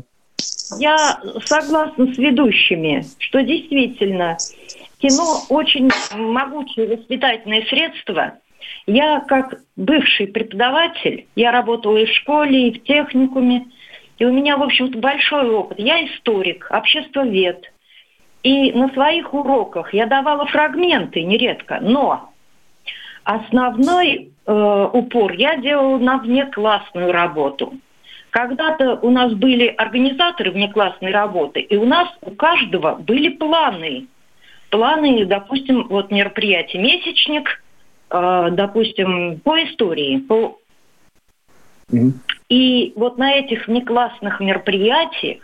Я 0.78 1.20
согласна 1.44 2.12
с 2.12 2.18
ведущими, 2.18 3.06
что 3.18 3.42
действительно 3.42 4.36
кино 4.98 5.42
очень 5.48 5.90
могучее 6.14 6.96
воспитательное 6.96 7.64
средство. 7.66 8.34
Я 8.86 9.20
как 9.20 9.60
бывший 9.76 10.26
преподаватель, 10.26 11.26
я 11.36 11.52
работала 11.52 11.96
и 11.96 12.06
в 12.06 12.14
школе, 12.14 12.68
и 12.68 12.78
в 12.78 12.82
техникуме, 12.84 13.66
и 14.18 14.24
у 14.24 14.32
меня, 14.32 14.56
в 14.56 14.62
общем-то, 14.62 14.98
большой 14.98 15.48
опыт. 15.50 15.78
Я 15.78 16.04
историк, 16.04 16.66
обществовед. 16.70 17.72
И 18.42 18.72
на 18.72 18.90
своих 18.90 19.32
уроках 19.32 19.94
я 19.94 20.06
давала 20.06 20.46
фрагменты 20.46 21.22
нередко, 21.22 21.78
но 21.80 22.30
основной 23.24 24.32
э, 24.46 24.88
упор 24.92 25.32
я 25.32 25.56
делала 25.56 25.98
на 25.98 26.18
внеклассную 26.18 27.10
работу. 27.10 27.72
Когда-то 28.30 28.98
у 29.00 29.10
нас 29.10 29.32
были 29.32 29.68
организаторы 29.68 30.50
внеклассной 30.50 31.10
работы, 31.10 31.60
и 31.60 31.76
у 31.76 31.86
нас 31.86 32.08
у 32.20 32.32
каждого 32.32 32.96
были 32.96 33.30
планы. 33.30 34.08
Планы, 34.70 35.24
допустим, 35.24 35.86
вот 35.88 36.10
мероприятие 36.10 36.82
«Месячник», 36.82 37.63
допустим, 38.10 39.40
по 39.40 39.62
истории, 39.64 40.18
по 40.18 40.58
и 42.48 42.92
вот 42.96 43.18
на 43.18 43.32
этих 43.32 43.66
внеклассных 43.66 44.40
мероприятиях 44.40 45.42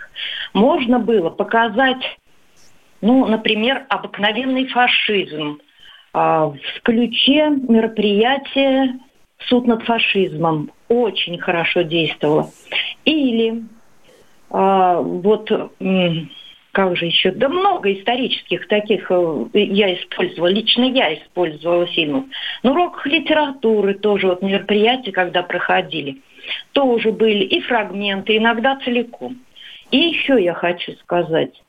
можно 0.53 0.99
было 0.99 1.31
показать, 1.31 2.19
ну, 3.01 3.27
например, 3.27 3.85
обыкновенный 3.89 4.67
фашизм, 4.67 5.61
а, 6.13 6.47
в 6.49 6.83
ключе 6.83 7.51
мероприятия 7.51 8.99
«Суд 9.49 9.67
над 9.67 9.83
фашизмом» 9.85 10.71
очень 10.89 11.39
хорошо 11.39 11.83
действовало. 11.83 12.51
Или 13.05 13.65
а, 14.51 15.01
вот 15.01 15.51
как 16.73 16.97
же 16.97 17.07
еще, 17.07 17.33
да 17.33 17.49
много 17.49 17.93
исторических 17.93 18.69
таких 18.69 19.11
э, 19.11 19.47
я 19.55 19.95
использовала, 19.95 20.49
лично 20.49 20.85
я 20.85 21.15
использовала 21.15 21.87
фильмов. 21.87 22.25
Но 22.63 22.73
уроках 22.73 23.07
литературы 23.07 23.95
тоже 23.95 24.29
вот 24.29 24.43
мероприятия, 24.43 25.13
когда 25.13 25.43
проходили, 25.43 26.23
тоже 26.73 27.11
были 27.11 27.45
и 27.45 27.61
фрагменты, 27.61 28.37
иногда 28.37 28.77
целиком. 28.85 29.39
И 29.91 29.99
еще 29.99 30.43
я 30.43 30.55
хочу 30.55 30.93
сказать, 31.03 31.61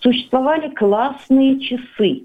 существовали 0.00 0.68
классные 0.74 1.60
часы. 1.60 2.24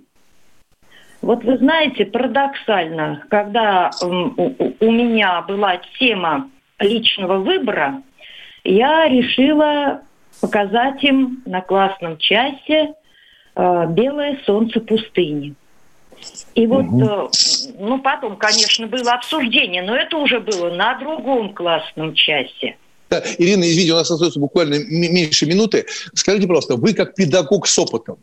Вот 1.21 1.45
вы 1.45 1.57
знаете, 1.57 2.05
парадоксально, 2.05 3.23
когда 3.29 3.91
у 4.01 4.91
меня 4.91 5.41
была 5.43 5.79
тема 5.97 6.49
личного 6.79 7.37
выбора, 7.37 8.03
я 8.65 9.07
решила 9.07 10.01
показать 10.43 11.01
им 11.05 11.41
на 11.45 11.61
классном 11.61 12.17
часе 12.17 12.93
э, 13.55 13.85
«Белое 13.91 14.41
солнце 14.45 14.81
пустыни». 14.81 15.55
И 16.53 16.67
вот, 16.67 16.83
угу. 16.85 17.31
ну 17.79 17.99
потом, 17.99 18.35
конечно, 18.35 18.87
было 18.87 19.13
обсуждение, 19.13 19.83
но 19.83 19.95
это 19.95 20.17
уже 20.17 20.41
было 20.41 20.69
на 20.69 20.99
другом 20.99 21.53
классном 21.53 22.13
часе. 22.13 22.75
Ирина, 23.37 23.63
извините, 23.63 23.93
у 23.93 23.95
нас 23.95 24.11
остается 24.11 24.39
буквально 24.41 24.79
меньше 24.85 25.45
минуты. 25.45 25.85
Скажите, 26.13 26.45
пожалуйста, 26.45 26.75
вы 26.75 26.93
как 26.93 27.15
педагог 27.15 27.65
с 27.65 27.79
опытом, 27.79 28.17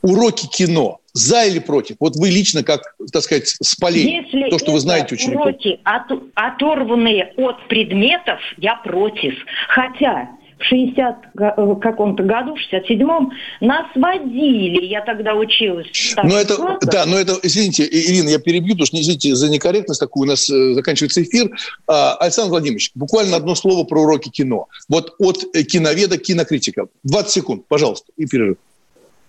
уроки 0.00 0.46
кино, 0.46 1.00
за 1.12 1.44
или 1.44 1.58
против? 1.58 1.96
Вот 2.00 2.16
вы 2.16 2.30
лично, 2.30 2.62
как, 2.62 2.94
так 3.12 3.22
сказать, 3.22 3.48
спалили 3.48 4.24
Если 4.24 4.48
то, 4.48 4.58
что 4.58 4.72
вы 4.72 4.80
знаете 4.80 5.14
учеников. 5.14 5.46
уроки 5.46 5.78
от, 5.84 6.10
оторванные 6.34 7.34
от 7.36 7.68
предметов, 7.68 8.40
я 8.56 8.76
против. 8.76 9.34
Хотя 9.68 10.30
в 10.58 10.64
60 10.64 11.16
э, 11.38 11.76
каком-то 11.80 12.22
году, 12.22 12.54
в 12.54 12.74
67-м, 12.74 13.30
нас 13.60 13.86
водили. 13.94 14.86
Я 14.86 15.02
тогда 15.02 15.34
училась. 15.34 15.86
Но 16.22 16.38
это, 16.38 16.78
да, 16.82 17.04
но 17.06 17.18
это, 17.18 17.34
извините, 17.42 17.84
Ирина, 17.84 18.30
я 18.30 18.38
перебью, 18.38 18.72
потому 18.72 18.86
что, 18.86 19.00
извините 19.00 19.34
за 19.34 19.50
некорректность 19.50 20.00
такую, 20.00 20.26
у 20.26 20.30
нас 20.30 20.48
э, 20.48 20.74
заканчивается 20.74 21.22
эфир. 21.22 21.50
А, 21.86 22.14
Александр 22.16 22.50
Владимирович, 22.50 22.90
буквально 22.94 23.36
одно 23.36 23.54
слово 23.54 23.84
про 23.84 24.02
уроки 24.02 24.30
кино. 24.30 24.68
Вот 24.88 25.14
от 25.18 25.44
э, 25.54 25.62
киноведа 25.62 26.18
к 26.18 26.22
кинокритика. 26.22 26.86
20 27.04 27.30
секунд, 27.30 27.64
пожалуйста, 27.68 28.12
и 28.16 28.26
перерыв. 28.26 28.56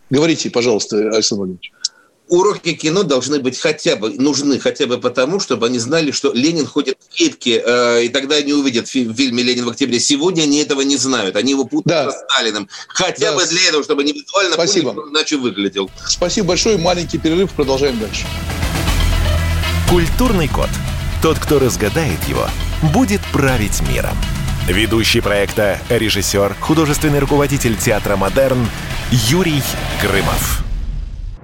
Говорите, 0.10 0.50
пожалуйста, 0.50 0.98
Александр 0.98 1.42
Владимирович 1.42 1.72
уроки 2.28 2.74
кино 2.74 3.04
должны 3.04 3.40
быть 3.40 3.60
хотя 3.60 3.96
бы, 3.96 4.12
нужны 4.12 4.60
хотя 4.60 4.88
бы 4.88 4.98
потому, 4.98 5.40
чтобы 5.40 5.68
они 5.68 5.80
знали, 5.80 6.12
что 6.12 6.32
Ленин 6.34 6.66
ходит 6.66 6.98
в 7.00 7.14
кепке, 7.14 7.64
э, 7.66 8.06
и 8.06 8.10
тогда 8.10 8.36
они 8.36 8.54
увидят 8.54 8.88
в 8.88 8.92
фильме 8.92 9.44
«Ленин 9.44 9.66
в 9.66 9.70
октябре». 9.70 10.00
Сегодня 10.00 10.44
они 10.44 10.60
этого 10.60 10.82
не 10.82 10.98
знают, 10.98 11.36
они 11.36 11.52
его 11.52 11.66
путают 11.66 12.08
да. 12.08 12.12
со 12.12 12.20
Сталиным. 12.20 12.70
Хотя 12.88 13.32
да. 13.32 13.38
бы 13.38 13.46
для 13.46 13.70
этого, 13.70 13.84
чтобы 13.84 14.02
они 14.02 14.14
визуально 14.14 14.54
Спасибо. 14.54 14.94
поняли, 14.94 15.12
иначе 15.12 15.38
выглядел. 15.38 15.90
Спасибо 16.06 16.48
большое, 16.50 16.78
маленький 16.78 17.18
перерыв, 17.18 17.52
продолжаем 17.52 18.00
дальше. 18.00 18.26
Культурный 19.90 20.48
код. 20.48 20.70
Тот, 21.22 21.40
кто 21.40 21.60
разгадает 21.60 22.24
его, 22.28 22.48
будет 22.94 23.22
править 23.32 23.82
миром. 23.90 24.18
Ведущий 24.68 25.22
проекта, 25.22 25.80
режиссер, 25.90 26.56
художественный 26.60 27.20
руководитель 27.20 27.78
театра 27.78 28.18
«Модерн» 28.18 28.68
Юрий 29.12 29.64
Грымов. 30.02 30.67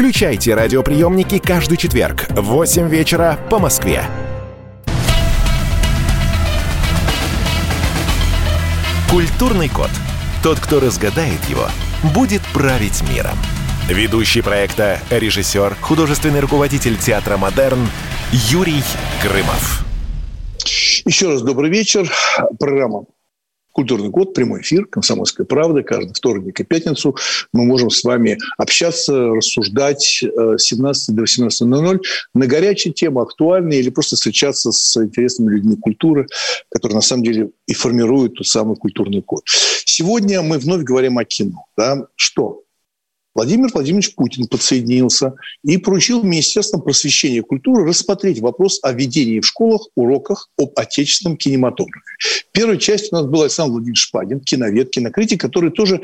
Включайте 0.00 0.54
радиоприемники 0.54 1.36
каждый 1.36 1.76
четверг 1.76 2.26
в 2.30 2.40
8 2.40 2.88
вечера 2.88 3.38
по 3.50 3.58
Москве. 3.58 4.02
Культурный 9.10 9.68
код. 9.68 9.90
Тот, 10.42 10.58
кто 10.58 10.80
разгадает 10.80 11.44
его, 11.50 11.66
будет 12.14 12.40
править 12.54 13.02
миром. 13.14 13.36
Ведущий 13.90 14.40
проекта, 14.40 15.00
режиссер, 15.10 15.76
художественный 15.82 16.40
руководитель 16.40 16.96
театра 16.96 17.36
«Модерн» 17.36 17.86
Юрий 18.32 18.82
Грымов. 19.22 19.84
Еще 21.04 21.28
раз 21.28 21.42
добрый 21.42 21.68
вечер. 21.68 22.10
Программа 22.58 23.04
Культурный 23.72 24.08
год, 24.08 24.34
прямой 24.34 24.62
эфир, 24.62 24.86
«Комсомольская 24.86 25.46
правда». 25.46 25.82
Каждый 25.82 26.12
вторник 26.12 26.58
и 26.58 26.64
пятницу 26.64 27.16
мы 27.52 27.64
можем 27.64 27.90
с 27.90 28.02
вами 28.02 28.38
общаться, 28.58 29.28
рассуждать 29.28 30.22
э, 30.22 30.58
с 30.58 30.64
17 30.64 31.14
до 31.14 31.22
18.00 31.22 32.00
на 32.34 32.46
горячие 32.46 32.92
темы, 32.92 33.22
актуальные, 33.22 33.80
или 33.80 33.90
просто 33.90 34.16
встречаться 34.16 34.72
с 34.72 34.96
интересными 34.96 35.54
людьми 35.54 35.76
культуры, 35.76 36.26
которые 36.70 36.96
на 36.96 37.02
самом 37.02 37.22
деле 37.22 37.50
и 37.66 37.74
формируют 37.74 38.34
тот 38.34 38.46
самый 38.46 38.76
культурный 38.76 39.22
код. 39.22 39.42
Сегодня 39.46 40.42
мы 40.42 40.58
вновь 40.58 40.82
говорим 40.82 41.18
о 41.18 41.24
кино. 41.24 41.66
Да? 41.76 42.06
Что? 42.16 42.62
Владимир 43.34 43.70
Владимирович 43.72 44.14
Путин 44.14 44.46
подсоединился 44.46 45.34
и 45.62 45.78
поручил 45.78 46.22
Министерству 46.22 46.80
просвещения 46.80 47.38
и 47.38 47.42
культуры 47.42 47.86
рассмотреть 47.86 48.40
вопрос 48.40 48.80
о 48.82 48.92
ведении 48.92 49.40
в 49.40 49.46
школах 49.46 49.82
уроках 49.94 50.48
об 50.58 50.72
отечественном 50.76 51.36
кинематографе. 51.36 52.16
Первой 52.52 52.78
частью 52.78 53.10
у 53.12 53.22
нас 53.22 53.30
был 53.30 53.42
Александр 53.42 53.72
Владимирович 53.72 54.02
Шпадин, 54.02 54.40
киновед, 54.40 54.90
кинокритик, 54.90 55.40
который 55.40 55.70
тоже, 55.70 56.02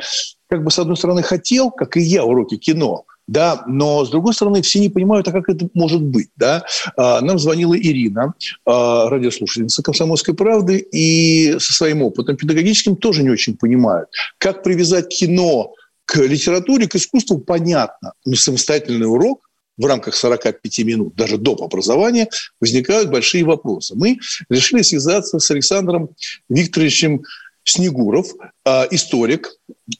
как 0.49 0.63
бы, 0.63 0.71
с 0.71 0.79
одной 0.79 0.97
стороны, 0.97 1.23
хотел, 1.23 1.71
как 1.71 1.97
и 1.97 2.01
я, 2.01 2.25
уроки 2.25 2.57
кино, 2.57 3.05
да, 3.27 3.65
но 3.67 4.05
с 4.05 4.11
другой 4.11 4.35
стороны 4.35 4.63
все 4.63 4.79
не 4.79 4.89
понимают, 4.89 5.27
а 5.27 5.33
как 5.33 5.49
это 5.49 5.69
может 5.75 6.01
быть, 6.01 6.29
да. 6.37 6.65
А, 6.97 7.21
нам 7.21 7.41
звонила 7.41 7.77
Ирина, 7.77 8.35
а, 8.65 9.09
радиослушательница 9.11 9.83
«Комсомольской 9.83 10.35
правды», 10.35 10.79
и 10.79 11.57
со 11.59 11.73
своим 11.73 12.03
опытом 12.03 12.37
педагогическим 12.37 12.95
тоже 12.95 13.25
не 13.25 13.31
очень 13.31 13.57
понимают, 13.57 14.09
как 14.39 14.63
привязать 14.63 15.09
кино 15.09 15.73
к 16.07 16.17
литературе, 16.17 16.89
к 16.89 16.95
искусству 16.95 17.39
понятно, 17.39 18.15
но 18.25 18.37
самостоятельный 18.37 19.07
урок 19.07 19.51
в 19.77 19.85
рамках 19.85 20.15
45 20.15 20.79
минут, 20.81 21.15
даже 21.15 21.37
доп. 21.37 21.63
образования, 21.63 22.29
возникают 22.61 23.11
большие 23.11 23.45
вопросы. 23.45 23.95
Мы 23.95 24.19
решили 24.49 24.83
связаться 24.83 25.39
с 25.39 25.51
Александром 25.51 26.11
Викторовичем 26.49 27.23
Снегуров, 27.65 28.29
а, 28.65 28.87
историк, 28.91 29.51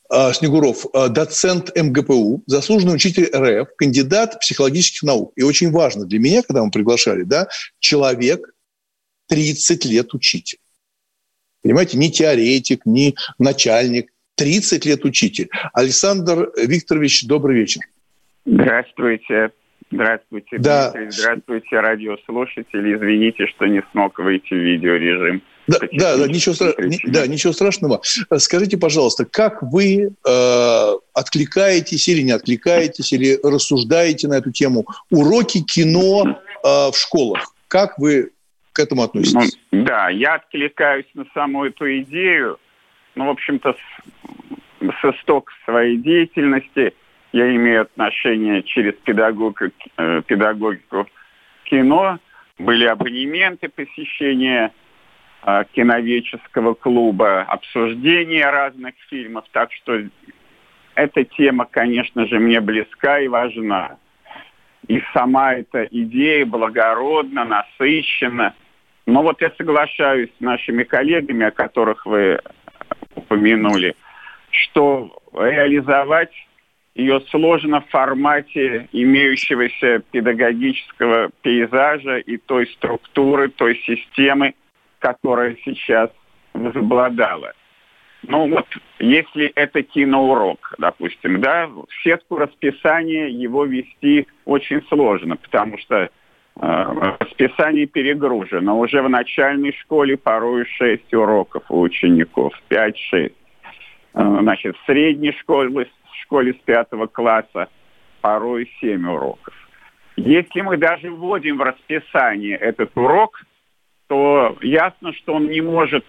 а, 0.09 0.33
Снегуров, 0.33 0.87
а, 0.95 1.09
доцент 1.09 1.77
МГПУ, 1.77 2.45
заслуженный 2.47 2.95
учитель 2.95 3.29
РФ, 3.35 3.69
кандидат 3.77 4.39
психологических 4.41 5.03
наук. 5.03 5.33
И 5.35 5.43
очень 5.43 5.73
важно 5.73 6.05
для 6.05 6.21
меня, 6.21 6.43
когда 6.43 6.65
мы 6.65 6.71
приглашали, 6.71 7.25
да, 7.25 7.49
человек 7.81 8.55
30 9.29 9.85
лет 9.85 10.15
учитель. 10.15 10.59
Понимаете, 11.63 11.99
не 11.99 12.13
теоретик, 12.13 12.87
не 12.87 13.17
начальник, 13.39 14.13
30 14.37 14.85
лет 14.85 15.05
учитель. 15.05 15.49
Александр 15.73 16.51
Викторович, 16.57 17.27
добрый 17.27 17.57
вечер. 17.57 17.83
Здравствуйте. 18.45 19.51
Здравствуйте, 19.91 20.59
да. 20.59 20.91
Дмитрий. 20.91 21.11
Здравствуйте, 21.11 21.81
радиослушатели. 21.81 22.97
Извините, 22.97 23.47
что 23.47 23.67
не 23.67 23.83
смог 23.93 24.19
выйти 24.19 24.53
в 24.53 24.59
видеорежим. 24.59 25.43
Да, 25.69 25.79
да, 25.93 26.17
да, 26.17 26.29
ничего, 26.29 26.55
да, 27.07 27.27
ничего 27.27 27.53
страшного. 27.53 28.01
Скажите, 28.39 28.79
пожалуйста, 28.79 29.25
как 29.25 29.63
вы 29.63 30.11
э, 30.27 30.93
откликаетесь 31.13 32.07
или 32.09 32.23
не 32.23 32.33
откликаетесь, 32.33 33.13
или 33.13 33.39
рассуждаете 33.43 34.29
на 34.29 34.35
эту 34.35 34.53
тему 34.53 34.87
уроки 35.11 35.63
кино 35.65 36.25
э, 36.27 36.37
в 36.63 36.95
школах? 36.95 37.53
Как 37.69 37.99
вы 37.99 38.31
к 38.73 38.79
этому 38.79 39.03
относитесь? 39.03 39.59
Ну, 39.73 39.85
да, 39.85 40.09
я 40.11 40.35
откликаюсь 40.35 41.07
на 41.15 41.25
саму 41.35 41.65
эту 41.65 42.01
идею. 42.01 42.59
Ну, 43.17 43.25
в 43.25 43.31
общем-то, 43.31 43.75
с, 44.81 45.05
исток 45.17 45.51
своей 45.65 45.97
деятельности 45.97 46.93
я 47.33 47.57
имею 47.57 47.83
отношение 47.83 48.63
через 48.63 48.93
педагогику, 48.93 49.75
э, 49.97 50.23
педагогику 50.27 51.07
кино. 51.65 52.19
Были 52.59 52.85
абонементы 52.85 53.71
посещения 53.71 54.71
э, 55.43 55.65
киноведческого 55.73 56.75
клуба, 56.75 57.43
обсуждения 57.43 58.51
разных 58.51 58.95
фильмов. 59.09 59.47
Так 59.51 59.73
что 59.73 59.99
эта 60.95 61.25
тема, 61.25 61.65
конечно 61.65 62.27
же, 62.27 62.39
мне 62.39 62.61
близка 62.61 63.19
и 63.21 63.29
важна. 63.29 63.97
И 64.89 65.03
сама 65.15 65.55
эта 65.55 65.85
идея 65.91 66.45
благородна, 66.45 67.47
насыщена. 67.47 68.55
Но 69.07 69.23
вот 69.23 69.41
я 69.41 69.51
соглашаюсь 69.57 70.31
с 70.37 70.41
нашими 70.41 70.85
коллегами, 70.85 71.47
о 71.47 71.51
которых 71.51 72.05
вы 72.05 72.41
упомянули, 73.17 73.95
что 74.51 75.19
реализовать 75.33 76.33
ее 76.95 77.21
сложно 77.31 77.83
в 77.83 77.89
формате 77.91 78.89
имеющегося 78.93 80.03
педагогического 80.11 81.31
пейзажа 81.43 82.19
и 82.19 82.39
той 82.39 82.67
структуры, 82.69 83.49
той 83.49 83.77
системы, 83.81 84.55
которая 84.99 85.57
сейчас 85.65 86.11
возобладала. 86.55 87.53
Ну 88.23 88.49
вот, 88.49 88.67
если 88.99 89.53
это 89.55 89.83
киноурок, 89.83 90.75
допустим, 90.79 91.41
да, 91.41 91.67
в 91.67 91.87
сетку 92.03 92.39
расписания 92.39 93.29
его 93.29 93.67
вести 93.67 94.27
очень 94.47 94.83
сложно, 94.89 95.37
потому 95.37 95.79
что 95.79 96.09
расписание 96.59 97.87
перегружено. 97.87 98.79
Уже 98.79 99.03
в 99.03 99.09
начальной 99.09 99.73
школе 99.73 100.17
порой 100.17 100.65
6 100.65 101.13
уроков 101.15 101.65
у 101.69 101.81
учеников, 101.81 102.55
5-6. 102.71 102.95
Э, 103.13 104.39
значит, 104.41 104.77
в 104.77 104.87
средней 104.87 105.33
школе, 105.33 105.89
школе 106.23 106.55
с 106.55 106.57
пятого 106.65 107.07
класса 107.07 107.69
порой 108.21 108.71
7 108.81 109.07
уроков. 109.07 109.55
Если 110.17 110.63
мы 110.63 110.79
даже 110.79 111.11
вводим 111.11 111.59
в 111.59 111.63
расписание 111.63 112.57
этот 112.57 112.91
урок, 112.97 113.43
то 114.07 114.57
ясно, 114.63 115.13
что 115.13 115.35
он 115.35 115.49
не 115.49 115.61
может 115.61 116.05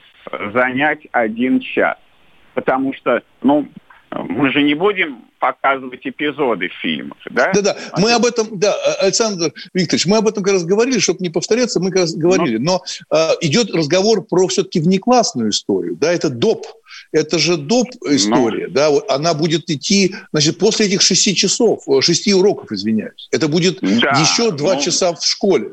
занять 0.53 1.07
один 1.11 1.59
час. 1.59 1.97
Потому 2.53 2.93
что, 2.93 3.21
ну, 3.41 3.67
мы 4.11 4.49
же 4.51 4.63
не 4.63 4.75
будем 4.75 5.26
показывать 5.39 6.05
эпизоды 6.05 6.69
фильмов, 6.81 7.17
да? 7.29 7.51
Да-да, 7.53 7.75
мы 7.97 8.11
об 8.13 8.25
этом, 8.25 8.59
да, 8.59 8.73
Александр 9.01 9.51
Викторович, 9.73 10.05
мы 10.05 10.17
об 10.17 10.27
этом 10.27 10.43
как 10.43 10.53
раз 10.53 10.65
говорили, 10.65 10.99
чтобы 10.99 11.19
не 11.21 11.29
повторяться, 11.29 11.79
мы 11.79 11.91
как 11.91 12.01
раз 12.01 12.15
говорили, 12.15 12.57
но, 12.57 12.81
но 13.11 13.17
э, 13.17 13.31
идет 13.41 13.73
разговор 13.73 14.23
про 14.23 14.47
все-таки 14.47 14.79
внеклассную 14.79 15.49
историю, 15.51 15.95
да, 15.95 16.11
это 16.11 16.29
доп, 16.29 16.65
это 17.11 17.39
же 17.39 17.57
доп 17.57 17.87
история, 18.09 18.67
но... 18.67 18.73
да, 18.73 18.89
вот 18.89 19.09
она 19.09 19.33
будет 19.33 19.69
идти, 19.69 20.15
значит, 20.31 20.59
после 20.59 20.87
этих 20.87 21.01
шести 21.01 21.35
часов, 21.35 21.83
э, 21.87 22.01
шести 22.01 22.33
уроков, 22.33 22.71
извиняюсь, 22.71 23.27
это 23.31 23.47
будет 23.47 23.79
да, 23.81 24.11
еще 24.19 24.51
два 24.51 24.75
но... 24.75 24.81
часа 24.81 25.13
в 25.13 25.23
школе. 25.23 25.71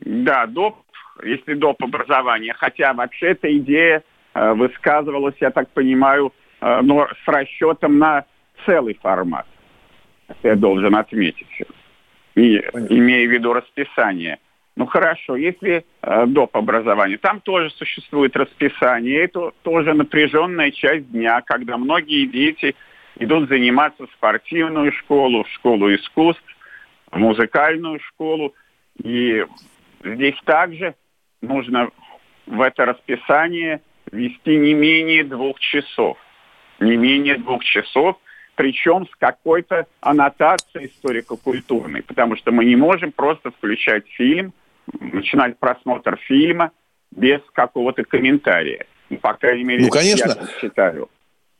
Да, 0.00 0.46
доп, 0.46 0.76
если 1.24 1.54
доп 1.54 1.82
образование, 1.82 2.54
хотя 2.54 2.92
вообще 2.92 3.32
эта 3.32 3.56
идея 3.58 4.02
э, 4.34 4.52
высказывалась, 4.54 5.34
я 5.40 5.50
так 5.50 5.68
понимаю, 5.70 6.32
Э, 6.60 6.80
но 6.82 7.08
с 7.24 7.28
расчетом 7.28 7.98
на 7.98 8.24
целый 8.66 8.94
формат. 9.00 9.46
Я 10.42 10.56
должен 10.56 10.94
отметить. 10.94 11.46
И, 12.34 12.56
имея 12.56 13.26
в 13.26 13.30
виду 13.30 13.52
расписание. 13.52 14.38
Ну 14.76 14.86
хорошо, 14.86 15.36
если 15.36 15.84
э, 16.02 16.26
доп. 16.26 16.56
образования, 16.56 17.18
там 17.18 17.40
тоже 17.40 17.70
существует 17.70 18.36
расписание. 18.36 19.24
Это 19.24 19.50
тоже 19.62 19.92
напряженная 19.94 20.70
часть 20.70 21.10
дня, 21.10 21.40
когда 21.42 21.76
многие 21.76 22.26
дети 22.26 22.76
идут 23.18 23.48
заниматься 23.48 24.06
в 24.06 24.12
спортивную 24.12 24.92
школу, 24.92 25.42
в 25.42 25.50
школу 25.50 25.92
искусств, 25.92 26.44
в 27.10 27.18
музыкальную 27.18 27.98
школу. 28.00 28.54
И 29.02 29.44
здесь 30.04 30.36
также 30.44 30.94
нужно 31.42 31.90
в 32.46 32.60
это 32.60 32.86
расписание 32.86 33.82
вести 34.12 34.56
не 34.56 34.72
менее 34.72 35.24
двух 35.24 35.58
часов 35.58 36.16
не 36.80 36.96
менее 36.96 37.36
двух 37.36 37.62
часов, 37.64 38.16
причем 38.60 39.06
с 39.06 39.16
какой-то 39.16 39.86
аннотацией 40.02 40.88
историко-культурной, 40.88 42.02
потому 42.02 42.36
что 42.36 42.50
мы 42.52 42.66
не 42.66 42.76
можем 42.76 43.10
просто 43.10 43.50
включать 43.52 44.06
фильм, 44.18 44.52
начинать 45.00 45.58
просмотр 45.58 46.18
фильма 46.28 46.70
без 47.10 47.40
какого-то 47.54 48.04
комментария. 48.04 48.84
Ну, 49.08 49.16
по 49.16 49.32
крайней 49.32 49.64
мере, 49.64 49.84
ну, 49.84 49.88
конечно. 49.88 50.36
я 50.38 50.60
считаю. 50.60 51.08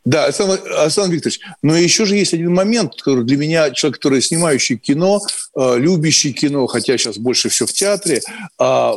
Да, 0.05 0.27
Александр, 0.27 0.61
Александр 0.77 1.15
Викторович, 1.15 1.41
но 1.63 1.75
еще 1.75 2.05
же 2.05 2.17
есть 2.17 2.35
один 2.35 2.53
момент, 2.53 2.93
который 2.97 3.25
для 3.25 3.39
меня, 3.39 3.71
человек, 3.71 3.97
который 3.97 4.21
снимающий 4.21 4.77
кино, 4.77 5.21
э, 5.57 5.79
любящий 5.79 6.35
кино, 6.35 6.67
хотя 6.67 6.99
сейчас 6.99 7.17
больше 7.17 7.49
все 7.49 7.65
в 7.65 7.73
театре, 7.73 8.21
э, 8.61 8.93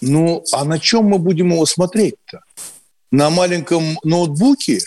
ну, 0.00 0.44
а 0.52 0.64
на 0.64 0.78
чем 0.78 1.06
мы 1.06 1.18
будем 1.18 1.50
его 1.50 1.66
смотреть-то? 1.66 2.38
На 3.10 3.30
маленьком 3.30 3.98
ноутбуке? 4.04 4.78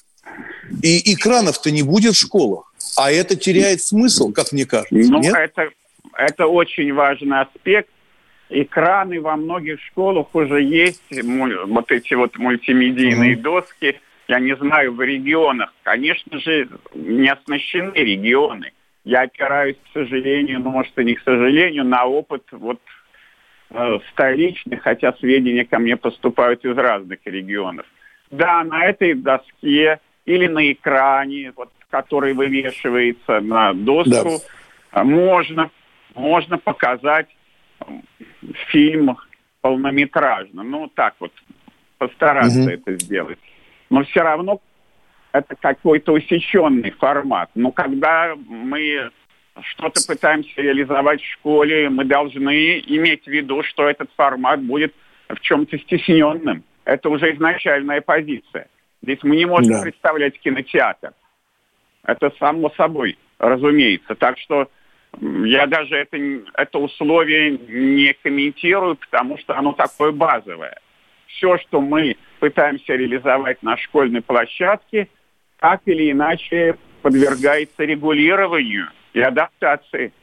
И 0.81 1.13
экранов-то 1.13 1.71
не 1.71 1.84
будет 1.84 2.13
в 2.13 2.19
школах. 2.19 2.73
А 2.97 3.12
это 3.12 3.36
теряет 3.36 3.81
смысл, 3.81 4.31
как 4.31 4.51
мне 4.51 4.65
кажется. 4.65 5.12
Ну, 5.12 5.19
нет? 5.19 5.36
это, 5.36 5.69
это 6.17 6.47
очень 6.47 6.93
важный 6.93 7.41
аспект. 7.41 7.89
Экраны 8.49 9.21
во 9.21 9.38
многих 9.38 9.79
школах 9.81 10.36
уже 10.36 10.62
есть, 10.62 11.01
вот 11.67 11.91
эти 11.91 12.13
вот 12.15 12.38
мультимедийные 12.38 13.36
mm-hmm. 13.36 13.41
доски– 13.41 13.99
я 14.31 14.39
не 14.39 14.55
знаю, 14.55 14.93
в 14.93 15.01
регионах, 15.01 15.73
конечно 15.84 16.39
же, 16.39 16.69
не 16.95 17.27
оснащены 17.27 17.91
регионы. 17.93 18.71
Я 19.03 19.23
опираюсь, 19.23 19.75
к 19.75 19.93
сожалению, 19.93 20.62
ну, 20.62 20.69
может, 20.69 20.97
и 20.97 21.03
не 21.03 21.15
к 21.15 21.23
сожалению, 21.23 21.84
на 21.84 22.05
опыт 22.05 22.43
вот 22.51 22.79
э, 23.71 23.99
столичный, 24.12 24.77
хотя 24.77 25.12
сведения 25.19 25.65
ко 25.65 25.79
мне 25.79 25.97
поступают 25.97 26.63
из 26.63 26.77
разных 26.77 27.19
регионов. 27.25 27.86
Да, 28.29 28.63
на 28.63 28.86
этой 28.86 29.15
доске 29.15 29.99
или 30.25 30.47
на 30.47 30.71
экране, 30.71 31.53
вот, 31.55 31.69
который 31.89 32.34
вывешивается 32.34 33.39
на 33.39 33.73
доску, 33.73 34.39
да. 34.93 35.03
можно, 35.03 35.71
можно 36.15 36.57
показать 36.57 37.27
фильм 38.69 39.17
полнометражно. 39.62 40.63
Ну, 40.63 40.88
так 40.88 41.15
вот, 41.19 41.31
постараться 41.97 42.62
угу. 42.62 42.69
это 42.69 42.93
сделать 42.99 43.39
но 43.91 44.03
все 44.05 44.21
равно 44.21 44.60
это 45.34 45.55
какой-то 45.55 46.13
усеченный 46.13 46.91
формат. 46.91 47.51
Но 47.53 47.71
когда 47.71 48.36
мы 48.47 49.12
что-то 49.62 50.01
пытаемся 50.07 50.49
реализовать 50.62 51.21
в 51.21 51.31
школе, 51.34 51.89
мы 51.89 52.05
должны 52.05 52.79
иметь 52.79 53.25
в 53.25 53.27
виду, 53.27 53.62
что 53.63 53.88
этот 53.88 54.10
формат 54.15 54.62
будет 54.62 54.95
в 55.29 55.39
чем-то 55.41 55.77
стесненным. 55.77 56.63
Это 56.86 57.10
уже 57.10 57.34
изначальная 57.36 58.01
позиция. 58.01 58.67
Здесь 59.02 59.20
мы 59.24 59.36
не 59.36 59.46
можем 59.46 59.74
да. 59.74 59.82
представлять 59.82 60.40
кинотеатр. 60.40 61.14
Это 62.04 62.32
само 62.40 62.70
собой, 62.72 63.18
разумеется. 63.40 64.16
Так 64.16 64.38
что 64.40 64.70
я 65.20 65.68
даже 65.68 65.96
это, 65.96 66.18
это 66.54 66.80
условие 66.80 67.58
не 67.58 68.14
комментирую, 68.14 68.96
потому 68.96 69.38
что 69.38 69.58
оно 69.58 69.74
такое 69.74 70.12
базовое. 70.12 70.78
Все, 71.28 71.58
что 71.60 71.82
мы 71.82 72.16
пытаемся 72.40 72.96
реализовать 72.96 73.62
на 73.64 73.78
школьной 73.78 74.22
площадке, 74.22 75.08
так 75.60 75.82
или 75.86 76.12
иначе 76.12 76.78
подвергается 77.02 77.84
регулированию 77.84 78.90
и 79.14 79.22
адаптации. 79.22 80.14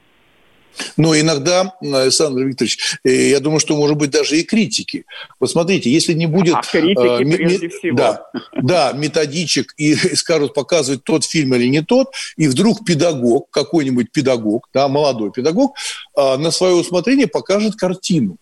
Но 0.96 1.18
иногда, 1.18 1.74
Александр 1.80 2.42
Викторович, 2.42 2.98
э, 3.04 3.30
я 3.30 3.40
думаю, 3.40 3.60
что 3.60 3.76
может 3.76 3.96
быть 3.96 4.10
даже 4.10 4.38
и 4.38 4.44
критики. 4.44 5.04
Вот 5.40 5.50
смотрите, 5.50 5.90
если 5.90 6.12
не 6.12 6.26
будет... 6.26 6.54
А 6.54 6.62
критики 6.62 7.22
э, 7.22 7.36
прежде 7.36 7.68
всего. 7.68 7.96
Да, 7.96 8.30
да, 8.60 8.92
методичек 8.92 9.74
и 9.76 9.94
скажут 10.14 10.54
показывать 10.54 11.04
тот 11.04 11.24
фильм 11.24 11.54
или 11.54 11.68
не 11.68 11.82
тот, 11.82 12.12
и 12.36 12.48
вдруг 12.48 12.84
педагог, 12.84 13.50
какой-нибудь 13.50 14.12
педагог, 14.12 14.68
да, 14.72 14.88
молодой 14.88 15.30
педагог, 15.32 15.76
э, 16.16 16.36
на 16.36 16.50
свое 16.50 16.74
усмотрение 16.74 17.26
покажет 17.26 17.76
картину. 17.76 18.36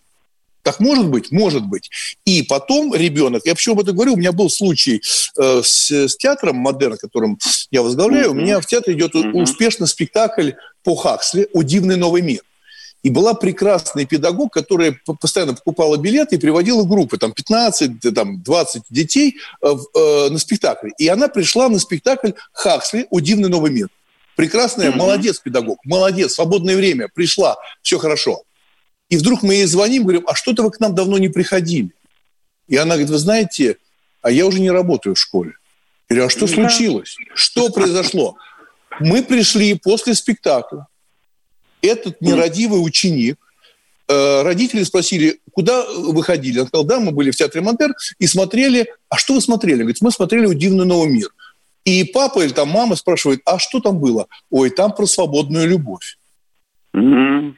Так 0.67 0.81
может 0.81 1.07
быть? 1.07 1.31
Может 1.31 1.65
быть. 1.65 1.89
И 2.25 2.43
потом 2.43 2.93
ребенок, 2.93 3.43
я 3.45 3.55
почему 3.55 3.75
об 3.75 3.83
этом 3.83 3.95
говорю, 3.95 4.15
у 4.15 4.17
меня 4.17 4.33
был 4.33 4.49
случай 4.49 5.01
э, 5.37 5.61
с, 5.63 5.89
с 5.89 6.17
театром 6.17 6.57
«Модерн», 6.57 6.97
которым 6.97 7.39
я 7.71 7.81
возглавляю, 7.81 8.31
mm-hmm. 8.31 8.31
у 8.31 8.33
меня 8.33 8.59
в 8.59 8.65
театре 8.65 8.97
идет 8.97 9.15
mm-hmm. 9.15 9.31
успешный 9.43 9.87
спектакль 9.87 10.51
по 10.83 10.97
Хаксли 10.97 11.47
«О 11.53 11.61
дивный 11.61 11.95
новый 11.95 12.21
мир». 12.21 12.41
И 13.01 13.09
была 13.09 13.33
прекрасный 13.33 14.05
педагог, 14.05 14.51
которая 14.51 14.99
постоянно 15.21 15.53
покупала 15.53 15.95
билеты 15.95 16.35
и 16.35 16.37
приводила 16.37 16.83
группы, 16.83 17.17
там 17.17 17.31
15, 17.31 18.13
там 18.13 18.43
20 18.43 18.83
детей 18.89 19.37
э, 19.61 19.73
э, 19.95 20.29
на 20.29 20.37
спектакль. 20.37 20.89
И 20.97 21.07
она 21.07 21.29
пришла 21.29 21.69
на 21.69 21.79
спектакль 21.79 22.31
Хаксли 22.51 23.07
«О 23.09 23.21
дивный 23.21 23.47
новый 23.47 23.71
мир». 23.71 23.87
Прекрасная, 24.35 24.91
mm-hmm. 24.91 24.97
молодец 24.97 25.39
педагог, 25.39 25.79
молодец, 25.85 26.33
свободное 26.33 26.75
время, 26.75 27.07
пришла, 27.07 27.55
все 27.81 27.97
хорошо. 27.99 28.43
И 29.09 29.17
вдруг 29.17 29.43
мы 29.43 29.55
ей 29.55 29.65
звоним, 29.65 30.03
говорим, 30.03 30.23
а 30.27 30.35
что-то 30.35 30.63
вы 30.63 30.71
к 30.71 30.79
нам 30.79 30.93
давно 30.93 31.17
не 31.17 31.29
приходили. 31.29 31.91
И 32.67 32.75
она 32.75 32.95
говорит, 32.95 33.09
вы 33.09 33.17
знаете, 33.17 33.77
а 34.21 34.31
я 34.31 34.45
уже 34.45 34.59
не 34.59 34.71
работаю 34.71 35.15
в 35.15 35.19
школе. 35.19 35.53
Я 36.09 36.15
говорю, 36.15 36.27
а 36.27 36.29
что 36.29 36.47
случилось? 36.47 37.17
Что 37.33 37.69
произошло? 37.69 38.37
Мы 38.99 39.23
пришли 39.23 39.75
после 39.75 40.13
спектакля. 40.13 40.87
Этот 41.81 42.19
нерадивый 42.21 42.83
ученик, 42.83 43.37
э, 44.07 44.41
родители 44.41 44.83
спросили, 44.83 45.39
куда 45.53 45.85
вы 45.85 46.23
ходили? 46.23 46.59
Он 46.59 46.67
сказал, 46.67 46.85
да, 46.85 46.99
мы 46.99 47.11
были 47.11 47.31
в 47.31 47.35
театре 47.35 47.61
Монтер 47.61 47.93
и 48.19 48.27
смотрели. 48.27 48.91
А 49.09 49.17
что 49.17 49.35
вы 49.35 49.41
смотрели? 49.41 49.79
Говорит, 49.79 50.01
мы 50.01 50.11
смотрели 50.11 50.53
«Дивный 50.53 50.85
новый 50.85 51.09
мир». 51.09 51.29
И 51.85 52.03
папа 52.03 52.43
или 52.43 52.51
там 52.51 52.67
мама 52.67 52.95
спрашивает, 52.95 53.41
а 53.45 53.59
что 53.59 53.79
там 53.79 53.99
было? 53.99 54.27
Ой, 54.49 54.69
там 54.69 54.91
про 54.91 55.05
свободную 55.05 55.67
любовь. 55.67 56.17
Mm-hmm. 56.93 57.53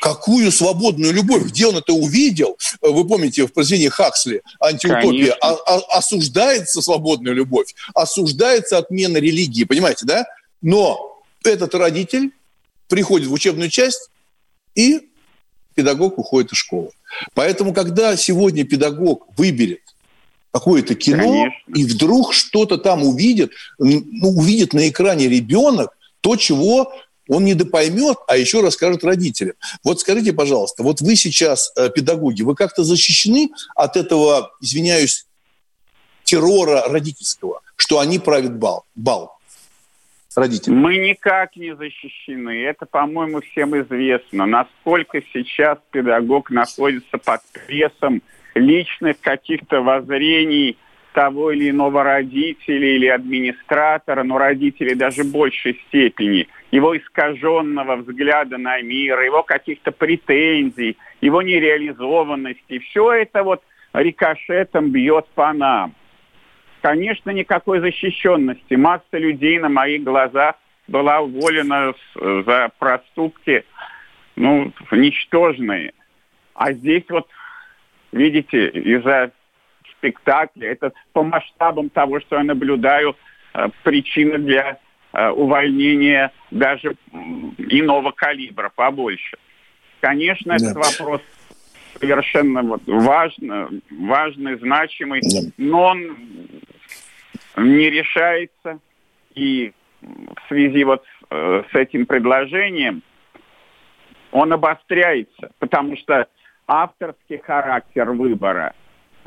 Какую 0.00 0.50
свободную 0.50 1.12
любовь? 1.12 1.44
Где 1.44 1.66
он 1.66 1.76
это 1.76 1.92
увидел? 1.92 2.56
Вы 2.80 3.06
помните 3.06 3.46
в 3.46 3.52
произведении 3.52 3.88
Хаксли 3.88 4.42
«Антиутопия» 4.58 5.36
а, 5.42 5.52
а, 5.52 5.98
осуждается 5.98 6.80
свободная 6.80 7.34
любовь, 7.34 7.74
осуждается 7.94 8.78
отмена 8.78 9.18
религии, 9.18 9.64
понимаете, 9.64 10.06
да? 10.06 10.24
Но 10.62 11.22
этот 11.44 11.74
родитель 11.74 12.32
приходит 12.88 13.28
в 13.28 13.32
учебную 13.32 13.68
часть, 13.68 14.10
и 14.74 15.10
педагог 15.74 16.18
уходит 16.18 16.52
из 16.52 16.58
школы. 16.58 16.90
Поэтому, 17.34 17.74
когда 17.74 18.16
сегодня 18.16 18.64
педагог 18.64 19.26
выберет 19.36 19.82
какое-то 20.52 20.94
кино, 20.94 21.22
Конечно. 21.22 21.74
и 21.74 21.84
вдруг 21.84 22.32
что-то 22.32 22.78
там 22.78 23.04
увидит, 23.04 23.52
ну, 23.78 24.02
увидит 24.22 24.72
на 24.72 24.88
экране 24.88 25.28
ребенок, 25.28 25.96
то, 26.20 26.36
чего 26.36 26.92
он 27.30 27.44
не 27.44 27.54
допоймет, 27.54 28.18
а 28.26 28.36
еще 28.36 28.60
расскажет 28.60 29.04
родителям. 29.04 29.54
Вот 29.84 30.00
скажите, 30.00 30.32
пожалуйста, 30.32 30.82
вот 30.82 31.00
вы 31.00 31.14
сейчас 31.14 31.72
э, 31.76 31.88
педагоги, 31.88 32.42
вы 32.42 32.56
как-то 32.56 32.82
защищены 32.82 33.50
от 33.76 33.96
этого, 33.96 34.50
извиняюсь, 34.60 35.26
террора 36.24 36.88
родительского, 36.88 37.60
что 37.76 38.00
они 38.00 38.18
правят 38.18 38.58
бал, 38.58 38.84
бал 38.96 39.38
родители? 40.34 40.72
Мы 40.72 40.96
никак 40.96 41.54
не 41.54 41.76
защищены. 41.76 42.64
Это, 42.64 42.84
по-моему, 42.84 43.40
всем 43.42 43.80
известно. 43.80 44.46
Насколько 44.46 45.22
сейчас 45.32 45.78
педагог 45.92 46.50
находится 46.50 47.16
под 47.18 47.42
прессом 47.66 48.22
личных 48.54 49.20
каких-то 49.20 49.82
воззрений 49.82 50.76
того 51.14 51.52
или 51.52 51.70
иного 51.70 52.02
родителя 52.02 52.96
или 52.96 53.06
администратора, 53.06 54.24
но 54.24 54.36
родителей 54.36 54.96
даже 54.96 55.22
большей 55.22 55.80
степени– 55.86 56.48
его 56.70 56.96
искаженного 56.96 57.96
взгляда 57.96 58.58
на 58.58 58.80
мир, 58.80 59.20
его 59.20 59.42
каких-то 59.42 59.90
претензий, 59.90 60.96
его 61.20 61.42
нереализованности. 61.42 62.78
Все 62.78 63.12
это 63.12 63.42
вот 63.42 63.62
рикошетом 63.92 64.90
бьет 64.90 65.26
по 65.34 65.52
нам. 65.52 65.94
Конечно, 66.80 67.30
никакой 67.30 67.80
защищенности. 67.80 68.74
Масса 68.74 69.18
людей 69.18 69.58
на 69.58 69.68
моих 69.68 70.02
глазах 70.02 70.54
была 70.86 71.20
уволена 71.20 71.92
за 72.14 72.70
проступки, 72.78 73.64
ну, 74.36 74.72
ничтожные. 74.90 75.92
А 76.54 76.72
здесь 76.72 77.04
вот, 77.08 77.28
видите, 78.12 78.68
из-за 78.68 79.32
спектакля, 79.92 80.70
это 80.70 80.92
по 81.12 81.22
масштабам 81.22 81.90
того, 81.90 82.20
что 82.20 82.36
я 82.36 82.44
наблюдаю, 82.44 83.16
э, 83.52 83.68
причина 83.82 84.38
для 84.38 84.78
Э, 85.12 85.30
увольнения 85.30 86.32
даже 86.52 86.94
иного 87.58 88.12
калибра, 88.12 88.70
побольше. 88.72 89.38
Конечно, 90.00 90.52
Нет. 90.52 90.62
этот 90.62 90.76
вопрос 90.76 91.20
совершенно 91.98 92.62
вот 92.62 92.82
важный, 92.86 93.82
важный, 93.90 94.56
значимый, 94.58 95.20
Нет. 95.24 95.52
но 95.56 95.82
он 95.82 96.16
не 97.56 97.90
решается. 97.90 98.78
И 99.34 99.72
в 100.00 100.48
связи 100.48 100.84
вот 100.84 101.04
э, 101.30 101.64
с 101.72 101.74
этим 101.74 102.06
предложением 102.06 103.02
он 104.30 104.52
обостряется, 104.52 105.50
потому 105.58 105.96
что 105.96 106.28
авторский 106.68 107.38
характер 107.38 108.12
выбора 108.12 108.74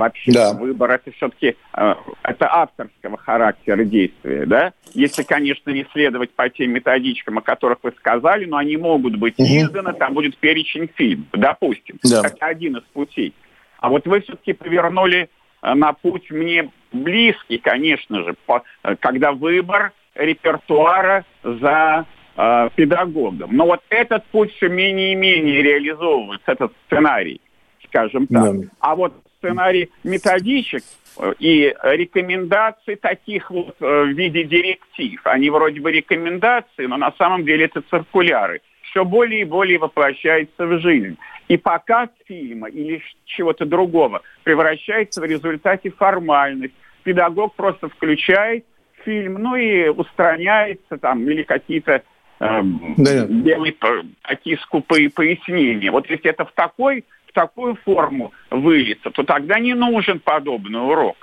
Вообще 0.04 0.34
да. 0.34 0.54
выбор 0.54 0.92
это 0.92 1.12
все-таки 1.12 1.56
э, 1.74 1.96
это 2.24 2.54
авторского 2.54 3.18
характера 3.18 3.86
действия, 3.86 4.46
да? 4.46 4.74
Если, 4.94 5.24
конечно, 5.24 5.70
не 5.70 5.88
следовать 5.94 6.32
по 6.32 6.50
тем 6.50 6.72
методичкам, 6.72 7.38
о 7.38 7.42
которых 7.42 7.78
вы 7.84 7.94
сказали, 7.98 8.44
но 8.44 8.58
они 8.58 8.76
могут 8.76 9.16
быть 9.16 9.36
угу. 9.38 9.48
изданы, 9.48 9.94
там 9.94 10.14
будет 10.14 10.36
перечень 10.38 10.90
фильмов, 10.94 11.28
допустим. 11.32 12.00
Да. 12.04 12.22
Это 12.26 12.46
один 12.46 12.76
из 12.76 12.84
путей. 12.92 13.34
А 13.80 13.88
вот 13.88 14.06
вы 14.06 14.20
все-таки 14.20 14.52
повернули 14.52 15.30
э, 15.62 15.74
на 15.74 15.94
путь 15.94 16.30
мне 16.32 16.70
близкий, 16.92 17.60
конечно 17.60 18.26
же, 18.26 18.36
по, 18.46 18.64
э, 18.84 18.98
когда 19.00 19.32
выбор 19.32 19.94
репертуара 20.16 21.24
за 21.44 22.06
э, 22.36 22.70
педагогом. 22.76 23.56
Но 23.56 23.68
вот 23.68 23.80
этот 23.88 24.26
путь 24.26 24.54
все 24.56 24.68
менее 24.68 25.14
и 25.14 25.16
менее 25.16 25.62
реализовывается, 25.62 26.52
этот 26.52 26.74
сценарий, 26.88 27.40
скажем 27.88 28.28
так. 28.28 28.60
Да. 28.60 28.68
А 28.80 28.96
вот 28.96 29.14
сценарий 29.44 29.90
методичек 30.04 30.84
э, 31.18 31.34
и 31.40 31.76
рекомендаций 31.84 32.96
таких 32.96 33.52
вот 33.52 33.76
э, 33.80 34.04
в 34.04 34.10
виде 34.10 34.44
директив. 34.44 35.20
Они 35.26 35.50
вроде 35.50 35.82
бы 35.82 35.92
рекомендации, 35.92 36.86
но 36.86 36.98
на 36.98 37.12
самом 37.18 37.46
деле 37.46 37.66
это 37.66 37.82
циркуляры. 37.90 38.62
Все 38.84 39.04
более 39.04 39.42
и 39.42 39.46
более 39.46 39.80
воплощается 39.80 40.66
в 40.66 40.80
жизнь. 40.80 41.18
И 41.50 41.58
показ 41.58 42.10
фильма 42.26 42.70
или 42.70 43.02
чего-то 43.26 43.66
другого 43.66 44.22
превращается 44.44 45.20
в 45.20 45.26
результате 45.26 45.92
формальность. 45.92 46.74
Педагог 47.04 47.54
просто 47.56 47.90
включает 47.90 48.66
фильм, 49.04 49.34
ну 49.34 49.56
и 49.56 49.90
устраняется 49.90 50.98
там, 50.98 51.28
или 51.30 51.44
какие-то 51.44 52.04
э, 52.40 52.62
да. 52.98 53.26
делает 53.28 53.78
такие 54.22 54.58
скупые 54.60 55.10
пояснения. 55.10 55.92
Вот 55.92 56.10
если 56.10 56.30
это 56.30 56.46
в 56.46 56.54
такой 56.54 57.04
такую 57.34 57.76
форму 57.76 58.32
выльется, 58.50 59.12
то 59.12 59.24
тогда 59.24 59.60
не 59.60 59.74
нужен 59.74 60.20
подобный 60.20 60.80
урок. 60.80 61.18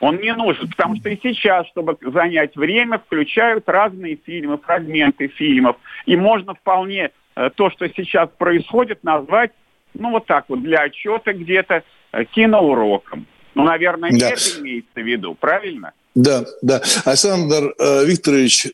Он 0.00 0.16
не 0.16 0.34
нужен, 0.34 0.68
потому 0.68 0.96
что 0.96 1.10
и 1.10 1.18
сейчас, 1.22 1.66
чтобы 1.68 1.96
занять 2.00 2.56
время, 2.56 2.98
включают 2.98 3.68
разные 3.68 4.16
фильмы, 4.16 4.56
фрагменты 4.56 5.28
фильмов. 5.28 5.76
И 6.06 6.16
можно 6.16 6.54
вполне 6.54 7.10
э, 7.36 7.50
то, 7.54 7.70
что 7.70 7.86
сейчас 7.88 8.30
происходит, 8.38 9.04
назвать, 9.04 9.52
ну 9.92 10.10
вот 10.10 10.26
так 10.26 10.46
вот, 10.48 10.62
для 10.62 10.80
отчета 10.80 11.34
где-то 11.34 11.84
э, 12.12 12.24
киноуроком. 12.24 13.26
Ну, 13.54 13.64
наверное, 13.64 14.10
да. 14.10 14.30
это 14.30 14.60
имеется 14.60 14.94
в 14.94 15.06
виду, 15.06 15.34
правильно? 15.34 15.92
Да, 16.14 16.44
да. 16.60 16.82
Александр 17.04 17.74
э, 17.78 18.04
Викторович 18.04 18.72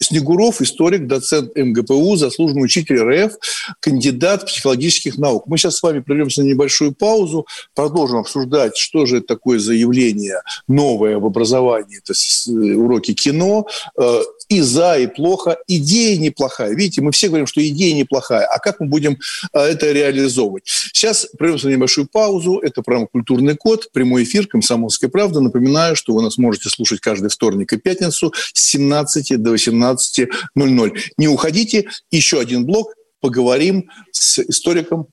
Снегуров, 0.00 0.62
историк, 0.62 1.06
доцент 1.06 1.54
МГПУ, 1.56 2.16
заслуженный 2.16 2.64
учитель 2.64 3.00
РФ, 3.02 3.32
кандидат 3.80 4.46
психологических 4.46 5.18
наук. 5.18 5.46
Мы 5.46 5.58
сейчас 5.58 5.76
с 5.76 5.82
вами 5.82 6.00
прервемся 6.00 6.42
на 6.42 6.46
небольшую 6.46 6.92
паузу, 6.92 7.46
продолжим 7.74 8.18
обсуждать, 8.18 8.76
что 8.76 9.06
же 9.06 9.18
это 9.18 9.26
такое 9.26 9.58
заявление 9.58 10.40
новое 10.68 11.18
в 11.18 11.26
образовании, 11.26 11.98
это 11.98 12.14
уроки 12.78 13.12
кино, 13.12 13.66
э, 14.00 14.20
и 14.48 14.62
за, 14.62 14.98
и 14.98 15.06
плохо. 15.06 15.58
Идея 15.66 16.16
неплохая. 16.18 16.74
Видите, 16.74 17.02
мы 17.02 17.12
все 17.12 17.28
говорим, 17.28 17.46
что 17.46 17.66
идея 17.66 17.94
неплохая. 17.94 18.46
А 18.46 18.58
как 18.58 18.80
мы 18.80 18.86
будем 18.86 19.18
э, 19.52 19.58
это 19.58 19.92
реализовывать? 19.92 20.62
Сейчас 20.66 21.26
прервемся 21.38 21.66
на 21.66 21.72
небольшую 21.72 22.08
паузу. 22.10 22.58
Это 22.58 22.82
программа 22.82 23.08
«Культурный 23.08 23.56
код», 23.56 23.90
прямой 23.92 24.24
эфир 24.24 24.46
«Комсомольская 24.46 25.10
правда». 25.10 25.40
Напоминаю, 25.40 25.96
что 25.96 26.14
вы 26.14 26.22
нас 26.22 26.38
можете 26.38 26.67
слушать 26.68 27.00
каждый 27.00 27.30
вторник 27.30 27.72
и 27.72 27.76
пятницу 27.76 28.32
с 28.52 28.70
17 28.70 29.40
до 29.42 29.54
18.00. 29.54 30.98
Не 31.16 31.28
уходите. 31.28 31.88
Еще 32.10 32.40
один 32.40 32.64
блок. 32.64 32.94
Поговорим 33.20 33.90
с 34.12 34.38
историком 34.38 35.08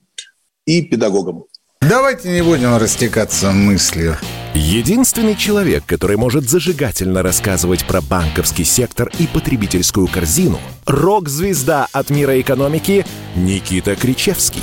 и 0.64 0.82
педагогом. 0.82 1.44
Давайте 1.80 2.30
не 2.30 2.42
будем 2.42 2.76
растекаться 2.76 3.52
мыслью. 3.52 4.16
Единственный 4.54 5.36
человек, 5.36 5.84
который 5.86 6.16
может 6.16 6.48
зажигательно 6.48 7.22
рассказывать 7.22 7.86
про 7.86 8.00
банковский 8.00 8.64
сектор 8.64 9.12
и 9.18 9.26
потребительскую 9.26 10.08
корзину– 10.08 10.58
рок-звезда 10.86 11.86
от 11.92 12.10
мира 12.10 12.40
экономики 12.40 13.04
Никита 13.36 13.94
Кричевский. 13.94 14.62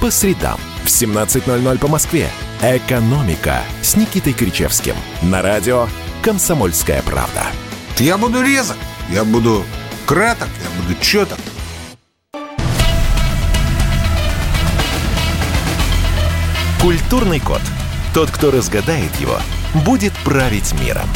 По 0.00 0.12
средам 0.12 0.60
в 0.84 0.86
17.00 0.86 1.78
по 1.78 1.88
Москве. 1.88 2.30
«Экономика» 2.62 3.62
с 3.82 3.96
Никитой 3.96 4.32
Кричевским. 4.32 4.94
На 5.22 5.42
радио 5.42 5.88
«Комсомольская 6.22 7.02
правда». 7.02 7.42
Я 7.98 8.16
буду 8.16 8.40
резок, 8.40 8.76
я 9.10 9.24
буду 9.24 9.64
краток, 10.06 10.48
я 10.62 10.82
буду 10.82 11.00
четок. 11.00 11.38
Культурный 16.80 17.40
код. 17.40 17.60
Тот, 18.14 18.30
кто 18.30 18.52
разгадает 18.52 19.14
его, 19.16 19.38
будет 19.84 20.12
править 20.24 20.74
миром. 20.80 21.08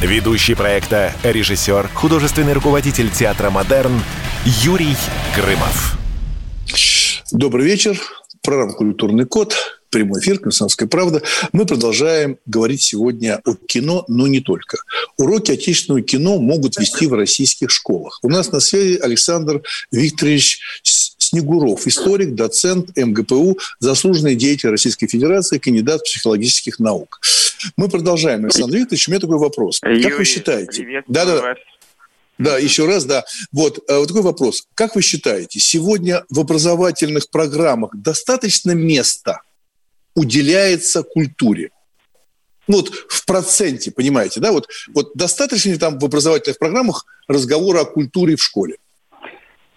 Ведущий 0.00 0.54
проекта, 0.54 1.12
режиссер, 1.22 1.90
художественный 1.92 2.54
руководитель 2.54 3.10
театра 3.10 3.50
«Модерн» 3.50 4.02
Юрий 4.46 4.96
Грымов. 5.36 5.98
Добрый 7.30 7.66
вечер. 7.66 8.00
Программа 8.42 8.72
«Культурный 8.72 9.26
код» 9.26 9.54
прямой 9.90 10.20
эфир 10.20 10.38
«Комсомольская 10.38 10.88
правда». 10.88 11.20
Мы 11.52 11.66
продолжаем 11.66 12.38
говорить 12.46 12.80
сегодня 12.80 13.42
о 13.44 13.54
кино, 13.54 14.04
но 14.08 14.26
не 14.28 14.40
только. 14.40 14.78
Уроки 15.18 15.52
отечественного 15.52 16.00
кино 16.00 16.38
могут 16.38 16.78
вести 16.78 17.06
в 17.06 17.12
российских 17.12 17.70
школах. 17.70 18.18
У 18.22 18.30
нас 18.30 18.50
на 18.50 18.60
связи 18.60 18.98
Александр 18.98 19.62
Викторович 19.92 20.60
Снегуров, 20.82 21.86
историк, 21.86 22.34
доцент 22.34 22.96
МГПУ, 22.96 23.58
заслуженный 23.78 24.36
деятель 24.36 24.70
Российской 24.70 25.06
Федерации, 25.06 25.58
кандидат 25.58 26.02
психологических 26.04 26.78
наук. 26.78 27.20
Мы 27.76 27.90
продолжаем. 27.90 28.44
Александр 28.44 28.76
Викторович, 28.76 29.08
у 29.08 29.10
меня 29.10 29.20
такой 29.20 29.36
вопрос. 29.36 29.80
Юрий, 29.82 30.02
как 30.02 30.18
вы 30.18 30.24
считаете? 30.24 31.04
Да, 31.08 31.26
да. 31.26 31.42
Да, 31.42 31.54
еще 32.58 32.86
раз, 32.86 33.04
да. 33.04 33.24
Вот, 33.52 33.78
э, 33.88 33.98
вот 33.98 34.08
такой 34.08 34.22
вопрос. 34.22 34.66
Как 34.74 34.96
вы 34.96 35.02
считаете, 35.02 35.60
сегодня 35.60 36.24
в 36.30 36.40
образовательных 36.40 37.30
программах 37.30 37.90
достаточно 37.94 38.72
места 38.72 39.42
уделяется 40.14 41.02
культуре? 41.02 41.70
Ну, 42.66 42.78
вот 42.78 42.88
в 42.88 43.26
проценте, 43.26 43.90
понимаете, 43.90 44.40
да? 44.40 44.52
Вот, 44.52 44.68
вот 44.94 45.12
достаточно 45.14 45.70
ли 45.70 45.78
там 45.78 45.98
в 45.98 46.04
образовательных 46.04 46.58
программах 46.58 47.04
разговора 47.26 47.80
о 47.80 47.84
культуре 47.84 48.36
в 48.36 48.42
школе? 48.42 48.76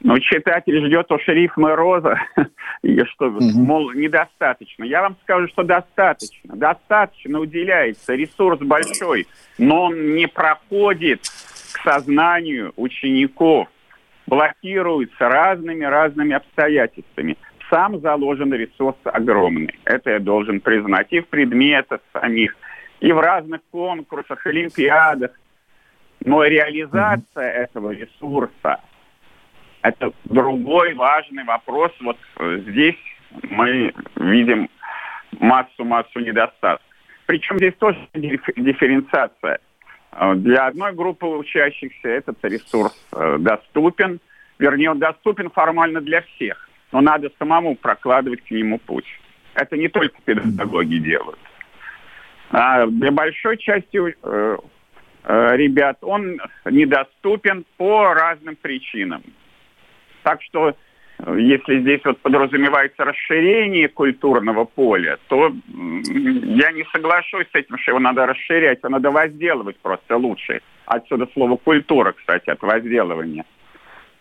Ну, 0.03 0.20
читатель 0.20 0.86
ждет 0.86 1.09
у 1.11 1.20
шерифа 1.20 1.76
Роза, 1.76 2.20
и 2.84 2.99
что, 3.05 3.28
угу. 3.28 3.41
мол, 3.41 3.91
недостаточно. 3.93 4.84
Я 4.84 5.01
вам 5.01 5.18
скажу, 5.24 5.47
что 5.47 5.64
достаточно. 5.64 6.55
Достаточно 6.55 7.39
уделяется, 7.39 8.14
ресурс 8.14 8.59
большой, 8.59 9.28
но 9.57 9.86
он 9.86 10.14
не 10.14 10.28
проходит 10.28 11.22
к 11.74 11.80
сознанию 11.80 12.74
учеников, 12.76 13.68
блокируется 14.28 15.28
разными-разными 15.28 16.36
обстоятельствами 16.36 17.38
сам 17.74 18.00
заложен 18.02 18.54
ресурс 18.54 18.98
огромный. 19.04 19.74
Это 19.86 20.12
я 20.12 20.20
должен 20.20 20.60
признать. 20.62 21.08
И 21.12 21.22
в 21.22 21.28
предметах 21.28 22.02
самих, 22.14 22.56
и 23.00 23.12
в 23.12 23.20
разных 23.20 23.62
конкурсах, 23.72 24.46
олимпиадах. 24.46 25.32
Но 26.24 26.44
реализация 26.44 27.52
этого 27.52 27.92
ресурса– 27.92 28.80
это 29.82 30.14
другой 30.26 30.94
важный 30.94 31.44
вопрос. 31.44 31.92
Вот 32.02 32.18
здесь 32.40 33.00
мы 33.50 33.92
видим 34.16 34.70
массу-массу 35.40 36.20
недостатков. 36.20 36.88
Причем 37.26 37.58
здесь 37.58 37.74
тоже 37.80 37.98
дифференциация. 38.14 39.60
Для 40.36 40.68
одной 40.68 40.93
группы 40.93 41.26
учащихся 41.26 42.07
этот 42.07 42.38
ресурс 42.43 42.93
э, 43.11 43.38
доступен, 43.39 44.20
вернее, 44.59 44.91
он 44.91 44.99
доступен 44.99 45.49
формально 45.49 46.01
для 46.01 46.22
всех 46.22 46.70
но 46.93 47.01
надо 47.01 47.32
самому 47.39 47.76
прокладывать 47.76 48.43
к 48.43 48.51
нему 48.51 48.78
путь. 48.78 49.07
Это 49.55 49.76
не 49.76 49.89
только 49.89 50.16
педагоги 50.24 50.97
делают. 50.97 51.39
А 52.51 52.86
для 52.86 53.11
большой 53.11 53.57
части 53.57 53.97
э, 53.97 54.57
э, 55.24 55.57
ребят 55.57 55.97
он 56.01 56.39
недоступен 56.66 57.66
по 57.78 58.14
разным 58.14 58.55
причинам. 58.55 59.24
Так 60.22 60.41
что 60.43 60.78
если 61.38 61.82
здесь 61.82 62.02
вот 62.04 62.20
подразумевается 62.20 63.04
расширение 63.04 63.88
культурного 63.88 64.66
поля, 64.66 65.18
то 65.28 65.54
я 65.74 66.72
не 66.72 66.86
соглашусь 66.92 67.48
с 67.52 67.56
этим, 67.56 67.78
что 67.78 67.92
его 67.92 68.00
надо 68.00 68.26
расширять, 68.26 68.80
его 68.80 68.90
надо 68.90 69.12
возделывать 69.12 69.78
просто 69.82 70.18
лучше. 70.18 70.62
Отсюда 70.86 71.28
слово 71.34 71.58
культура, 71.58 72.14
кстати, 72.14 72.50
от 72.50 72.62
возделывания. 72.62 73.46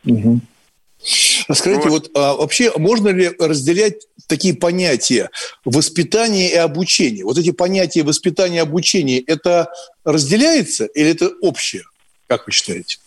Угу. 0.04 0.40
Скажите, 1.04 1.88
вот, 1.88 2.08
вот 2.08 2.10
а, 2.14 2.34
вообще 2.36 2.70
можно 2.76 3.08
ли 3.08 3.30
разделять 3.38 4.06
такие 4.28 4.54
понятия 4.54 5.30
воспитание 5.64 6.52
и 6.52 6.56
обучение? 6.56 7.24
Вот 7.24 7.36
эти 7.38 7.50
понятия 7.50 8.04
воспитания 8.04 8.58
и 8.58 8.60
обучения, 8.60 9.18
это 9.26 9.68
разделяется 10.04 10.86
или 10.86 11.10
это 11.10 11.30
общее, 11.40 11.82
как 12.28 12.46
вы 12.46 12.52
считаете? 12.52 12.98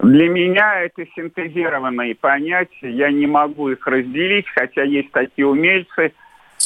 Для 0.00 0.28
меня 0.28 0.80
это 0.82 1.06
синтезированные 1.14 2.14
понятия, 2.14 2.90
я 2.90 3.10
не 3.10 3.26
могу 3.26 3.70
их 3.70 3.86
разделить, 3.86 4.48
хотя 4.48 4.82
есть 4.82 5.12
такие 5.12 5.46
умельцы, 5.46 6.12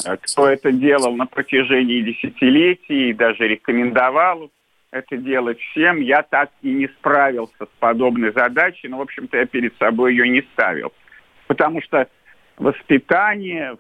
э, 0.07 0.17
кто 0.21 0.49
это 0.49 0.73
делал 0.73 1.15
на 1.15 1.27
протяжении 1.27 2.01
десятилетий 2.01 3.11
и 3.11 3.15
даже 3.15 3.47
рекомендовал 3.47 4.51
это 4.91 5.17
делать 5.17 5.61
всем. 5.61 6.01
Я 6.01 6.23
так 6.23 6.51
и 6.63 6.73
не 6.73 6.89
справился 6.89 7.67
с 7.67 7.79
подобной 7.79 8.33
задачей, 8.33 8.89
но, 8.89 8.99
в 8.99 9.03
общем-то, 9.03 9.37
я 9.37 9.47
перед 9.47 9.77
собой 9.77 10.13
ее 10.13 10.29
не 10.29 10.43
ставил. 10.53 10.93
Потому 11.47 11.83
что 11.83 12.09
воспитание 12.57 13.77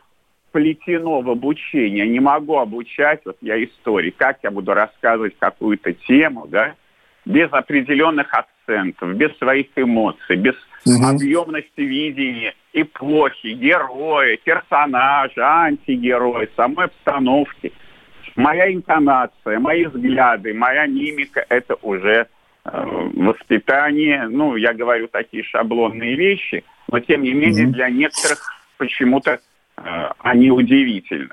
плетено 0.52 1.20
в 1.20 1.30
обучение. 1.30 2.06
Не 2.06 2.20
могу 2.20 2.58
обучать, 2.58 3.20
вот 3.24 3.36
я 3.40 3.62
истории, 3.62 4.10
как 4.10 4.38
я 4.42 4.50
буду 4.50 4.74
рассказывать 4.74 5.36
какую-то 5.38 5.92
тему, 5.92 6.46
да, 6.48 6.74
без 7.24 7.52
определенных 7.52 8.26
акцентов, 8.32 8.57
без 9.14 9.36
своих 9.38 9.66
эмоций, 9.76 10.36
без 10.36 10.54
угу. 10.84 11.06
объемности 11.06 11.80
видения 11.80 12.54
эпохи, 12.72 13.48
героя, 13.48 14.36
персонажа, 14.36 15.42
антигероя, 15.44 16.48
самой 16.56 16.86
обстановки– 16.86 17.72
моя 18.38 18.72
интонация, 18.72 19.58
мои 19.58 19.84
взгляды, 19.84 20.54
моя 20.54 20.86
мимика– 20.86 21.44
это 21.48 21.74
уже 21.82 22.28
э, 22.64 23.08
воспитание. 23.14 24.28
Ну, 24.28 24.56
я 24.56 24.72
говорю 24.72 25.08
такие 25.08 25.42
шаблонные 25.42 26.14
вещи, 26.14 26.64
но 26.90 27.00
тем 27.00 27.22
не 27.22 27.34
менее 27.34 27.66
для 27.66 27.90
некоторых 27.90 28.38
почему-то 28.78 29.32
э, 29.76 29.80
они 30.20 30.50
удивительны. 30.50 31.30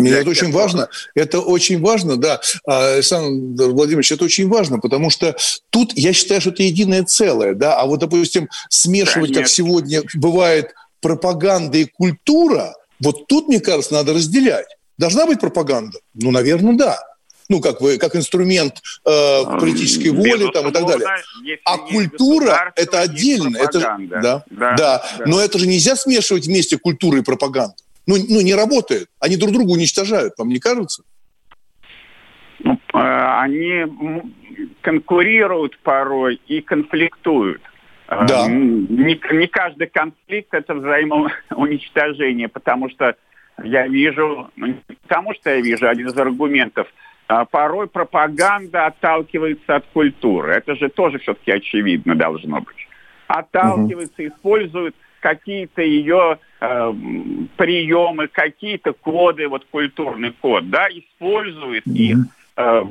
Мне 0.00 0.12
это 0.12 0.30
очень 0.30 0.52
важно. 0.52 0.88
Это 1.14 1.40
очень 1.40 1.80
важно, 1.80 2.16
да, 2.16 2.40
а, 2.66 2.94
Александр 2.94 3.66
Владимирович, 3.66 4.12
это 4.12 4.24
очень 4.24 4.48
важно, 4.48 4.78
потому 4.78 5.10
что 5.10 5.36
тут 5.70 5.92
я 5.96 6.12
считаю, 6.12 6.40
что 6.40 6.50
это 6.50 6.62
единое 6.62 7.04
целое, 7.04 7.54
да, 7.54 7.76
а 7.76 7.86
вот, 7.86 8.00
допустим, 8.00 8.48
смешивать, 8.68 9.30
Конечно. 9.30 9.42
как 9.42 9.48
сегодня 9.48 10.02
бывает, 10.14 10.74
пропаганда 11.00 11.78
и 11.78 11.84
культура, 11.84 12.74
вот 13.00 13.26
тут, 13.26 13.48
мне 13.48 13.60
кажется, 13.60 13.92
надо 13.92 14.14
разделять. 14.14 14.66
Должна 14.96 15.26
быть 15.26 15.40
пропаганда? 15.40 15.98
Ну, 16.14 16.30
наверное, 16.30 16.74
да. 16.74 16.98
Ну, 17.50 17.60
как, 17.60 17.82
вы, 17.82 17.98
как 17.98 18.16
инструмент 18.16 18.80
э, 19.04 19.44
политической 19.60 20.08
воли 20.08 20.50
там, 20.50 20.68
и 20.68 20.72
так 20.72 20.86
далее. 20.86 21.06
А 21.64 21.76
культура– 21.76 22.72
это 22.76 23.00
отдельно. 23.00 23.58
Это, 23.58 23.80
да, 23.80 23.96
да, 23.98 24.44
да, 24.50 24.76
да. 24.76 25.02
Но 25.26 25.40
это 25.40 25.58
же 25.58 25.66
нельзя 25.66 25.94
смешивать 25.94 26.46
вместе 26.46 26.78
культуру 26.78 27.18
и 27.18 27.22
пропаганду. 27.22 27.76
Ну, 28.06 28.16
ну, 28.28 28.40
не 28.42 28.54
работает. 28.54 29.08
Они 29.20 29.36
друг 29.36 29.52
друга 29.52 29.70
уничтожают, 29.70 30.34
вам 30.38 30.48
не 30.48 30.58
кажется? 30.58 31.02
Ну, 32.60 32.78
э, 32.94 32.98
они 33.40 33.84
конкурируют 34.82 35.78
порой 35.78 36.40
и 36.46 36.60
конфликтуют. 36.60 37.62
Э, 38.08 38.26
да. 38.26 38.46
Не, 38.48 39.18
не 39.32 39.46
каждый 39.46 39.86
конфликт– 39.86 40.48
это 40.52 40.74
взаимоуничтожение, 40.74 42.48
потому 42.48 42.90
что 42.90 43.16
я 43.62 43.86
вижу, 43.86 44.50
ну, 44.56 44.66
не 44.66 44.74
потому 45.02 45.34
что 45.34 45.50
я 45.50 45.60
вижу, 45.60 45.88
один 45.88 46.08
из 46.08 46.16
аргументов, 46.16 46.88
а 47.26 47.44
порой 47.44 47.86
пропаганда 47.86 48.86
отталкивается 48.86 49.76
от 49.76 49.86
культуры. 49.92 50.52
Это 50.52 50.74
же 50.74 50.88
тоже 50.88 51.18
все-таки 51.18 51.52
очевидно 51.52 52.14
должно 52.14 52.60
быть. 52.60 52.88
Отталкивается, 53.28 54.22
угу. 54.22 54.28
использует 54.28 54.94
какие-то 55.20 55.80
ее 55.80 56.38
э, 56.38 56.53
приемы, 57.56 58.28
какие-то 58.28 58.92
коды, 58.92 59.48
вот 59.48 59.64
культурный 59.70 60.32
код, 60.32 60.70
да, 60.70 60.88
использует 60.88 61.86
их 61.86 62.18
э, 62.56 62.82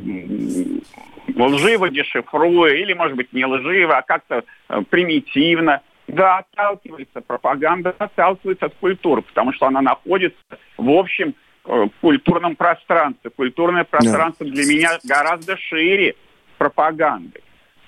лживо 1.36 1.90
дешифруя, 1.90 2.74
или, 2.74 2.94
может 2.94 3.18
быть, 3.18 3.34
не 3.34 3.46
лживо, 3.46 3.98
а 3.98 4.02
как-то 4.02 4.44
э, 4.70 4.82
примитивно– 4.90 5.82
да, 6.08 6.40
отталкивается. 6.40 7.22
Пропаганда 7.22 7.96
отталкивается 7.98 8.68
от 8.68 8.76
культуры, 8.76 9.22
потому 9.22 9.54
что 9.54 9.68
она 9.68 9.82
находится 9.82 10.38
в 10.78 10.90
общем 10.90 11.34
э, 11.66 11.88
культурном 12.02 12.56
пространстве. 12.56 13.30
Культурное 13.30 13.84
пространство 13.84 14.46
да. 14.46 14.52
для 14.52 14.66
меня 14.66 15.00
гораздо 15.04 15.58
шире 15.58 16.16
пропаганды. 16.58 17.42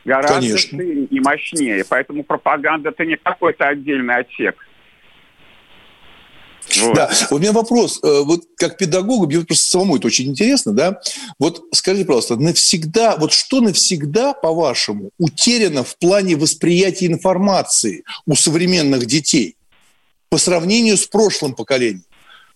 Гораздо 0.05 0.39
Конечно. 0.39 0.79
шире 0.79 1.03
и 1.05 1.19
мощнее. 1.19 1.83
Поэтому 1.89 2.23
пропаганда 2.23 2.89
это 2.89 3.05
не 3.05 3.17
какой-то 3.17 3.67
отдельный 3.67 4.15
отсек. 4.15 4.64
Вот. 6.77 6.95
Да, 6.95 7.11
у 7.31 7.37
меня 7.37 7.51
вопрос. 7.51 7.99
Э, 8.03 8.21
вот 8.23 8.43
как 8.57 8.77
педагогу, 8.77 9.27
мне 9.27 9.41
просто 9.41 9.65
самому 9.65 9.97
это 9.97 10.07
очень 10.07 10.29
интересно, 10.29 10.73
да? 10.73 10.99
Вот 11.39 11.63
скажите, 11.73 12.05
пожалуйста, 12.05 12.35
навсегда, 12.37 13.15
вот 13.17 13.31
что 13.33 13.61
навсегда, 13.61 14.33
по-вашему, 14.33 15.11
утеряно 15.17 15.83
в 15.83 15.97
плане 15.97 16.35
восприятия 16.35 17.07
информации 17.07 18.03
у 18.25 18.35
современных 18.35 19.05
детей 19.05 19.55
по 20.29 20.37
сравнению 20.37 20.97
с 20.97 21.05
прошлым 21.05 21.53
поколением? 21.53 22.03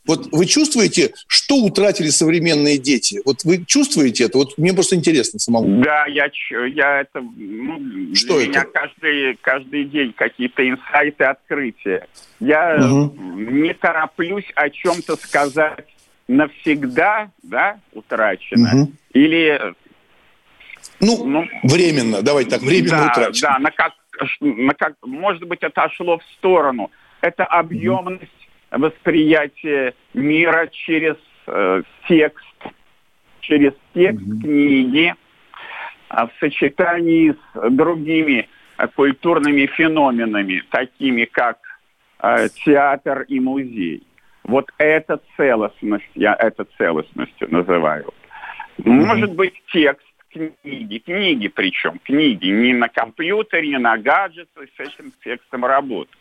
Вот 0.05 0.27
вы 0.31 0.45
чувствуете, 0.45 1.13
что 1.27 1.55
утратили 1.57 2.07
современные 2.07 2.77
дети? 2.77 3.21
Вот 3.25 3.43
вы 3.43 3.63
чувствуете 3.65 4.25
это? 4.25 4.37
Вот 4.37 4.57
мне 4.57 4.73
просто 4.73 4.95
интересно 4.95 5.39
самому. 5.39 5.83
Да, 5.83 6.05
я, 6.07 6.29
я 6.73 7.01
это... 7.01 7.21
Ну, 7.21 8.15
что 8.15 8.39
для 8.39 8.43
это? 8.43 8.49
меня 8.49 8.63
каждый, 8.65 9.35
каждый 9.41 9.85
день 9.85 10.13
какие-то 10.13 10.67
инсайты, 10.67 11.25
открытия. 11.25 12.07
Я 12.39 12.77
угу. 12.77 13.13
не 13.39 13.73
тороплюсь 13.73 14.51
о 14.55 14.69
чем-то 14.69 15.15
сказать 15.17 15.85
навсегда, 16.27 17.31
да, 17.43 17.79
утрачено. 17.93 18.83
Угу. 18.83 18.91
Или... 19.13 19.73
Ну, 21.01 21.25
ну, 21.25 21.47
временно, 21.63 22.21
давайте 22.21 22.51
так, 22.51 22.61
временно 22.61 23.05
да, 23.05 23.11
утрачено. 23.11 23.49
Да, 23.49 23.59
на 23.59 23.71
как, 23.71 23.93
на 24.39 24.73
как, 24.73 24.93
может 25.05 25.43
быть, 25.43 25.61
отошло 25.63 26.19
в 26.19 26.23
сторону. 26.37 26.89
Это 27.21 27.45
объемность 27.45 28.31
восприятие 28.71 29.93
мира 30.13 30.67
через 30.71 31.15
э, 31.47 31.83
текст, 32.07 32.45
через 33.41 33.73
текст 33.93 34.25
mm-hmm. 34.25 34.41
книги 34.41 35.15
а 36.09 36.27
в 36.27 36.31
сочетании 36.39 37.31
с 37.31 37.69
другими 37.69 38.49
э, 38.77 38.87
культурными 38.95 39.67
феноменами, 39.67 40.63
такими 40.71 41.25
как 41.25 41.59
э, 42.21 42.49
театр 42.65 43.21
и 43.21 43.39
музей. 43.39 44.03
Вот 44.43 44.71
это 44.79 45.21
целостность, 45.37 46.09
я 46.15 46.35
это 46.37 46.65
целостностью 46.77 47.51
называю. 47.51 48.11
Может 48.83 49.35
быть 49.35 49.53
текст 49.71 50.05
книги, 50.31 50.97
книги 50.97 51.47
причем, 51.47 51.99
книги, 52.03 52.47
не 52.47 52.73
на 52.73 52.89
компьютере, 52.89 53.67
не 53.67 53.77
на 53.77 53.97
гаджете, 53.97 54.49
с 54.55 54.79
этим 54.79 55.11
текстом 55.23 55.65
работать. 55.65 56.17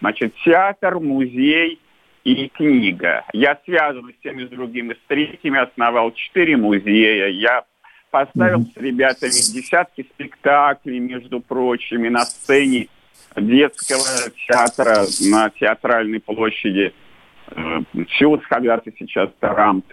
Значит, 0.00 0.34
театр, 0.44 1.00
музей 1.00 1.80
и 2.24 2.48
книга. 2.48 3.24
Я 3.32 3.58
связан 3.64 4.12
с 4.12 4.22
теми, 4.22 4.46
с 4.46 4.48
другими, 4.48 4.94
с 4.94 5.08
третьими, 5.08 5.58
основал 5.58 6.12
четыре 6.12 6.56
музея. 6.56 7.28
Я 7.28 7.64
поставил 8.10 8.60
mm-hmm. 8.60 8.74
с 8.74 8.76
ребятами 8.76 9.30
десятки 9.30 10.06
спектаклей, 10.14 10.98
между 10.98 11.40
прочим, 11.40 12.10
на 12.12 12.24
сцене 12.24 12.88
детского 13.36 14.30
театра 14.46 15.04
на 15.30 15.50
театральной 15.50 16.20
площади. 16.20 16.94
Чего 18.08 18.40
когда-то 18.48 18.90
сейчас 18.98 19.30
Тарамт. 19.40 19.84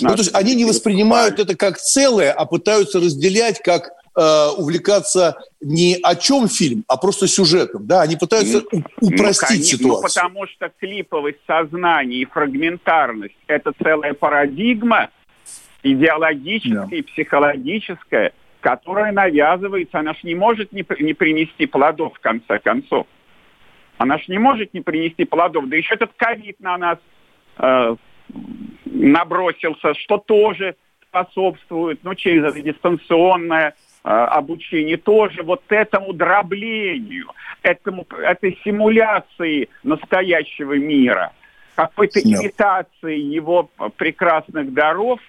Ну, 0.00 0.08
то 0.08 0.16
есть 0.16 0.34
они 0.34 0.56
не 0.56 0.64
воспринимают 0.64 1.38
это 1.38 1.56
как 1.56 1.78
целое, 1.78 2.32
а 2.32 2.46
пытаются 2.46 2.98
разделять 2.98 3.60
как 3.62 3.90
э, 4.18 4.48
увлекаться 4.56 5.36
не 5.60 5.96
о 6.02 6.16
чем 6.16 6.48
фильм, 6.48 6.84
а 6.88 6.96
просто 6.96 7.28
сюжетом. 7.28 7.86
Да, 7.86 8.02
они 8.02 8.16
пытаются 8.16 8.62
ну, 8.72 8.82
упростить 9.00 9.58
ну, 9.58 9.64
ситуацию. 9.64 9.90
Ну, 9.90 10.02
потому 10.02 10.46
что 10.48 10.72
клиповость 10.80 11.38
сознания 11.46 12.18
и 12.18 12.24
фрагментарность– 12.24 13.36
это 13.46 13.72
целая 13.82 14.14
парадигма 14.14 15.10
идеологическая 15.82 16.86
да. 16.86 16.96
и 16.96 17.02
психологическая, 17.02 18.32
которая 18.60 19.12
навязывается. 19.12 20.00
Она 20.00 20.14
же 20.14 20.20
не 20.24 20.34
может 20.34 20.72
не, 20.72 20.84
не 21.00 21.14
принести 21.14 21.66
плодов 21.66 22.14
в 22.16 22.20
конце 22.20 22.58
концов. 22.58 23.06
Она 23.98 24.18
же 24.18 24.24
не 24.28 24.38
может 24.38 24.74
не 24.74 24.80
принести 24.80 25.24
плодов. 25.24 25.68
Да 25.68 25.76
еще 25.76 25.94
этот 25.94 26.10
ковид 26.16 26.58
на 26.60 26.76
нас 26.76 26.98
э, 27.58 27.96
набросился, 28.84 29.94
что 29.94 30.18
тоже 30.18 30.76
способствует, 31.08 32.00
ну, 32.02 32.14
через 32.14 32.44
это 32.44 32.60
дистанционное 32.60 33.74
обучения 34.02 34.96
тоже 34.96 35.42
вот 35.42 35.62
этому 35.68 36.12
дроблению, 36.12 37.32
этому, 37.62 38.06
этой 38.22 38.58
симуляции 38.64 39.68
настоящего 39.82 40.74
мира, 40.78 41.32
какой-то 41.74 42.20
имитации 42.20 43.18
его 43.18 43.70
прекрасных 43.96 44.72
даров, 44.72 45.20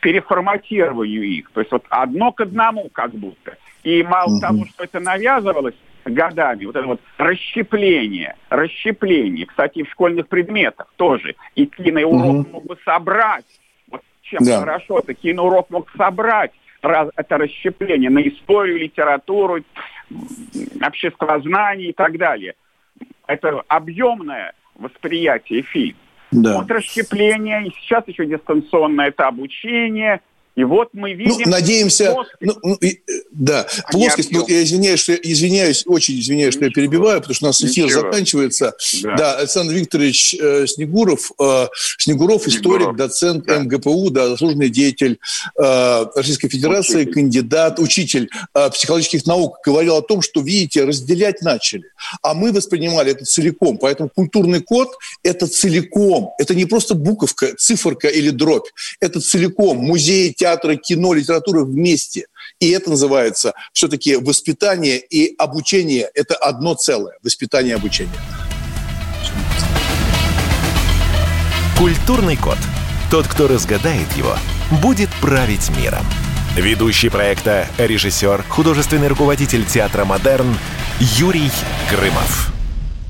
переформатированию 0.00 1.22
их. 1.22 1.50
То 1.50 1.60
есть 1.60 1.72
вот 1.72 1.84
одно 1.88 2.32
к 2.32 2.40
одному 2.40 2.88
как 2.90 3.12
будто. 3.12 3.56
И 3.82 4.02
мало 4.02 4.32
угу. 4.32 4.40
того, 4.40 4.64
что 4.66 4.84
это 4.84 5.00
навязывалось, 5.00 5.74
годами. 6.04 6.64
Вот 6.64 6.76
это 6.76 6.86
вот 6.86 7.00
расщепление, 7.18 8.36
расщепление. 8.48 9.46
Кстати, 9.46 9.82
в 9.82 9.90
школьных 9.90 10.28
предметах 10.28 10.92
тоже. 10.96 11.34
И 11.54 11.66
киноурок 11.66 12.46
угу. 12.46 12.48
мог 12.52 12.66
бы 12.66 12.78
собрать. 12.84 13.44
Вот 13.90 14.02
чем 14.22 14.44
да. 14.44 14.60
хорошо, 14.60 15.00
это 15.00 15.14
киноурок 15.14 15.70
мог 15.70 15.90
собрать 15.96 16.52
это 16.82 17.38
расщепление 17.38 18.10
на 18.10 18.20
историю, 18.20 18.78
литературу, 18.78 19.62
обществознание 20.82 21.90
и 21.90 21.92
так 21.92 22.16
далее. 22.18 22.54
Это 23.26 23.62
объемное 23.68 24.52
восприятие 24.76 25.62
фильма. 25.62 25.98
Да. 26.32 26.58
Вот 26.58 26.70
расщепление, 26.70 27.66
и 27.66 27.72
сейчас 27.80 28.06
еще 28.06 28.26
дистанционное 28.26 29.08
это 29.08 29.26
обучение– 29.26 30.20
и 30.56 30.64
вот 30.64 30.88
мы 30.94 31.10
ну, 31.10 31.16
видим... 31.16 31.42
Ну, 31.44 31.50
надеемся... 31.50 32.16
Ну, 32.40 32.54
ну, 32.62 32.74
и, 32.76 33.00
да, 33.30 33.66
а 33.84 33.92
плоскость... 33.92 34.32
Ну, 34.32 34.46
я 34.48 34.62
извиняюсь, 34.62 35.00
что, 35.00 35.14
извиняюсь, 35.14 35.84
очень 35.86 36.18
извиняюсь, 36.18 36.54
Ничего. 36.54 36.70
что 36.70 36.80
я 36.80 36.86
перебиваю, 36.86 37.20
потому 37.20 37.34
что 37.34 37.44
у 37.44 37.48
нас 37.48 37.62
эфир 37.62 37.84
Ничего. 37.84 38.00
заканчивается. 38.00 38.74
Да. 39.02 39.16
да, 39.16 39.36
Александр 39.36 39.74
Викторович 39.74 40.34
э, 40.40 40.66
Снегуров, 40.66 41.30
э, 41.38 41.66
Снегуров, 41.98 42.48
историк, 42.48 42.96
доцент 42.96 43.44
да. 43.44 43.58
МГПУ, 43.58 44.08
да, 44.08 44.28
заслуженный 44.28 44.70
деятель 44.70 45.18
э, 45.58 46.06
Российской 46.14 46.48
Федерации, 46.48 47.02
учитель. 47.02 47.12
кандидат, 47.12 47.78
учитель 47.78 48.30
э, 48.54 48.70
психологических 48.70 49.26
наук, 49.26 49.58
говорил 49.62 49.96
о 49.96 50.02
том, 50.02 50.22
что, 50.22 50.40
видите, 50.40 50.84
разделять 50.84 51.42
начали. 51.42 51.84
А 52.22 52.32
мы 52.32 52.50
воспринимали 52.52 53.12
это 53.12 53.26
целиком. 53.26 53.76
Поэтому 53.76 54.08
культурный 54.08 54.62
код– 54.62 54.88
это 55.22 55.46
целиком. 55.48 56.30
Это 56.38 56.54
не 56.54 56.64
просто 56.64 56.94
буковка, 56.94 57.54
циферка 57.58 58.08
или 58.08 58.30
дробь. 58.30 58.68
Это 59.00 59.20
целиком. 59.20 59.76
Музей, 59.76 60.32
театра, 60.46 60.76
кино, 60.76 61.12
литературы 61.12 61.64
вместе. 61.64 62.26
И 62.60 62.70
это 62.70 62.90
называется 62.90 63.52
все-таки 63.72 64.16
воспитание 64.16 64.98
и 64.98 65.34
обучение. 65.36 66.08
Это 66.14 66.36
одно 66.36 66.74
целое. 66.74 67.16
Воспитание 67.22 67.72
и 67.72 67.76
обучение. 67.76 68.14
Культурный 71.76 72.36
код. 72.36 72.58
Тот, 73.10 73.26
кто 73.26 73.48
разгадает 73.48 74.10
его, 74.16 74.36
будет 74.80 75.10
править 75.20 75.68
миром. 75.76 76.06
Ведущий 76.56 77.10
проекта, 77.10 77.66
режиссер, 77.76 78.44
художественный 78.48 79.08
руководитель 79.08 79.66
театра 79.66 80.04
«Модерн» 80.04 80.56
Юрий 81.00 81.50
Грымов. 81.90 82.55